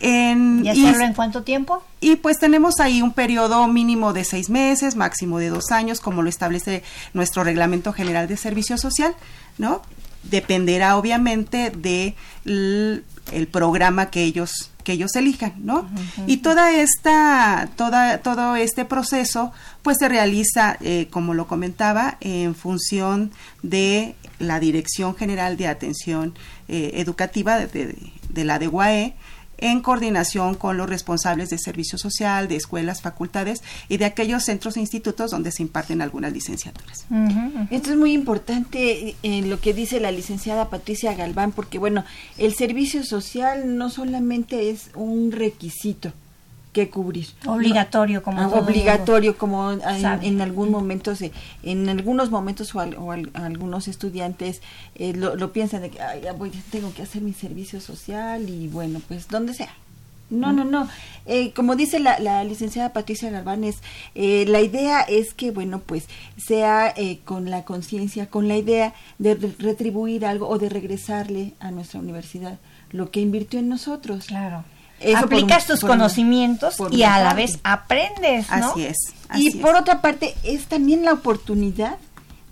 en, 0.00 0.64
¿Y 0.64 0.68
hacerlo 0.68 1.04
en 1.04 1.14
cuánto 1.14 1.42
tiempo? 1.42 1.82
Y 2.00 2.16
pues 2.16 2.38
tenemos 2.38 2.80
ahí 2.80 3.02
un 3.02 3.12
periodo 3.12 3.66
mínimo 3.68 4.12
de 4.12 4.24
seis 4.24 4.48
meses, 4.48 4.96
máximo 4.96 5.38
de 5.38 5.50
dos 5.50 5.70
años, 5.70 6.00
como 6.00 6.22
lo 6.22 6.28
establece 6.28 6.82
nuestro 7.12 7.44
Reglamento 7.44 7.92
General 7.92 8.26
de 8.26 8.36
Servicio 8.36 8.78
Social, 8.78 9.14
¿no? 9.58 9.82
Dependerá 10.22 10.96
obviamente 10.96 11.70
de 11.70 12.14
el 12.44 13.48
programa 13.50 14.10
que 14.10 14.24
ellos 14.24 14.70
que 14.82 14.92
ellos 14.92 15.14
elijan, 15.14 15.54
¿no? 15.58 15.88
Y 16.26 16.38
toda 16.38 16.72
esta, 16.72 17.68
toda, 17.76 18.18
todo 18.18 18.56
este 18.56 18.84
proceso, 18.86 19.52
pues 19.82 19.98
se 19.98 20.08
realiza, 20.08 20.78
eh, 20.80 21.08
como 21.10 21.34
lo 21.34 21.46
comentaba, 21.46 22.16
en 22.20 22.54
función 22.54 23.30
de 23.62 24.14
la 24.38 24.58
Dirección 24.58 25.14
General 25.16 25.56
de 25.58 25.68
Atención 25.68 26.34
eh, 26.68 26.92
Educativa 26.94 27.58
de, 27.58 27.94
de 28.28 28.44
la 28.44 28.58
DUAE, 28.58 29.14
en 29.60 29.80
coordinación 29.80 30.54
con 30.54 30.76
los 30.76 30.88
responsables 30.88 31.50
de 31.50 31.58
servicio 31.58 31.98
social, 31.98 32.48
de 32.48 32.56
escuelas, 32.56 33.02
facultades 33.02 33.62
y 33.88 33.96
de 33.98 34.04
aquellos 34.04 34.44
centros 34.44 34.76
e 34.76 34.80
institutos 34.80 35.30
donde 35.30 35.52
se 35.52 35.62
imparten 35.62 36.02
algunas 36.02 36.32
licenciaturas. 36.32 37.06
Esto 37.70 37.90
es 37.90 37.96
muy 37.96 38.12
importante 38.12 39.16
en 39.22 39.44
eh, 39.44 39.46
lo 39.46 39.60
que 39.60 39.74
dice 39.74 40.00
la 40.00 40.10
licenciada 40.10 40.70
Patricia 40.70 41.14
Galván, 41.14 41.52
porque 41.52 41.78
bueno, 41.78 42.04
el 42.38 42.54
servicio 42.54 43.04
social 43.04 43.76
no 43.76 43.90
solamente 43.90 44.70
es 44.70 44.90
un 44.94 45.32
requisito, 45.32 46.12
que 46.72 46.88
cubrir. 46.88 47.26
Obligatorio, 47.46 48.22
como 48.22 48.40
ah, 48.40 48.48
obligatorio, 48.48 49.36
como 49.36 49.72
en, 49.72 50.40
algún 50.40 50.70
momento 50.70 51.16
se, 51.16 51.32
en 51.62 51.88
algunos 51.88 52.30
momentos 52.30 52.74
o, 52.74 52.80
algunos 52.80 53.88
estudiantes 53.88 54.62
eh, 54.94 55.12
lo, 55.14 55.52
piensan 55.52 55.82
de 55.82 55.90
que 55.90 55.98
voy, 56.38 56.50
tengo 56.70 56.92
que 56.94 57.02
hacer 57.02 57.22
mi 57.22 57.32
servicio 57.32 57.80
social 57.80 58.48
y 58.48 58.68
bueno, 58.68 59.00
pues 59.08 59.28
donde 59.28 59.54
sea. 59.54 59.74
No, 60.30 60.52
no, 60.52 60.64
no. 60.64 60.88
Eh, 61.26 61.52
como 61.54 61.74
dice 61.74 61.98
la, 61.98 62.44
licenciada 62.44 62.92
Patricia 62.92 63.30
Galván, 63.30 63.64
eh, 64.14 64.44
la 64.46 64.60
idea 64.60 65.00
es 65.00 65.34
que, 65.34 65.50
bueno, 65.50 65.80
pues 65.80 66.06
sea 66.36 66.94
con 67.24 67.50
la 67.50 67.64
conciencia, 67.64 68.30
con 68.30 68.46
la 68.46 68.56
idea 68.56 68.94
de 69.18 69.34
retribuir 69.34 70.24
algo 70.24 70.48
o 70.48 70.58
de 70.60 70.68
regresarle 70.68 71.54
a 71.58 71.72
nuestra 71.72 71.98
universidad 71.98 72.60
lo 72.92 73.10
que 73.10 73.20
invirtió 73.20 73.58
en 73.58 73.68
nosotros. 73.68 74.26
Claro 74.26 74.64
aplicas 75.16 75.66
tus 75.66 75.80
conocimientos 75.80 76.76
y 76.90 77.02
a 77.02 77.22
la 77.22 77.34
vez 77.34 77.58
aprendes, 77.62 78.48
¿no? 78.50 78.72
Así 78.72 78.86
es. 78.86 78.96
y 79.36 79.56
por 79.58 79.76
otra 79.76 80.00
parte, 80.00 80.34
es 80.42 80.66
también 80.66 81.04
la 81.04 81.12
oportunidad 81.12 81.96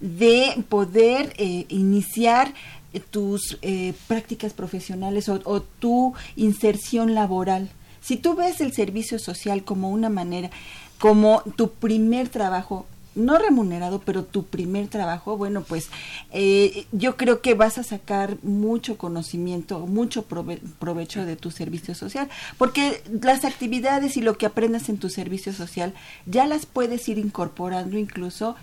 de 0.00 0.64
poder 0.68 1.34
eh, 1.38 1.66
iniciar 1.68 2.52
eh, 2.92 3.00
tus 3.00 3.58
eh, 3.62 3.94
prácticas 4.06 4.52
profesionales 4.52 5.28
o, 5.28 5.40
o, 5.44 5.60
tu 5.60 6.14
inserción 6.36 7.14
laboral. 7.14 7.68
Si 8.00 8.16
tú 8.16 8.34
ves 8.34 8.60
el 8.60 8.72
servicio 8.72 9.18
social 9.18 9.64
como 9.64 9.90
una 9.90 10.08
manera, 10.08 10.50
como 10.98 11.42
tu 11.56 11.70
primer 11.72 12.28
trabajo, 12.28 12.86
no 13.18 13.38
remunerado, 13.38 14.00
pero 14.00 14.24
tu 14.24 14.44
primer 14.44 14.88
trabajo, 14.88 15.36
bueno, 15.36 15.62
pues 15.62 15.88
eh, 16.32 16.86
yo 16.92 17.16
creo 17.16 17.42
que 17.42 17.54
vas 17.54 17.78
a 17.78 17.82
sacar 17.82 18.38
mucho 18.42 18.96
conocimiento, 18.96 19.80
mucho 19.80 20.24
provecho 20.24 21.26
de 21.26 21.36
tu 21.36 21.50
servicio 21.50 21.94
social, 21.94 22.28
porque 22.56 23.02
las 23.20 23.44
actividades 23.44 24.16
y 24.16 24.22
lo 24.22 24.38
que 24.38 24.46
aprendas 24.46 24.88
en 24.88 24.98
tu 24.98 25.10
servicio 25.10 25.52
social 25.52 25.94
ya 26.26 26.46
las 26.46 26.66
puedes 26.66 27.08
ir 27.08 27.18
incorporando 27.18 27.98
incluso 27.98 28.56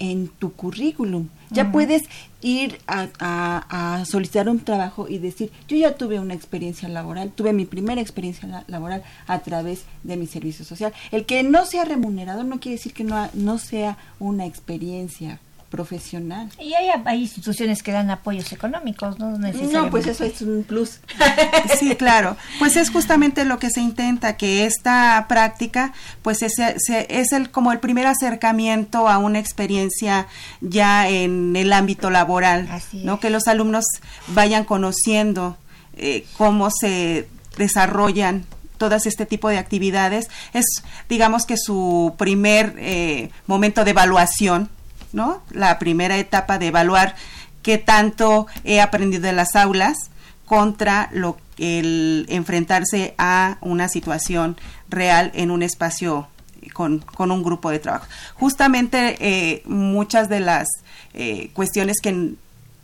en 0.00 0.28
tu 0.28 0.52
currículum. 0.52 1.28
Ya 1.50 1.70
puedes 1.70 2.02
ir 2.42 2.78
a, 2.86 4.02
solicitar 4.06 4.48
un 4.48 4.60
trabajo 4.60 5.08
y 5.08 5.18
decir, 5.18 5.50
yo 5.68 5.76
ya 5.76 5.94
tuve 5.94 6.18
una 6.18 6.34
experiencia 6.34 6.88
laboral, 6.88 7.30
tuve 7.30 7.52
mi 7.52 7.66
primera 7.66 8.00
experiencia 8.00 8.64
laboral 8.66 9.02
a 9.26 9.38
través 9.40 9.84
de 10.02 10.16
mi 10.16 10.26
servicio 10.26 10.64
social. 10.64 10.92
El 11.12 11.26
que 11.26 11.42
no 11.42 11.66
sea 11.66 11.84
remunerado 11.84 12.44
no 12.44 12.60
quiere 12.60 12.76
decir 12.76 12.92
que 12.92 13.04
no, 13.04 13.28
no 13.34 13.58
sea 13.58 13.98
una 14.18 14.46
experiencia 14.46 15.40
profesional. 15.70 16.50
Y 16.58 16.74
hay, 16.74 16.88
hay, 17.04 17.20
instituciones 17.22 17.82
que 17.82 17.92
dan 17.92 18.10
apoyos 18.10 18.52
económicos, 18.52 19.18
¿no? 19.18 19.38
No, 19.38 19.90
pues 19.90 20.06
eso 20.06 20.24
es 20.24 20.42
un 20.42 20.64
plus. 20.64 21.00
sí, 21.78 21.94
claro. 21.96 22.36
Pues 22.58 22.76
es 22.76 22.90
justamente 22.90 23.44
lo 23.44 23.58
que 23.58 23.70
se 23.70 23.80
intenta, 23.80 24.36
que 24.36 24.66
esta 24.66 25.24
práctica, 25.28 25.92
pues 26.22 26.42
es, 26.42 26.54
es 26.58 27.32
el, 27.32 27.50
como 27.50 27.72
el 27.72 27.78
primer 27.78 28.06
acercamiento 28.06 29.08
a 29.08 29.18
una 29.18 29.38
experiencia 29.38 30.26
ya 30.60 31.08
en 31.08 31.54
el 31.54 31.72
ámbito 31.72 32.10
laboral, 32.10 32.68
¿no? 32.92 33.20
Que 33.20 33.30
los 33.30 33.46
alumnos 33.46 33.84
vayan 34.28 34.64
conociendo 34.64 35.56
eh, 35.96 36.26
cómo 36.36 36.70
se 36.70 37.28
desarrollan 37.56 38.44
todas 38.76 39.06
este 39.06 39.24
tipo 39.24 39.48
de 39.48 39.58
actividades. 39.58 40.28
Es, 40.52 40.64
digamos 41.08 41.46
que 41.46 41.56
su 41.56 42.14
primer 42.18 42.74
eh, 42.78 43.30
momento 43.46 43.84
de 43.84 43.90
evaluación 43.92 44.68
¿no? 45.12 45.42
La 45.50 45.78
primera 45.78 46.18
etapa 46.18 46.58
de 46.58 46.68
evaluar 46.68 47.14
qué 47.62 47.78
tanto 47.78 48.46
he 48.64 48.80
aprendido 48.80 49.28
en 49.28 49.36
las 49.36 49.56
aulas 49.56 50.10
contra 50.46 51.08
lo 51.12 51.36
el 51.60 52.26
enfrentarse 52.30 53.14
a 53.18 53.58
una 53.60 53.88
situación 53.88 54.56
real 54.88 55.30
en 55.34 55.50
un 55.50 55.62
espacio 55.62 56.26
con, 56.72 57.04
un 57.18 57.42
grupo 57.42 57.70
de 57.70 57.78
trabajo. 57.78 58.06
Justamente 58.34 59.16
eh, 59.20 59.62
muchas 59.66 60.28
de 60.28 60.40
las 60.40 60.68
eh, 61.12 61.50
cuestiones 61.52 61.98
que 62.02 62.34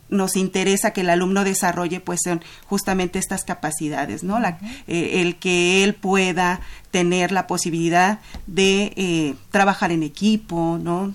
nos 0.09 0.35
interesa 0.37 0.91
que 0.91 1.01
el 1.01 1.09
alumno 1.09 1.43
desarrolle 1.43 1.99
pues 1.99 2.19
son 2.23 2.41
justamente 2.67 3.19
estas 3.19 3.43
capacidades, 3.43 4.23
¿no? 4.23 4.39
La, 4.39 4.59
eh, 4.87 5.21
el 5.21 5.35
que 5.35 5.83
él 5.83 5.95
pueda 5.95 6.61
tener 6.91 7.31
la 7.31 7.47
posibilidad 7.47 8.19
de 8.45 9.35
trabajar 9.51 9.91
en 9.91 10.03
equipo, 10.03 10.79
¿no? 10.81 11.13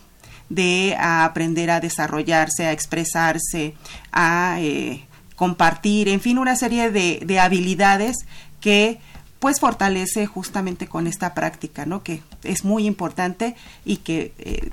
De 0.55 0.95
aprender 0.99 1.71
a 1.71 1.81
desarrollarse, 1.81 2.67
a 2.67 2.73
expresarse, 2.73 3.75
a 4.13 4.57
eh, 4.61 5.05
compartir, 5.35 6.09
en 6.09 6.21
fin, 6.21 6.37
una 6.37 6.57
serie 6.57 6.91
de, 6.91 7.41
habilidades 7.41 8.27
que 8.61 9.01
pues 9.39 9.59
fortalece 9.59 10.27
justamente 10.27 10.87
con 10.87 11.07
esta 11.07 11.35
práctica, 11.35 11.87
¿no? 11.87 12.03
Que 12.05 12.23
es 12.45 12.65
muy 12.65 12.87
importante 12.87 13.57
y 13.85 13.97
que 13.97 14.33
eh, 14.39 14.71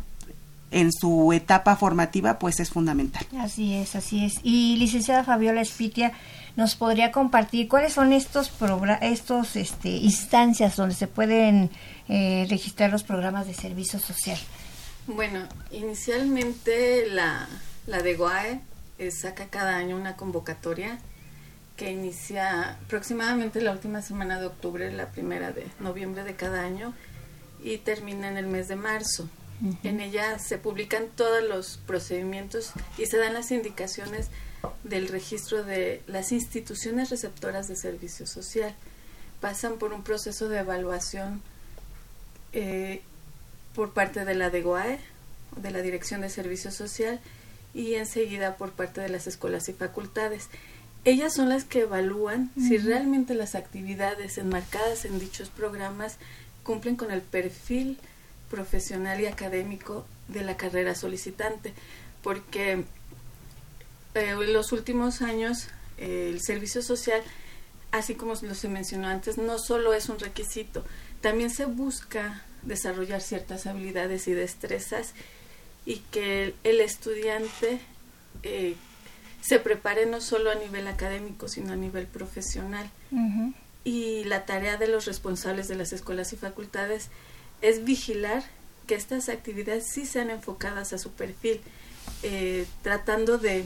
en 0.69 0.91
su 0.91 1.33
etapa 1.33 1.75
formativa 1.75 2.37
pues 2.37 2.59
es 2.59 2.69
fundamental. 2.69 3.25
Así 3.39 3.73
es, 3.73 3.95
así 3.95 4.25
es. 4.25 4.41
Y 4.43 4.75
licenciada 4.77 5.23
Fabiola 5.23 5.61
Espitia, 5.61 6.11
¿nos 6.55 6.75
podría 6.75 7.11
compartir 7.11 7.67
cuáles 7.67 7.93
son 7.93 8.13
estos 8.13 8.51
estos 9.01 9.55
este, 9.55 9.89
instancias 9.89 10.75
donde 10.75 10.93
se 10.93 11.07
pueden 11.07 11.71
eh, 12.09 12.45
registrar 12.49 12.91
los 12.91 13.03
programas 13.03 13.47
de 13.47 13.53
servicio 13.53 13.97
social? 13.97 14.37
Bueno, 15.11 15.49
inicialmente 15.71 17.07
la, 17.07 17.49
la 17.87 18.03
de 18.03 18.13
GUAE 18.13 18.61
eh, 18.99 19.09
saca 19.09 19.47
cada 19.47 19.75
año 19.75 19.95
una 19.95 20.15
convocatoria 20.15 20.99
que 21.77 21.89
inicia 21.89 22.73
aproximadamente 22.73 23.59
la 23.59 23.71
última 23.71 24.03
semana 24.03 24.39
de 24.39 24.45
octubre, 24.45 24.91
la 24.91 25.07
primera 25.07 25.51
de 25.51 25.65
noviembre 25.79 26.23
de 26.23 26.35
cada 26.35 26.61
año 26.61 26.93
y 27.63 27.79
termina 27.79 28.27
en 28.27 28.37
el 28.37 28.45
mes 28.45 28.67
de 28.67 28.75
marzo. 28.75 29.27
En 29.83 29.99
ella 29.99 30.37
se 30.37 30.59
publican 30.59 31.07
todos 31.15 31.43
los 31.43 31.77
procedimientos 31.87 32.73
y 32.99 33.07
se 33.07 33.17
dan 33.17 33.33
las 33.33 33.49
indicaciones 33.49 34.27
del 34.83 35.07
registro 35.07 35.63
de 35.63 36.03
las 36.05 36.31
instituciones 36.31 37.09
receptoras 37.09 37.67
de 37.67 37.75
servicio 37.75 38.27
social. 38.27 38.75
Pasan 39.41 39.79
por 39.79 39.91
un 39.91 40.03
proceso 40.03 40.49
de 40.49 40.59
evaluación 40.59 41.41
eh, 42.53 43.01
por 43.79 43.93
parte 43.93 44.25
de 44.25 44.35
la 44.35 44.49
DEGOAE, 44.49 44.99
de 45.55 45.71
la 45.71 45.81
Dirección 45.81 46.19
de 46.19 46.29
Servicio 46.29 46.69
Social, 46.69 47.21
y 47.73 47.93
enseguida 47.93 48.57
por 48.57 48.73
parte 48.73 48.99
de 48.99 49.07
las 49.07 49.25
escuelas 49.25 49.69
y 49.69 49.73
facultades. 49.73 50.49
Ellas 51.05 51.33
son 51.33 51.47
las 51.47 51.63
que 51.63 51.83
evalúan 51.83 52.51
si 52.57 52.77
realmente 52.77 53.35
las 53.35 53.55
actividades 53.55 54.37
enmarcadas 54.37 55.05
en 55.05 55.17
dichos 55.17 55.47
programas 55.47 56.17
cumplen 56.63 56.97
con 56.97 57.09
el 57.09 57.21
perfil 57.21 57.97
profesional 58.49 59.21
y 59.21 59.27
académico 59.27 60.05
de 60.27 60.43
la 60.43 60.57
carrera 60.57 60.93
solicitante, 60.93 61.73
porque 62.21 62.83
eh, 64.13 64.29
en 64.31 64.51
los 64.51 64.73
últimos 64.73 65.21
años 65.21 65.69
eh, 65.97 66.31
el 66.33 66.41
servicio 66.41 66.81
social, 66.81 67.21
así 67.93 68.15
como 68.15 68.33
lo 68.41 68.55
se 68.55 68.67
mencionó 68.67 69.07
antes, 69.07 69.37
no 69.37 69.57
solo 69.57 69.93
es 69.93 70.09
un 70.09 70.19
requisito, 70.19 70.83
también 71.21 71.49
se 71.49 71.63
busca 71.63 72.43
desarrollar 72.69 73.19
ciertas 73.19 73.67
habilidades 73.67 74.29
y 74.29 74.33
destrezas 74.33 75.13
y 75.85 75.97
que 76.11 76.53
el, 76.63 76.79
estudiante 76.79 77.79
eh, 78.43 78.75
se 79.41 79.59
prepare 79.59 80.05
no 80.05 80.21
solo 80.21 80.51
a 80.51 80.55
nivel 80.55 80.87
académico, 80.87 81.49
sino 81.49 81.73
a 81.73 81.75
nivel 81.75 82.05
profesional. 82.07 82.89
Y 83.83 84.23
la 84.25 84.45
tarea 84.45 84.77
de 84.77 84.87
los 84.87 85.05
responsables 85.05 85.67
de 85.67 85.75
las 85.75 85.91
escuelas 85.93 86.31
y 86.31 86.37
facultades 86.37 87.09
es 87.61 87.83
vigilar 87.83 88.43
que 88.87 88.95
estas 88.95 89.29
actividades 89.29 89.85
sí 89.91 90.05
sean 90.05 90.29
enfocadas 90.29 90.93
a 90.93 90.97
su 90.97 91.11
perfil, 91.11 91.61
eh, 92.23 92.65
tratando 92.83 93.37
de 93.37 93.65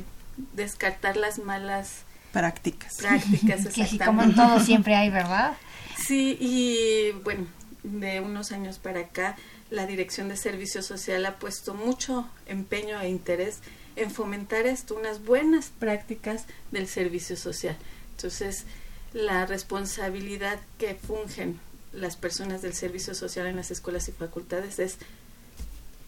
descartar 0.54 1.18
las 1.18 1.40
malas 1.40 2.04
prácticas. 2.32 2.94
Prácticas, 2.98 3.68
que 3.74 3.98
como 4.00 4.24
en 4.24 4.36
todo 4.36 4.60
siempre 4.60 4.96
hay, 4.96 5.10
¿verdad? 5.10 5.58
Sí, 5.98 6.38
y 6.40 7.12
bueno, 7.24 7.48
de 7.84 8.22
unos 8.22 8.52
años 8.52 8.80
para 8.80 9.02
acá, 9.02 9.36
la 9.70 9.86
Dirección 9.86 10.30
de 10.30 10.38
Servicio 10.38 10.82
Social 10.82 11.26
ha 11.26 11.38
puesto 11.38 11.74
mucho 11.74 12.30
empeño 12.46 13.00
e 13.02 13.10
interés 13.10 13.60
en 13.96 14.10
fomentar 14.10 14.66
esto, 14.66 14.96
unas 14.96 15.24
buenas 15.24 15.72
prácticas 15.80 16.46
del 16.72 16.88
servicio 16.88 17.36
social. 17.36 17.78
Entonces, 18.16 18.66
la 19.14 19.46
responsabilidad 19.46 20.60
que 20.78 20.96
fungen 20.96 21.60
las 21.92 22.16
personas 22.16 22.62
del 22.62 22.74
servicio 22.74 23.14
social 23.14 23.46
en 23.46 23.56
las 23.56 23.70
escuelas 23.70 24.08
y 24.08 24.12
facultades 24.12 24.80
es 24.80 24.98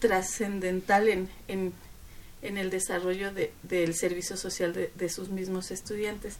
trascendental 0.00 1.08
en, 1.08 1.28
en, 1.48 1.72
el 2.42 2.70
desarrollo 2.70 3.32
de, 3.32 3.52
del 3.62 3.94
servicio 3.94 4.36
social 4.36 4.72
de, 4.72 4.90
de 4.94 5.08
sus 5.08 5.28
mismos 5.28 5.70
estudiantes. 5.70 6.36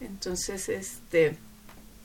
Entonces, 0.00 0.68
este 0.68 1.36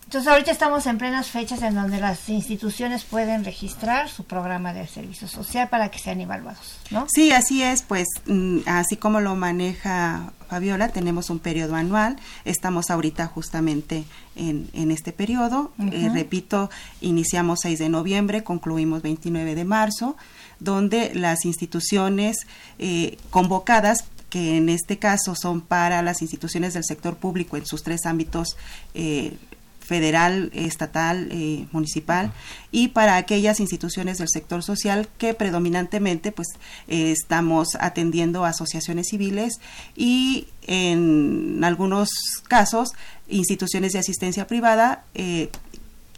entonces 0.05 0.31
ahorita 0.31 0.51
estamos 0.51 0.85
en 0.85 0.97
plenas 0.97 1.27
fechas 1.27 1.61
en 1.61 1.75
donde 1.75 1.99
las 1.99 2.29
instituciones 2.29 3.03
pueden 3.03 3.43
registrar 3.43 4.09
su 4.09 4.23
programa 4.23 4.73
de 4.73 4.87
servicio 4.87 5.27
social 5.27 5.69
para 5.69 5.89
que 5.89 5.99
sean 5.99 6.21
evaluados, 6.21 6.77
¿no? 6.91 7.07
Sí, 7.13 7.31
así 7.31 7.63
es, 7.63 7.81
pues 7.81 8.07
mm, 8.25 8.59
así 8.65 8.97
como 8.97 9.21
lo 9.21 9.35
maneja 9.35 10.31
Fabiola, 10.49 10.89
tenemos 10.89 11.29
un 11.29 11.39
periodo 11.39 11.75
anual, 11.75 12.17
estamos 12.45 12.91
ahorita 12.91 13.25
justamente 13.27 14.03
en, 14.35 14.69
en 14.73 14.91
este 14.91 15.11
periodo, 15.11 15.71
eh, 15.91 16.09
repito, 16.13 16.69
iniciamos 17.01 17.59
6 17.63 17.79
de 17.79 17.89
noviembre, 17.89 18.43
concluimos 18.43 19.01
29 19.01 19.55
de 19.55 19.65
marzo, 19.65 20.15
donde 20.59 21.13
las 21.15 21.45
instituciones 21.45 22.37
eh, 22.77 23.17
convocadas 23.31 24.05
que 24.29 24.57
en 24.57 24.69
este 24.69 24.97
caso 24.97 25.35
son 25.35 25.61
para 25.61 26.01
las 26.01 26.23
instituciones 26.23 26.73
del 26.73 26.83
sector 26.83 27.17
público 27.17 27.55
en 27.55 27.67
sus 27.67 27.83
tres 27.83 28.05
ámbitos 28.07 28.57
eh, 28.95 29.37
federal, 29.83 30.49
estatal, 30.53 31.27
eh, 31.31 31.67
municipal 31.71 32.31
y 32.71 32.89
para 32.89 33.17
aquellas 33.17 33.59
instituciones 33.59 34.17
del 34.17 34.29
sector 34.29 34.63
social 34.63 35.09
que 35.17 35.33
predominantemente 35.33 36.31
pues 36.31 36.47
eh, 36.87 37.11
estamos 37.11 37.75
atendiendo 37.79 38.45
asociaciones 38.45 39.07
civiles 39.09 39.59
y 39.95 40.47
en 40.65 41.61
algunos 41.63 42.09
casos 42.47 42.93
instituciones 43.27 43.91
de 43.93 43.99
asistencia 43.99 44.47
privada 44.47 45.03
eh, 45.15 45.49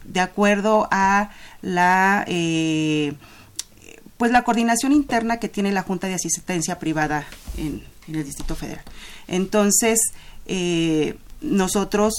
de 0.03 0.19
acuerdo 0.19 0.87
a 0.91 1.31
la 1.61 2.25
pues 4.17 4.31
la 4.31 4.43
coordinación 4.43 4.93
interna 4.93 5.37
que 5.37 5.49
tiene 5.49 5.71
la 5.71 5.81
Junta 5.81 6.07
de 6.07 6.13
Asistencia 6.13 6.79
Privada 6.79 7.25
en, 7.57 7.83
en 8.07 8.15
el 8.15 8.23
Distrito 8.23 8.55
Federal. 8.55 8.85
Entonces, 9.27 9.99
nosotros 11.41 12.13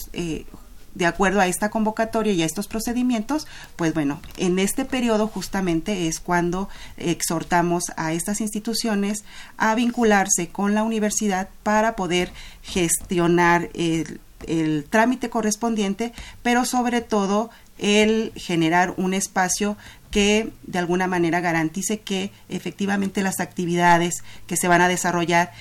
de 0.97 1.05
acuerdo 1.05 1.41
a 1.41 1.47
esta 1.47 1.69
convocatoria 1.69 2.33
y 2.33 2.43
a 2.43 2.47
estos 2.47 2.69
procedimientos, 2.69 3.47
pues 3.77 3.93
bueno, 3.93 4.19
en 4.39 4.59
este 4.59 4.87
periodo 4.87 5.29
justamente 5.29 6.09
es 6.09 6.21
cuando 6.21 6.71
exhortamos 6.97 7.93
a 7.97 8.15
estas 8.15 8.41
instituciones 8.41 9.23
a 9.59 9.75
vincularse 9.75 10.49
con 10.49 10.75
la 10.75 10.85
universidad 10.85 11.51
para 11.63 11.97
poder 11.97 12.33
gestionar 12.63 13.69
el, 13.75 14.21
trámite 14.91 15.29
correspondiente, 15.29 16.13
pero 16.43 16.65
sobre 16.65 17.01
todo 17.01 17.51
el 17.79 18.33
generar 18.37 18.95
un 18.97 19.13
espacio 19.13 19.77
que 20.11 20.53
de 20.63 20.79
alguna 20.79 21.07
manera 21.07 21.41
garantice 21.41 22.01
que 22.01 22.31
efectivamente 22.49 23.23
las 23.23 23.41
actividades 23.41 24.23
que 24.47 24.57
se 24.57 24.69
van 24.69 24.83
a 24.83 24.89
desarrollar 24.89 25.53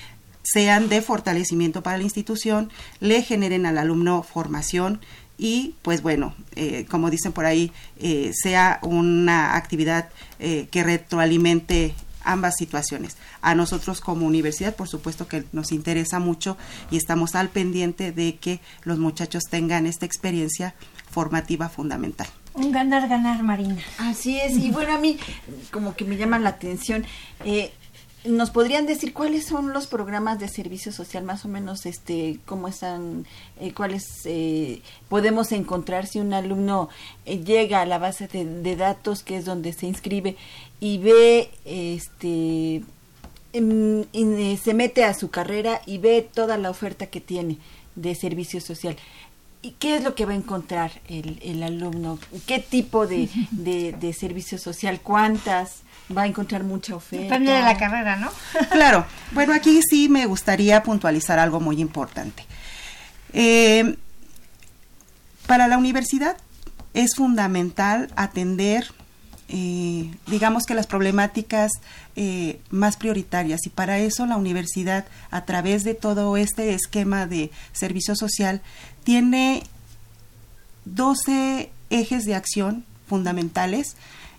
sean 0.46 0.88
de 0.88 1.02
fortalecimiento 1.02 1.82
para 1.82 1.98
la 1.98 2.04
institución, 2.04 2.70
le 3.00 3.22
generen 3.22 3.66
al 3.66 3.78
alumno 3.78 4.22
formación, 4.22 5.00
y 5.38 5.74
pues 5.82 6.02
bueno, 6.02 6.34
eh, 6.54 6.86
como 6.90 7.10
dicen 7.10 7.32
por 7.32 7.44
ahí, 7.44 7.72
eh, 7.98 8.32
sea 8.34 8.78
una 8.82 9.56
actividad 9.56 10.08
eh, 10.38 10.68
que 10.70 10.82
retroalimente 10.82 11.94
ambas 12.26 12.56
situaciones. 12.56 13.16
A 13.40 13.54
nosotros 13.54 14.00
como 14.00 14.26
universidad, 14.26 14.74
por 14.74 14.88
supuesto 14.88 15.28
que 15.28 15.44
nos 15.52 15.72
interesa 15.72 16.18
mucho 16.18 16.56
y 16.90 16.96
estamos 16.96 17.34
al 17.34 17.48
pendiente 17.48 18.12
de 18.12 18.36
que 18.36 18.60
los 18.82 18.98
muchachos 18.98 19.44
tengan 19.48 19.86
esta 19.86 20.06
experiencia 20.06 20.74
formativa 21.10 21.68
fundamental. 21.68 22.26
Un 22.54 22.72
ganar, 22.72 23.06
ganar, 23.08 23.42
Marina. 23.42 23.82
Así 23.98 24.38
es, 24.38 24.56
y 24.56 24.70
bueno, 24.70 24.94
a 24.94 24.98
mí 24.98 25.18
como 25.70 25.94
que 25.94 26.04
me 26.04 26.16
llama 26.16 26.38
la 26.38 26.50
atención. 26.50 27.04
Eh, 27.44 27.72
¿Nos 28.28 28.50
podrían 28.50 28.86
decir 28.86 29.12
cuáles 29.12 29.46
son 29.46 29.72
los 29.72 29.86
programas 29.86 30.38
de 30.38 30.48
servicio 30.48 30.90
social, 30.90 31.22
más 31.22 31.44
o 31.44 31.48
menos, 31.48 31.86
este, 31.86 32.38
cómo 32.44 32.68
están, 32.68 33.26
eh, 33.60 33.72
cuáles 33.72 34.22
eh, 34.24 34.80
podemos 35.08 35.52
encontrar 35.52 36.06
si 36.06 36.18
un 36.18 36.32
alumno 36.32 36.88
eh, 37.24 37.38
llega 37.44 37.82
a 37.82 37.86
la 37.86 37.98
base 37.98 38.26
de, 38.26 38.76
datos, 38.76 39.22
que 39.22 39.36
es 39.36 39.44
donde 39.44 39.72
se 39.72 39.86
inscribe, 39.86 40.36
y 40.80 40.98
ve, 40.98 41.50
este, 41.64 42.82
em, 43.52 44.04
se 44.56 44.74
mete 44.74 45.04
a 45.04 45.14
su 45.14 45.30
carrera 45.30 45.80
y 45.86 45.98
ve 45.98 46.28
toda 46.32 46.58
la 46.58 46.70
oferta 46.70 47.06
que 47.06 47.20
tiene 47.20 47.58
de 47.94 48.14
servicio 48.14 48.60
social? 48.60 48.96
¿Y 49.62 49.72
qué 49.72 49.96
es 49.96 50.04
lo 50.04 50.14
que 50.14 50.26
va 50.26 50.32
a 50.32 50.36
encontrar 50.36 50.90
el, 51.08 51.38
el 51.42 51.62
alumno? 51.62 52.18
¿Qué 52.46 52.58
tipo 52.58 53.06
de 53.06 54.14
servicio 54.16 54.58
social? 54.58 55.00
¿Cuántas? 55.00 55.82
Va 56.14 56.22
a 56.22 56.26
encontrar 56.26 56.62
mucha 56.62 56.94
oferta. 56.94 57.24
Depende 57.24 57.52
de 57.52 57.62
la 57.62 57.76
carrera, 57.76 58.16
¿no? 58.16 58.30
claro. 58.70 59.04
Bueno, 59.32 59.52
aquí 59.52 59.80
sí 59.88 60.08
me 60.08 60.26
gustaría 60.26 60.82
puntualizar 60.82 61.38
algo 61.38 61.60
muy 61.60 61.80
importante. 61.80 62.44
Eh, 63.32 63.96
para 65.46 65.68
la 65.68 65.78
universidad 65.78 66.36
es 66.94 67.14
fundamental 67.14 68.10
atender, 68.16 68.86
eh, 69.48 70.10
digamos 70.26 70.64
que 70.64 70.74
las 70.74 70.86
problemáticas 70.86 71.70
eh, 72.16 72.58
más 72.70 72.96
prioritarias 72.96 73.60
y 73.66 73.68
para 73.68 73.98
eso 73.98 74.26
la 74.26 74.36
universidad, 74.36 75.06
a 75.30 75.44
través 75.44 75.84
de 75.84 75.94
todo 75.94 76.36
este 76.36 76.74
esquema 76.74 77.26
de 77.26 77.50
servicio 77.72 78.16
social, 78.16 78.62
tiene 79.04 79.62
12 80.86 81.70
ejes 81.90 82.24
de 82.24 82.34
acción 82.34 82.84
fundamentales 83.08 83.96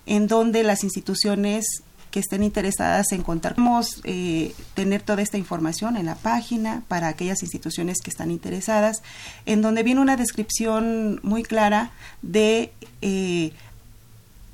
en 0.07 0.27
donde 0.27 0.63
las 0.63 0.83
instituciones 0.83 1.83
que 2.09 2.19
estén 2.19 2.41
interesadas 2.41 3.11
en 3.11 3.21
contar. 3.21 3.55
Podemos 3.55 4.01
eh, 4.03 4.53
tener 4.73 5.01
toda 5.01 5.21
esta 5.21 5.37
información 5.37 5.97
en 5.97 6.05
la 6.05 6.15
página 6.15 6.83
para 6.87 7.09
aquellas 7.09 7.43
instituciones 7.43 7.97
que 8.01 8.09
están 8.09 8.31
interesadas, 8.31 9.03
en 9.45 9.61
donde 9.61 9.83
viene 9.83 10.01
una 10.01 10.15
descripción 10.15 11.19
muy 11.21 11.43
clara 11.43 11.91
de 12.21 12.71
eh, 13.01 13.51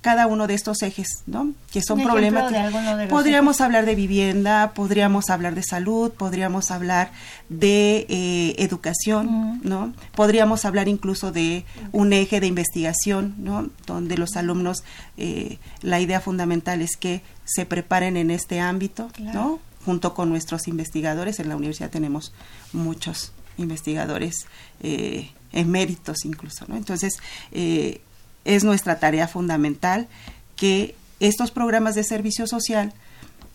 cada 0.04 0.28
uno 0.28 0.48
de 0.48 0.54
estos 0.54 0.82
ejes, 0.82 1.08
¿no? 1.28 1.54
Que 1.72 1.82
son 1.82 2.04
problemáticos. 2.04 3.10
Podríamos 3.10 3.62
hablar 3.62 3.86
de 3.86 3.96
vivienda, 3.96 4.74
podríamos 4.76 5.30
hablar 5.30 5.56
de 5.56 5.64
salud, 5.64 6.12
podríamos 6.12 6.72
hablar 6.72 7.12
de 7.48 8.06
eh, 8.10 8.56
educación, 8.58 9.62
¿no? 9.64 9.94
Podríamos 10.14 10.66
hablar 10.66 10.90
incluso 10.90 11.32
de 11.32 11.64
un 11.94 12.12
eje 12.12 12.42
de 12.42 12.48
investigación, 12.48 13.34
¿no? 13.38 13.70
Donde 13.88 14.18
los 14.18 14.36
alumnos, 14.36 14.84
eh, 15.16 15.58
la 15.82 16.02
idea 16.02 16.20
fundamental 16.20 16.82
es 16.82 16.98
que 16.98 17.22
se 17.46 17.66
preparen 17.66 18.18
en 18.18 18.30
este 18.30 18.60
ámbito, 18.60 19.10
¿no? 19.20 19.60
Junto 19.86 20.14
con 20.14 20.28
nuestros 20.28 20.68
investigadores. 20.68 21.40
En 21.40 21.48
la 21.48 21.56
universidad 21.56 21.90
tenemos 21.90 22.34
muchos 22.74 23.32
investigadores 23.58 24.48
eh, 24.82 25.30
eméritos 25.54 26.26
incluso, 26.26 26.66
¿no? 26.68 26.76
Entonces, 26.76 27.14
eh, 27.54 28.02
es 28.46 28.64
nuestra 28.64 29.00
tarea 29.00 29.28
fundamental 29.28 30.08
que 30.56 30.96
estos 31.20 31.52
programas 31.52 31.96
de 31.96 32.04
servicio 32.04 32.48
social 32.48 32.94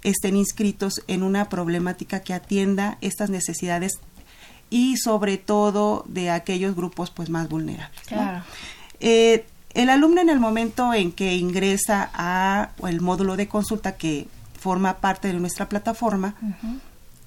estén 0.02 0.36
inscritos 0.36 1.02
en 1.06 1.22
una 1.22 1.48
problemática 1.48 2.20
que 2.20 2.34
atienda 2.34 2.98
estas 3.00 3.30
necesidades 3.30 3.92
y 4.70 4.96
sobre 4.96 5.38
todo 5.38 6.04
de 6.08 6.30
aquellos 6.30 6.76
grupos 6.76 7.10
pues 7.10 7.30
más 7.30 7.48
vulnerables. 7.48 8.00
Eh, 9.00 9.44
el 9.74 9.90
alumno 9.90 10.20
en 10.20 10.28
el 10.28 10.40
momento 10.40 10.92
en 10.94 11.12
que 11.12 11.36
ingresa 11.36 12.10
a 12.14 12.70
el 12.86 13.00
módulo 13.00 13.36
de 13.36 13.48
consulta 13.48 13.96
que 13.96 14.28
forma 14.58 14.98
parte 14.98 15.28
de 15.28 15.34
nuestra 15.34 15.68
plataforma, 15.68 16.34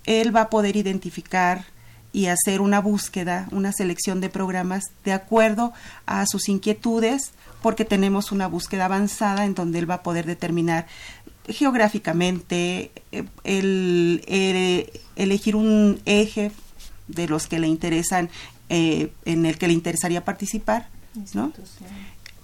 él 0.05 0.35
va 0.35 0.41
a 0.41 0.49
poder 0.49 0.75
identificar 0.75 1.65
y 2.13 2.27
hacer 2.27 2.61
una 2.61 2.81
búsqueda, 2.81 3.47
una 3.51 3.71
selección 3.71 4.21
de 4.21 4.29
programas 4.29 4.83
de 5.03 5.13
acuerdo 5.13 5.73
a 6.05 6.25
sus 6.25 6.49
inquietudes, 6.49 7.31
porque 7.61 7.85
tenemos 7.85 8.31
una 8.31 8.47
búsqueda 8.47 8.85
avanzada 8.85 9.45
en 9.45 9.53
donde 9.53 9.79
él 9.79 9.89
va 9.89 9.95
a 9.95 10.03
poder 10.03 10.25
determinar 10.25 10.87
geográficamente, 11.47 12.91
eh, 13.11 13.25
el, 13.43 14.23
elegir 15.15 15.55
un 15.55 16.01
eje 16.05 16.51
de 17.07 17.27
los 17.27 17.47
que 17.47 17.59
le 17.59 17.67
interesan, 17.67 18.29
eh, 18.69 19.11
en 19.25 19.45
el 19.45 19.57
que 19.57 19.67
le 19.67 19.73
interesaría 19.73 20.23
participar, 20.23 20.87
¿no? 21.33 21.51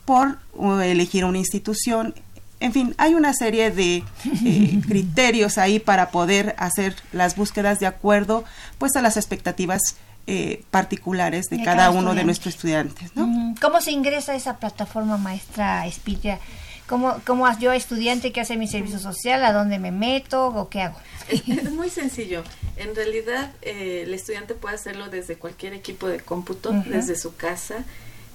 por 0.05 0.39
elegir 0.83 1.25
una 1.25 1.37
institución. 1.37 2.15
En 2.59 2.73
fin, 2.73 2.95
hay 2.97 3.13
una 3.13 3.33
serie 3.33 3.71
de 3.71 4.03
eh, 4.45 4.81
criterios 4.87 5.57
ahí 5.57 5.79
para 5.79 6.09
poder 6.09 6.55
hacer 6.57 6.95
las 7.11 7.35
búsquedas 7.35 7.79
de 7.79 7.85
acuerdo 7.85 8.43
pues 8.77 8.95
a 8.95 9.01
las 9.01 9.17
expectativas 9.17 9.81
eh, 10.25 10.63
particulares 10.71 11.45
de, 11.49 11.63
cada, 11.63 11.89
uno 11.91 12.13
de 12.13 12.23
nuestros 12.23 12.55
estudiantes. 12.55 13.15
¿no? 13.15 13.55
¿Cómo 13.61 13.79
se 13.79 13.91
ingresa 13.91 14.33
a 14.33 14.35
esa 14.35 14.57
plataforma 14.57 15.17
maestra 15.17 15.85
Espitia? 15.87 16.39
¿Cómo, 16.87 17.19
¿Cómo 17.25 17.47
yo, 17.59 17.73
estudiante 17.73 18.31
que 18.31 18.41
hace 18.41 18.55
mi 18.55 18.67
servicio 18.67 18.97
social, 18.97 19.43
a 19.43 19.51
dónde 19.51 19.77
me 19.77 19.91
meto 19.91 20.47
o 20.47 20.69
qué 20.69 20.81
hago? 20.81 20.97
Es, 21.29 21.71
muy 21.71 21.89
sencillo. 21.89 22.43
En 22.77 22.95
realidad, 22.95 23.51
eh, 23.61 24.03
el 24.05 24.13
estudiante 24.13 24.53
puede 24.53 24.75
hacerlo 24.75 25.09
desde 25.09 25.35
cualquier 25.35 25.73
equipo 25.73 26.07
de 26.07 26.19
cómputo, 26.21 26.71
desde 26.71 27.17
su 27.17 27.35
casa, 27.35 27.83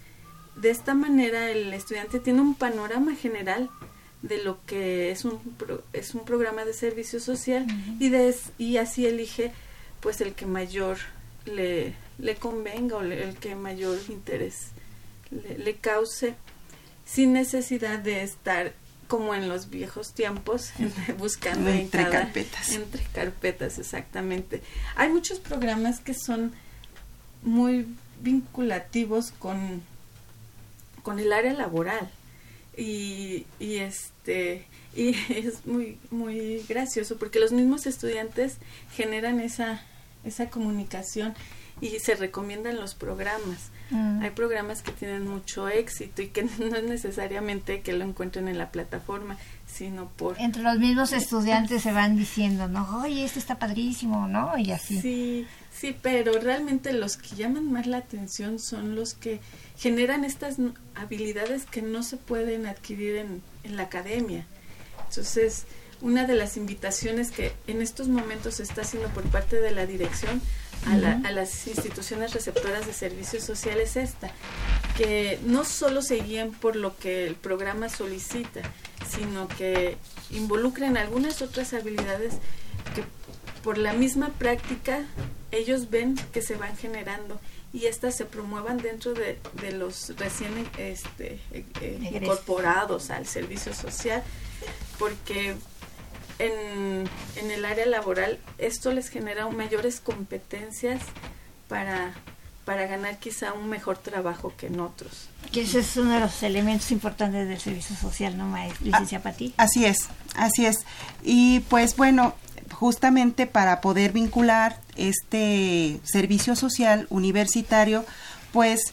De 0.57 0.71
esta 0.71 0.95
manera 0.95 1.51
el 1.51 1.73
estudiante 1.73 2.21
tiene 2.21 2.41
un 2.41 2.55
panorama 2.55 3.15
general 3.15 3.71
de 4.23 4.43
lo 4.43 4.65
que 4.67 5.11
es 5.11 5.25
un, 5.25 5.41
es 5.93 6.15
un 6.15 6.25
programa 6.25 6.65
de 6.65 6.73
servicio 6.73 7.21
social 7.21 7.67
y, 7.99 8.09
de, 8.09 8.35
y 8.59 8.77
así 8.77 9.07
elige 9.07 9.53
pues 10.01 10.21
el 10.21 10.35
que 10.35 10.47
mayor 10.47 10.99
le, 11.45 11.95
le 12.19 12.37
convenga 12.37 12.97
o 12.97 13.03
el 13.03 13.35
que 13.37 13.57
mayor 13.57 13.99
interés 14.09 14.73
le, 15.59 15.77
cause 15.77 16.35
sin 17.05 17.33
necesidad 17.33 17.99
de 17.99 18.23
estar 18.23 18.73
como 19.09 19.35
en 19.35 19.49
los 19.49 19.71
viejos 19.71 20.13
tiempos 20.13 20.73
buscando 21.19 21.71
entre 21.71 22.09
carpetas. 22.09 22.71
entre 22.71 23.03
carpetas 23.05 23.79
exactamente. 23.79 24.63
Hay 24.97 25.09
muchos 25.09 25.39
programas 25.39 26.01
que 26.01 26.15
son 26.15 26.53
muy 27.43 27.87
vinculativos 28.21 29.33
con 29.33 29.83
con 31.03 31.19
el 31.19 31.33
área 31.33 31.53
laboral 31.53 32.11
y, 32.77 33.47
y 33.59 33.77
este 33.77 34.67
y 34.95 35.15
es 35.29 35.67
muy 35.67 35.99
muy 36.11 36.65
gracioso 36.69 37.17
porque 37.19 37.41
los 37.41 37.53
mismos 37.53 37.87
estudiantes 37.87 38.57
generan 38.95 39.41
esa 39.41 39.83
esa 40.25 40.49
comunicación 40.51 41.35
y 41.81 41.99
se 41.99 42.15
recomiendan 42.15 42.77
los 42.77 42.95
programas. 42.95 43.71
Mm. 43.91 44.23
Hay 44.23 44.31
programas 44.31 44.83
que 44.83 44.93
tienen 44.93 45.27
mucho 45.27 45.69
éxito 45.69 46.23
y 46.23 46.29
que 46.29 46.45
no 46.59 46.77
es 46.77 46.85
necesariamente 46.85 47.83
que 47.83 47.93
lo 47.93 48.05
encuentren 48.05 48.49
en 48.49 48.57
la 48.57 48.71
plataforma, 48.71 49.37
sino 49.67 50.09
por... 50.09 50.41
Entre 50.41 50.63
los 50.63 50.79
mismos 50.79 51.13
estudiantes 51.13 51.83
se 51.83 51.93
van 51.93 52.17
diciendo, 52.17 52.69
no, 52.69 53.03
oye, 53.03 53.25
este 53.25 53.41
está 53.41 53.59
padrísimo, 53.59 54.29
¿no? 54.29 54.57
Y 54.59 54.71
así. 54.71 55.01
Sí, 55.01 55.47
sí, 55.73 55.97
pero 56.01 56.39
realmente 56.39 56.93
los 56.93 57.17
que 57.17 57.35
llaman 57.35 57.71
más 57.73 57.87
la 57.87 57.99
atención 57.99 58.61
son 58.61 58.95
los 58.95 59.15
que 59.15 59.41
generan 59.83 60.25
estas 60.25 60.59
habilidades 60.95 61.67
que 61.67 61.83
no 61.83 62.05
se 62.05 62.17
pueden 62.17 62.67
adquirir 62.67 63.17
en, 63.17 63.43
en 63.65 63.77
la 63.77 63.83
academia. 63.83 64.47
Entonces, 65.09 65.65
una 66.01 66.25
de 66.25 66.35
las 66.35 66.57
invitaciones 66.57 67.33
que 67.33 67.53
en 67.67 67.83
estos 67.83 68.07
momentos 68.07 68.55
se 68.55 68.63
está 68.63 68.83
haciendo 68.83 69.09
por 69.09 69.25
parte 69.25 69.61
de 69.61 69.73
la 69.73 69.85
dirección 69.87 70.41
a, 70.87 71.31
las 71.31 71.67
instituciones 71.67 72.33
receptoras 72.33 72.87
de 72.87 72.93
servicios 72.93 73.45
sociales 73.45 73.97
es 73.97 74.11
esta, 74.11 74.31
que 74.97 75.39
no 75.45 75.65
solo 75.65 76.03
se 76.03 76.17
guíen 76.17 76.53
por 76.53 76.77
lo 76.77 76.97
que 76.97 77.27
el 77.27 77.35
programa 77.35 77.89
solicita, 77.89 78.61
sino 79.09 79.49
que 79.49 79.97
involucren 80.31 80.97
algunas 80.97 81.43
otras 81.43 81.73
habilidades 81.73 82.35
que 82.95 83.05
por 83.63 83.79
la 83.79 83.93
misma 83.93 84.31
práctica 84.31 85.05
ellos 85.53 85.91
ven 85.91 86.17
que 86.33 86.43
se 86.43 86.57
van 86.57 86.77
generando 86.77 87.41
y 87.73 87.87
estas 87.87 88.17
se 88.17 88.25
promuevan 88.25 88.79
dentro 88.79 89.15
de, 89.15 89.39
de 89.61 89.73
los 89.73 90.13
recién 90.19 90.53
este, 90.77 91.41
eh, 91.53 91.65
eh, 91.81 92.11
incorporados 92.13 93.11
al 93.11 93.27
servicio 93.27 93.73
social, 93.73 94.23
porque 94.99 95.55
en, 96.39 97.09
en 97.37 97.51
el 97.51 97.65
área 97.65 97.87
laboral 97.87 98.39
esto 98.59 98.93
les 98.93 99.09
genera 99.09 99.49
mayores 99.49 100.01
competencias 100.01 101.01
para, 101.69 102.13
para 102.67 102.87
ganar 102.87 103.19
quizá 103.19 103.55
un 103.55 103.71
mejor 103.71 103.97
trabajo 103.97 104.53
que 104.57 104.67
en 104.67 104.81
otros. 104.81 105.29
Que 105.51 105.63
ese 105.63 105.81
es 105.81 105.97
uno 105.97 106.13
de 106.13 106.21
los 106.21 106.43
elementos 106.43 106.91
importantes 106.91 107.49
del 107.49 107.59
servicio 107.59 107.97
social, 107.97 108.37
¿no, 108.37 108.55
licencia 108.81 109.19
ah, 109.19 109.23
Pati? 109.23 109.55
Así 109.57 109.87
es, 109.87 110.09
así 110.37 110.67
es. 110.67 110.85
Y 111.23 111.61
pues 111.61 111.97
bueno, 111.97 112.35
justamente 112.73 113.47
para 113.47 113.81
poder 113.81 114.13
vincular 114.13 114.81
este 114.97 116.01
servicio 116.05 116.57
social 116.57 117.07
universitario, 117.11 118.05
pues 118.53 118.93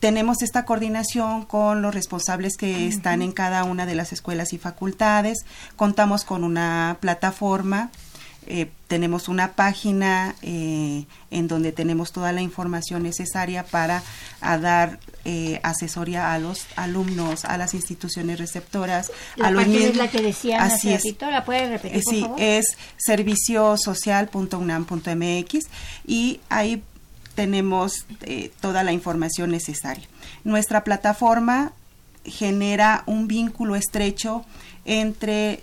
tenemos 0.00 0.42
esta 0.42 0.66
coordinación 0.66 1.46
con 1.46 1.80
los 1.80 1.94
responsables 1.94 2.56
que 2.58 2.86
están 2.86 3.22
en 3.22 3.32
cada 3.32 3.64
una 3.64 3.86
de 3.86 3.94
las 3.94 4.12
escuelas 4.12 4.52
y 4.52 4.58
facultades. 4.58 5.46
Contamos 5.76 6.24
con 6.24 6.44
una 6.44 6.98
plataforma 7.00 7.90
eh, 8.46 8.70
tenemos 8.88 9.28
una 9.28 9.52
página 9.52 10.34
eh, 10.42 11.04
en 11.30 11.48
donde 11.48 11.72
tenemos 11.72 12.12
toda 12.12 12.32
la 12.32 12.42
información 12.42 13.02
necesaria 13.02 13.64
para 13.64 14.02
dar 14.40 14.98
eh, 15.24 15.60
asesoría 15.62 16.32
a 16.32 16.38
los 16.38 16.66
alumnos, 16.76 17.44
a 17.44 17.56
las 17.56 17.72
instituciones 17.74 18.38
receptoras. 18.38 19.10
La 19.36 19.48
a 19.48 19.50
los 19.50 19.64
página 19.64 19.86
es 19.86 19.96
la 19.96 20.08
que 20.10 20.22
decía 20.22 20.62
Así 20.62 20.92
es. 20.92 21.02
¿la 21.20 21.44
puede 21.44 21.70
repetir, 21.70 22.02
sí, 22.04 22.20
por 22.20 22.30
favor? 22.30 22.40
es 22.40 22.66
serviciosocial.unam.mx 22.98 25.66
y 26.06 26.40
ahí 26.50 26.82
tenemos 27.34 28.06
toda 28.60 28.84
la 28.84 28.92
información 28.92 29.50
necesaria. 29.50 30.06
Nuestra 30.44 30.84
plataforma 30.84 31.72
genera 32.24 33.02
un 33.06 33.26
vínculo 33.26 33.74
estrecho 33.76 34.44
entre 34.84 35.62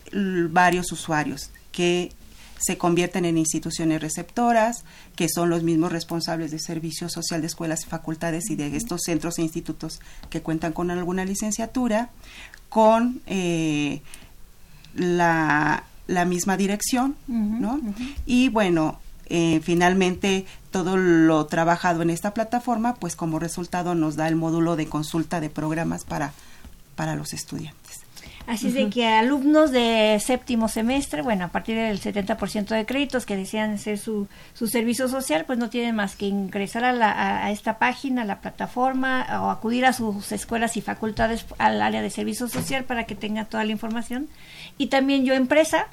varios 0.50 0.92
usuarios 0.92 1.52
que 1.72 2.12
se 2.62 2.78
convierten 2.78 3.26
en 3.26 3.38
instituciones 3.38 4.02
receptoras, 4.02 4.84
que 5.16 5.28
son 5.30 5.50
los 5.50 5.64
mismos 5.64 5.92
responsables 5.92 6.52
de 6.52 6.60
servicio 6.60 7.10
social 7.10 7.42
de 7.42 7.48
escuelas 7.48 7.84
y 7.84 7.90
facultades 7.90 8.50
y 8.50 8.56
de 8.56 8.76
estos 8.76 9.02
centros 9.04 9.40
e 9.40 9.42
institutos 9.42 10.00
que 10.30 10.42
cuentan 10.42 10.74
con 10.74 10.92
alguna 10.92 11.26
licenciatura, 11.26 12.12
con 12.70 13.22
eh, 13.26 14.02
la, 14.96 15.84
la, 16.08 16.26
misma 16.26 16.56
dirección, 16.56 17.16
¿no? 17.28 17.82
Y 18.26 18.50
bueno, 18.50 19.00
eh, 19.26 19.62
finalmente 19.64 20.46
todo 20.72 20.98
lo 20.98 21.46
trabajado 21.46 22.02
en 22.02 22.10
esta 22.10 22.34
plataforma, 22.34 22.96
pues 22.96 23.16
como 23.16 23.40
resultado 23.40 23.96
nos 23.96 24.16
da 24.16 24.28
el 24.28 24.36
módulo 24.36 24.76
de 24.76 24.88
consulta 24.88 25.40
de 25.40 25.50
programas 25.50 26.06
para, 26.06 26.34
para 26.96 27.16
los 27.16 27.34
estudiantes. 27.34 27.81
Así 28.52 28.68
es 28.68 28.74
de 28.74 28.90
que 28.90 29.08
alumnos 29.08 29.72
de 29.72 30.22
séptimo 30.22 30.68
semestre, 30.68 31.22
bueno, 31.22 31.46
a 31.46 31.48
partir 31.48 31.78
del 31.78 32.02
70% 32.02 32.76
de 32.76 32.86
créditos 32.86 33.26
que 33.26 33.38
desean 33.38 33.72
hacer 33.72 33.98
su, 33.98 34.28
su 34.54 34.68
servicio 34.68 35.08
social, 35.08 35.46
pues 35.46 35.58
no 35.58 35.70
tienen 35.70 35.96
más 35.96 36.18
que 36.18 36.26
ingresar 36.26 36.84
a, 36.84 36.92
la, 36.92 37.46
a, 37.46 37.52
esta 37.52 37.80
página, 37.80 38.24
a 38.24 38.26
la 38.26 38.42
plataforma, 38.42 39.26
o 39.42 39.52
acudir 39.52 39.86
a 39.86 39.94
sus 39.94 40.34
escuelas 40.34 40.76
y 40.76 40.82
facultades 40.82 41.46
al 41.60 41.82
área 41.82 42.02
de 42.02 42.10
servicio 42.10 42.50
social 42.50 42.84
para 42.84 43.06
que 43.06 43.16
tengan 43.16 43.46
toda 43.46 43.64
la 43.64 43.72
información. 43.72 44.28
Y 44.78 44.88
también 44.88 45.24
yo, 45.24 45.34
empresa, 45.34 45.88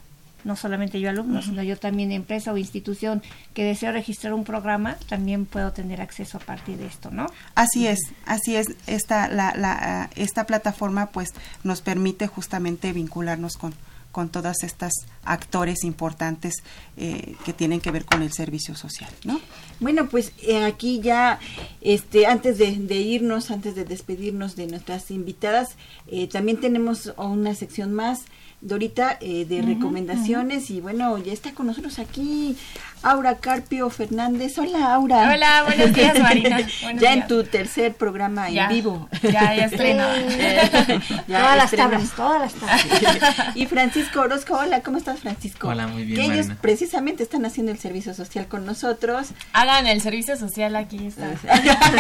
no 0.45 0.57
solamente 0.57 1.01
yo 1.01 1.11
alumno, 1.11 1.43
sino 1.43 1.63
yo 1.63 1.77
también 1.77 2.13
empresa 2.13 2.53
o 2.53 2.57
institución 2.57 3.23
que 3.55 3.65
deseo 3.65 3.93
registrar 3.93 4.33
un 4.35 4.45
programa, 4.45 4.97
también 5.09 5.47
puedo 5.47 5.73
tener 5.73 6.01
acceso 6.01 6.39
a 6.39 6.41
partir 6.41 6.79
de 6.79 6.87
esto, 6.87 7.11
¿no? 7.11 7.27
Así 7.55 7.87
es, 7.87 7.99
así 8.25 8.57
es. 8.57 8.69
Esta, 8.87 9.29
la, 9.29 9.55
la, 9.57 10.11
esta 10.17 10.45
plataforma 10.45 11.07
pues 11.07 11.31
nos 11.65 11.81
permite 11.81 12.27
justamente 12.27 12.93
vincularnos 12.93 13.57
con, 13.57 13.75
con 14.13 14.31
todas 14.31 14.63
estas 14.63 14.93
actores 15.25 15.85
importantes 15.85 16.55
eh, 16.97 17.35
que 17.45 17.53
tienen 17.53 17.81
que 17.81 17.91
ver 17.91 18.05
con 18.05 18.23
el 18.23 18.33
servicio 18.33 18.75
social, 18.75 19.11
¿no? 19.25 19.41
Bueno, 19.81 20.09
pues 20.09 20.33
eh, 20.43 20.65
aquí 20.65 21.01
ya, 21.01 21.39
este, 21.81 22.27
antes 22.27 22.59
de, 22.59 22.73
de, 22.77 22.97
irnos, 22.97 23.51
antes 23.51 23.75
de 23.75 23.85
despedirnos 23.85 24.57
de 24.57 24.67
nuestras 24.67 25.11
invitadas, 25.11 25.77
eh, 26.09 26.27
también 26.27 26.59
tenemos 26.59 27.13
una 27.17 27.55
sección 27.55 27.93
más 27.93 28.23
Dorita 28.61 29.19
eh, 29.21 29.45
de 29.45 29.63
recomendaciones 29.63 30.71
y 30.71 30.81
bueno, 30.81 31.17
ya 31.19 31.33
está 31.33 31.55
con 31.55 31.67
nosotros 31.67 31.99
aquí 31.99 32.57
Aura 33.03 33.37
Carpio 33.37 33.91
Fernández. 33.91 34.59
Hola 34.59 34.95
Aura. 34.95 35.33
Hola, 35.33 35.63
buenos 35.65 35.93
días 35.93 36.19
Marina. 36.19 36.61
ya 36.99 37.13
en 37.13 37.27
tu 37.27 37.45
tercer 37.45 37.95
programa 37.95 38.49
en 38.49 38.69
vivo. 38.69 39.09
Ya, 39.23 39.55
ya 39.55 39.67
estreno. 39.67 40.05
todas 41.27 41.57
las 41.57 41.71
tablas, 41.71 42.11
todas 42.17 42.41
las 42.41 42.55
tablas. 42.55 43.47
y 43.55 43.67
Francisco 43.67 44.21
Orozco, 44.21 44.55
hola, 44.55 44.81
¿cómo 44.81 44.99
estás 44.99 45.21
Francisco? 45.21 45.69
Hola, 45.69 45.87
muy 45.87 46.05
bien. 46.05 46.21
Que 46.21 46.35
ellos 46.35 46.49
precisamente 46.61 47.23
están 47.23 47.45
haciendo 47.47 47.71
el 47.73 47.79
servicio 47.79 48.15
social 48.15 48.49
con 48.49 48.67
nosotros. 48.67 49.29
Hagan 49.53 49.87
el 49.87 50.01
servicio 50.01 50.37
social 50.37 50.75
aquí. 50.77 51.07
Está. 51.07 51.27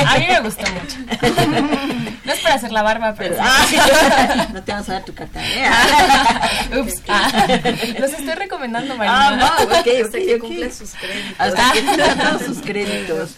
A 0.07 0.18
mí 0.18 0.26
me 0.28 0.40
gustó 0.40 0.64
mucho. 0.72 0.99
No 2.24 2.32
es 2.32 2.40
para 2.40 2.57
hacer 2.57 2.72
la 2.72 2.82
barba, 2.82 3.14
pero... 3.16 3.36
no 4.53 4.62
te 4.62 4.72
vamos 4.72 4.88
a 4.88 4.92
dar 4.94 5.05
tu 5.05 5.14
carta. 5.14 5.40
Ups. 6.78 7.03
Ah, 7.09 7.46
los 7.99 8.12
estoy 8.12 8.34
recomendando, 8.34 8.96
Marina. 8.96 9.28
Ah, 9.28 9.36
no, 9.36 9.64
ok, 9.64 9.80
okay, 9.80 10.03
okay, 10.03 10.38
cumplen 10.38 10.72
sus 10.91 10.99
créditos. 11.01 11.36
Hasta 11.39 11.72
que 11.72 11.82
todos 12.22 12.43
sus 12.43 12.59
créditos. 12.59 13.34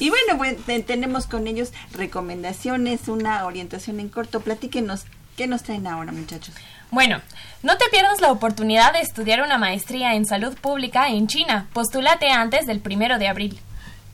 y 0.00 0.10
bueno, 0.10 0.36
bueno, 0.36 0.58
tenemos 0.86 1.26
con 1.26 1.46
ellos 1.46 1.72
recomendaciones, 1.94 3.08
una 3.08 3.44
orientación 3.44 4.00
en 4.00 4.08
corto. 4.08 4.40
Platíquenos, 4.40 5.04
¿qué 5.36 5.46
nos 5.46 5.62
traen 5.62 5.86
ahora, 5.86 6.12
muchachos? 6.12 6.54
Bueno, 6.90 7.20
no 7.62 7.76
te 7.76 7.88
pierdas 7.90 8.20
la 8.20 8.32
oportunidad 8.32 8.92
de 8.92 9.00
estudiar 9.00 9.42
una 9.42 9.58
maestría 9.58 10.14
en 10.14 10.26
salud 10.26 10.56
pública 10.56 11.08
en 11.08 11.28
China. 11.28 11.68
Postúlate 11.72 12.30
antes 12.30 12.66
del 12.66 12.80
primero 12.80 13.18
de 13.18 13.28
abril. 13.28 13.60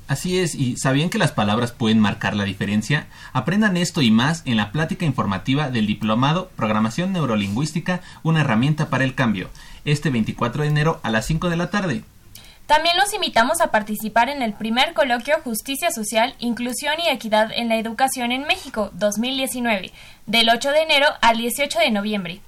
Así 0.08 0.38
es, 0.38 0.54
y 0.54 0.76
¿sabían 0.76 1.10
que 1.10 1.18
las 1.18 1.32
palabras 1.32 1.72
pueden 1.72 1.98
marcar 1.98 2.36
la 2.36 2.44
diferencia? 2.44 3.08
Aprendan 3.32 3.76
esto 3.76 4.02
y 4.02 4.12
más 4.12 4.42
en 4.44 4.56
la 4.56 4.70
plática 4.70 5.04
informativa 5.04 5.70
del 5.70 5.88
diplomado 5.88 6.48
Programación 6.54 7.12
Neurolingüística, 7.12 8.02
una 8.22 8.42
herramienta 8.42 8.88
para 8.88 9.02
el 9.02 9.16
cambio, 9.16 9.50
este 9.84 10.10
24 10.10 10.62
de 10.62 10.68
enero 10.68 11.00
a 11.02 11.10
las 11.10 11.26
5 11.26 11.50
de 11.50 11.56
la 11.56 11.70
tarde. 11.70 12.04
También 12.66 12.96
los 12.96 13.14
invitamos 13.14 13.60
a 13.60 13.70
participar 13.70 14.28
en 14.28 14.42
el 14.42 14.52
primer 14.52 14.92
coloquio 14.92 15.36
Justicia 15.44 15.92
Social, 15.92 16.34
Inclusión 16.40 16.94
y 16.98 17.08
Equidad 17.08 17.52
en 17.54 17.68
la 17.68 17.76
Educación 17.76 18.32
en 18.32 18.42
México 18.42 18.90
2019, 18.94 19.92
del 20.26 20.48
8 20.50 20.70
de 20.72 20.82
enero 20.82 21.06
al 21.20 21.38
18 21.38 21.78
de 21.78 21.90
noviembre. 21.92 22.40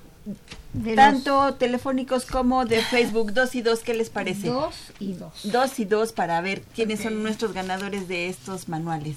tanto 0.95 1.55
telefónicos 1.55 2.27
como 2.27 2.67
de 2.67 2.83
Facebook, 2.83 3.33
dos 3.33 3.55
y 3.55 3.63
dos, 3.63 3.81
¿qué 3.81 3.95
les 3.95 4.11
parece? 4.11 4.49
Dos 4.49 4.75
y 4.99 5.15
dos. 5.15 5.33
Dos 5.45 5.79
y 5.79 5.85
dos 5.85 6.13
para 6.13 6.41
ver 6.41 6.63
quiénes 6.75 7.01
son 7.01 7.23
nuestros 7.23 7.53
ganadores 7.53 8.09
de 8.09 8.29
estos 8.29 8.69
manuales. 8.69 9.17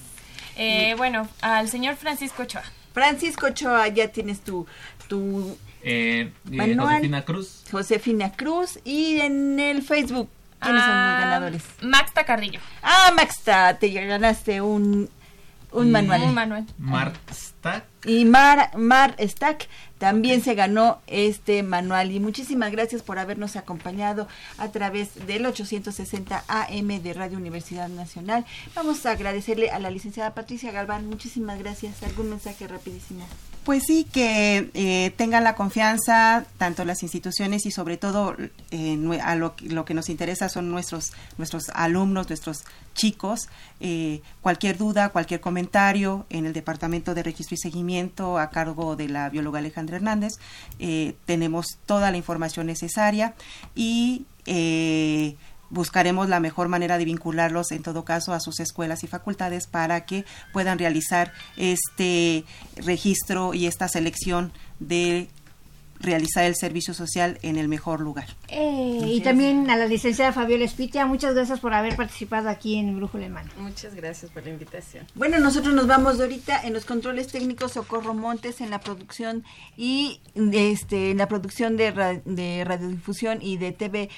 Eh, 0.62 0.94
bueno, 0.98 1.28
al 1.42 1.68
señor 1.70 1.96
Francisco 1.96 2.44
Ochoa. 2.44 2.64
Francisco 2.94 3.48
Ochoa, 3.48 3.88
ya 3.88 4.10
tienes 4.10 4.42
tu, 4.42 4.68
tu 5.08 5.58
Eh, 5.84 6.32
eh, 6.46 6.56
manual. 6.56 6.88
Josefina 6.96 7.22
Cruz. 7.26 7.64
Josefina 7.72 8.32
Cruz 8.34 8.80
y 8.84 9.20
en 9.22 9.60
el 9.60 9.82
Facebook, 9.82 10.30
¿quiénes 10.60 10.82
son 10.84 10.90
los 10.92 10.98
Ah, 10.98 11.18
ganadores? 11.22 11.64
Max 11.82 12.14
Tacarrillo. 12.14 12.60
Ah, 12.84 13.12
Maxta, 13.16 13.78
te 13.80 13.90
ganaste 13.90 14.62
un, 14.62 15.10
un 15.72 15.92
manual. 15.92 16.22
Un 16.24 16.34
manual. 16.34 16.66
Mar 16.78 17.14
Stack. 17.32 17.86
Y 18.06 18.26
Mar, 18.26 18.72
Mar 18.78 19.16
Stack 19.20 19.68
también 20.02 20.42
se 20.42 20.56
ganó 20.56 21.00
este 21.06 21.62
manual. 21.62 22.12
Y 22.12 22.20
muchísimas 22.20 22.72
gracias 22.72 23.04
por 23.04 23.20
habernos 23.20 23.56
acompañado 23.56 24.28
a 24.58 24.72
través 24.72 25.28
del 25.28 25.46
860 25.46 26.44
AM 26.48 26.88
de 27.04 27.14
Radio 27.14 27.38
Universidad 27.38 27.88
Nacional. 27.88 28.44
Vamos 28.74 29.06
a 29.06 29.12
agradecerle 29.12 29.70
a 29.70 29.78
la 29.78 29.92
licenciada 29.92 30.34
Patricia 30.34 30.72
Galván. 30.72 31.08
Muchísimas 31.08 31.60
gracias. 31.60 32.02
¿Algún 32.02 32.32
mensaje 32.32 32.68
rapidísimo? 32.68 33.28
Pues 33.64 33.84
sí, 33.86 34.06
que 34.12 34.72
eh, 34.74 35.12
tengan 35.18 35.44
la 35.44 35.54
confianza, 35.54 36.46
tanto 36.58 36.84
las 36.84 37.04
instituciones 37.04 37.68
y 37.68 37.72
sobre 37.72 37.96
todo 37.96 38.36
eh, 38.72 39.20
a 39.24 39.36
lo, 39.36 39.56
que- 39.56 39.68
lo 39.70 39.86
que 39.86 39.94
nos 39.94 40.10
interesa 40.10 40.50
son 40.50 40.72
nuestros, 40.72 41.12
nuestros 41.38 41.70
alumnos, 41.76 42.28
nuestros 42.28 42.64
chicos. 42.96 43.50
Eh, 43.80 44.22
cualquier 44.42 44.80
duda, 44.80 45.10
cualquier 45.10 45.42
comentario 45.42 46.26
en 46.32 46.48
el 46.48 46.54
Departamento 46.54 47.14
de 47.14 47.22
Registro 47.22 47.54
y 47.54 47.60
Seguimiento 47.60 48.40
a 48.40 48.50
cargo 48.50 48.96
de 48.96 49.10
la 49.10 49.30
bióloga 49.30 49.60
Alejandra 49.60 49.98
Hernández, 49.98 50.34
tenemos 51.26 51.68
toda 51.86 52.10
la 52.10 52.18
información 52.18 52.66
necesaria 52.66 53.36
y 53.76 54.26
buscaremos 55.72 56.30
la 56.30 56.40
mejor 56.40 56.68
manera 56.68 56.98
de 57.00 57.06
vincularlos 57.06 57.72
en 57.72 57.82
todo 57.82 58.06
caso 58.06 58.34
a 58.34 58.40
sus 58.40 58.60
escuelas 58.60 59.04
y 59.04 59.08
facultades 59.08 59.66
para 59.68 60.06
que 60.06 60.26
puedan 60.54 60.78
realizar 60.78 61.34
este 61.58 62.44
registro 62.76 63.54
y 63.54 63.66
esta 63.66 63.88
selección 63.88 64.52
de 64.80 65.30
realizar 66.00 66.46
el 66.46 66.56
servicio 66.56 66.96
social 66.96 67.38
en 67.44 67.58
el 67.58 67.68
mejor 67.68 68.00
lugar. 68.02 68.26
Eh, 68.48 69.02
y 69.06 69.22
también 69.22 69.70
a 69.70 69.78
la 69.78 69.86
licenciada 69.86 70.34
Fabiola 70.34 70.66
Espitia, 70.66 71.06
muchas 71.06 71.36
gracias 71.36 71.60
por 71.60 71.76
haber 71.76 71.96
participado 71.96 72.50
aquí 72.50 72.76
en 72.80 72.96
Brújula 72.98 73.28
en 73.28 73.34
Mano. 73.34 73.52
Muchas 73.60 73.94
gracias 73.94 74.32
por 74.32 74.44
la 74.44 74.50
invitación. 74.50 75.06
Bueno, 75.14 75.38
nosotros 75.40 75.76
nos 75.76 75.86
vamos 75.86 76.18
de 76.18 76.24
ahorita 76.24 76.64
en 76.64 76.74
los 76.74 76.86
controles 76.86 77.28
técnicos 77.28 77.74
Socorro 77.74 78.16
Montes 78.16 78.62
en 78.62 78.72
la 78.72 78.80
producción 78.80 79.44
y 79.78 80.20
este 80.34 81.12
en 81.12 81.20
la 81.20 81.28
producción 81.28 81.78
de, 81.78 81.92
ra- 81.92 82.20
de 82.26 82.64
radiodifusión 82.66 83.38
y 83.44 83.58
de 83.58 83.72
TV 83.72 84.10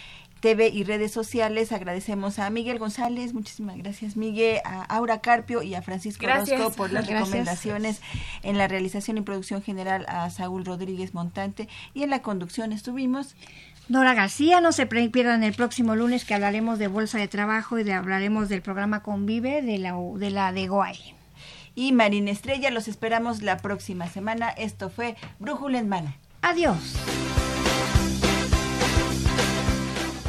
TV 0.44 0.68
y 0.68 0.84
redes 0.84 1.14
sociales. 1.14 1.72
Agradecemos 1.72 2.38
a 2.38 2.50
Miguel 2.50 2.78
González, 2.78 3.34
muchísimas 3.34 3.78
gracias 3.78 4.18
Miguel, 4.18 4.60
a 4.66 4.84
Aura 4.84 5.22
Carpio 5.22 5.64
y 5.64 5.74
a 5.74 5.82
Francisco 5.82 6.26
Gracias. 6.26 6.60
Rosco 6.60 6.76
por 6.76 6.92
las 6.92 7.08
Gracias. 7.08 7.30
recomendaciones 7.30 8.02
en 8.44 8.58
la 8.58 8.68
realización 8.68 9.18
y 9.18 9.22
producción 9.22 9.62
general 9.62 10.06
a 10.10 10.30
Saúl 10.32 10.66
Rodríguez 10.66 11.14
Montante 11.14 11.70
y 11.94 12.04
en 12.04 12.10
la 12.10 12.22
conducción 12.22 12.74
estuvimos 12.74 13.36
Nora 13.88 14.14
García, 14.14 14.60
no 14.60 14.74
se 14.74 14.86
pierdan 14.86 15.44
el 15.44 15.54
próximo 15.54 15.96
lunes 15.96 16.26
que 16.26 16.34
hablaremos 16.34 16.78
de 16.78 16.88
bolsa 16.88 17.20
de 17.20 17.30
trabajo 17.30 17.80
y 17.80 17.86
de 17.86 17.94
hablaremos 17.94 18.50
del 18.50 18.62
programa 18.62 19.02
Convive 19.02 19.62
de 19.62 19.78
la 19.78 19.94
de 20.18 20.30
la 20.30 20.52
de 20.52 20.68
Goay. 20.68 21.16
y 21.74 21.94
Marina 21.94 22.32
Estrella. 22.32 22.70
Los 22.70 22.90
esperamos 22.90 23.42
la 23.42 23.60
próxima 23.60 24.10
semana. 24.10 24.50
Esto 24.50 24.90
fue 24.90 25.16
Brújula 25.40 25.80
en 25.80 25.88
Mano. 25.88 26.14
Adiós. 26.42 26.96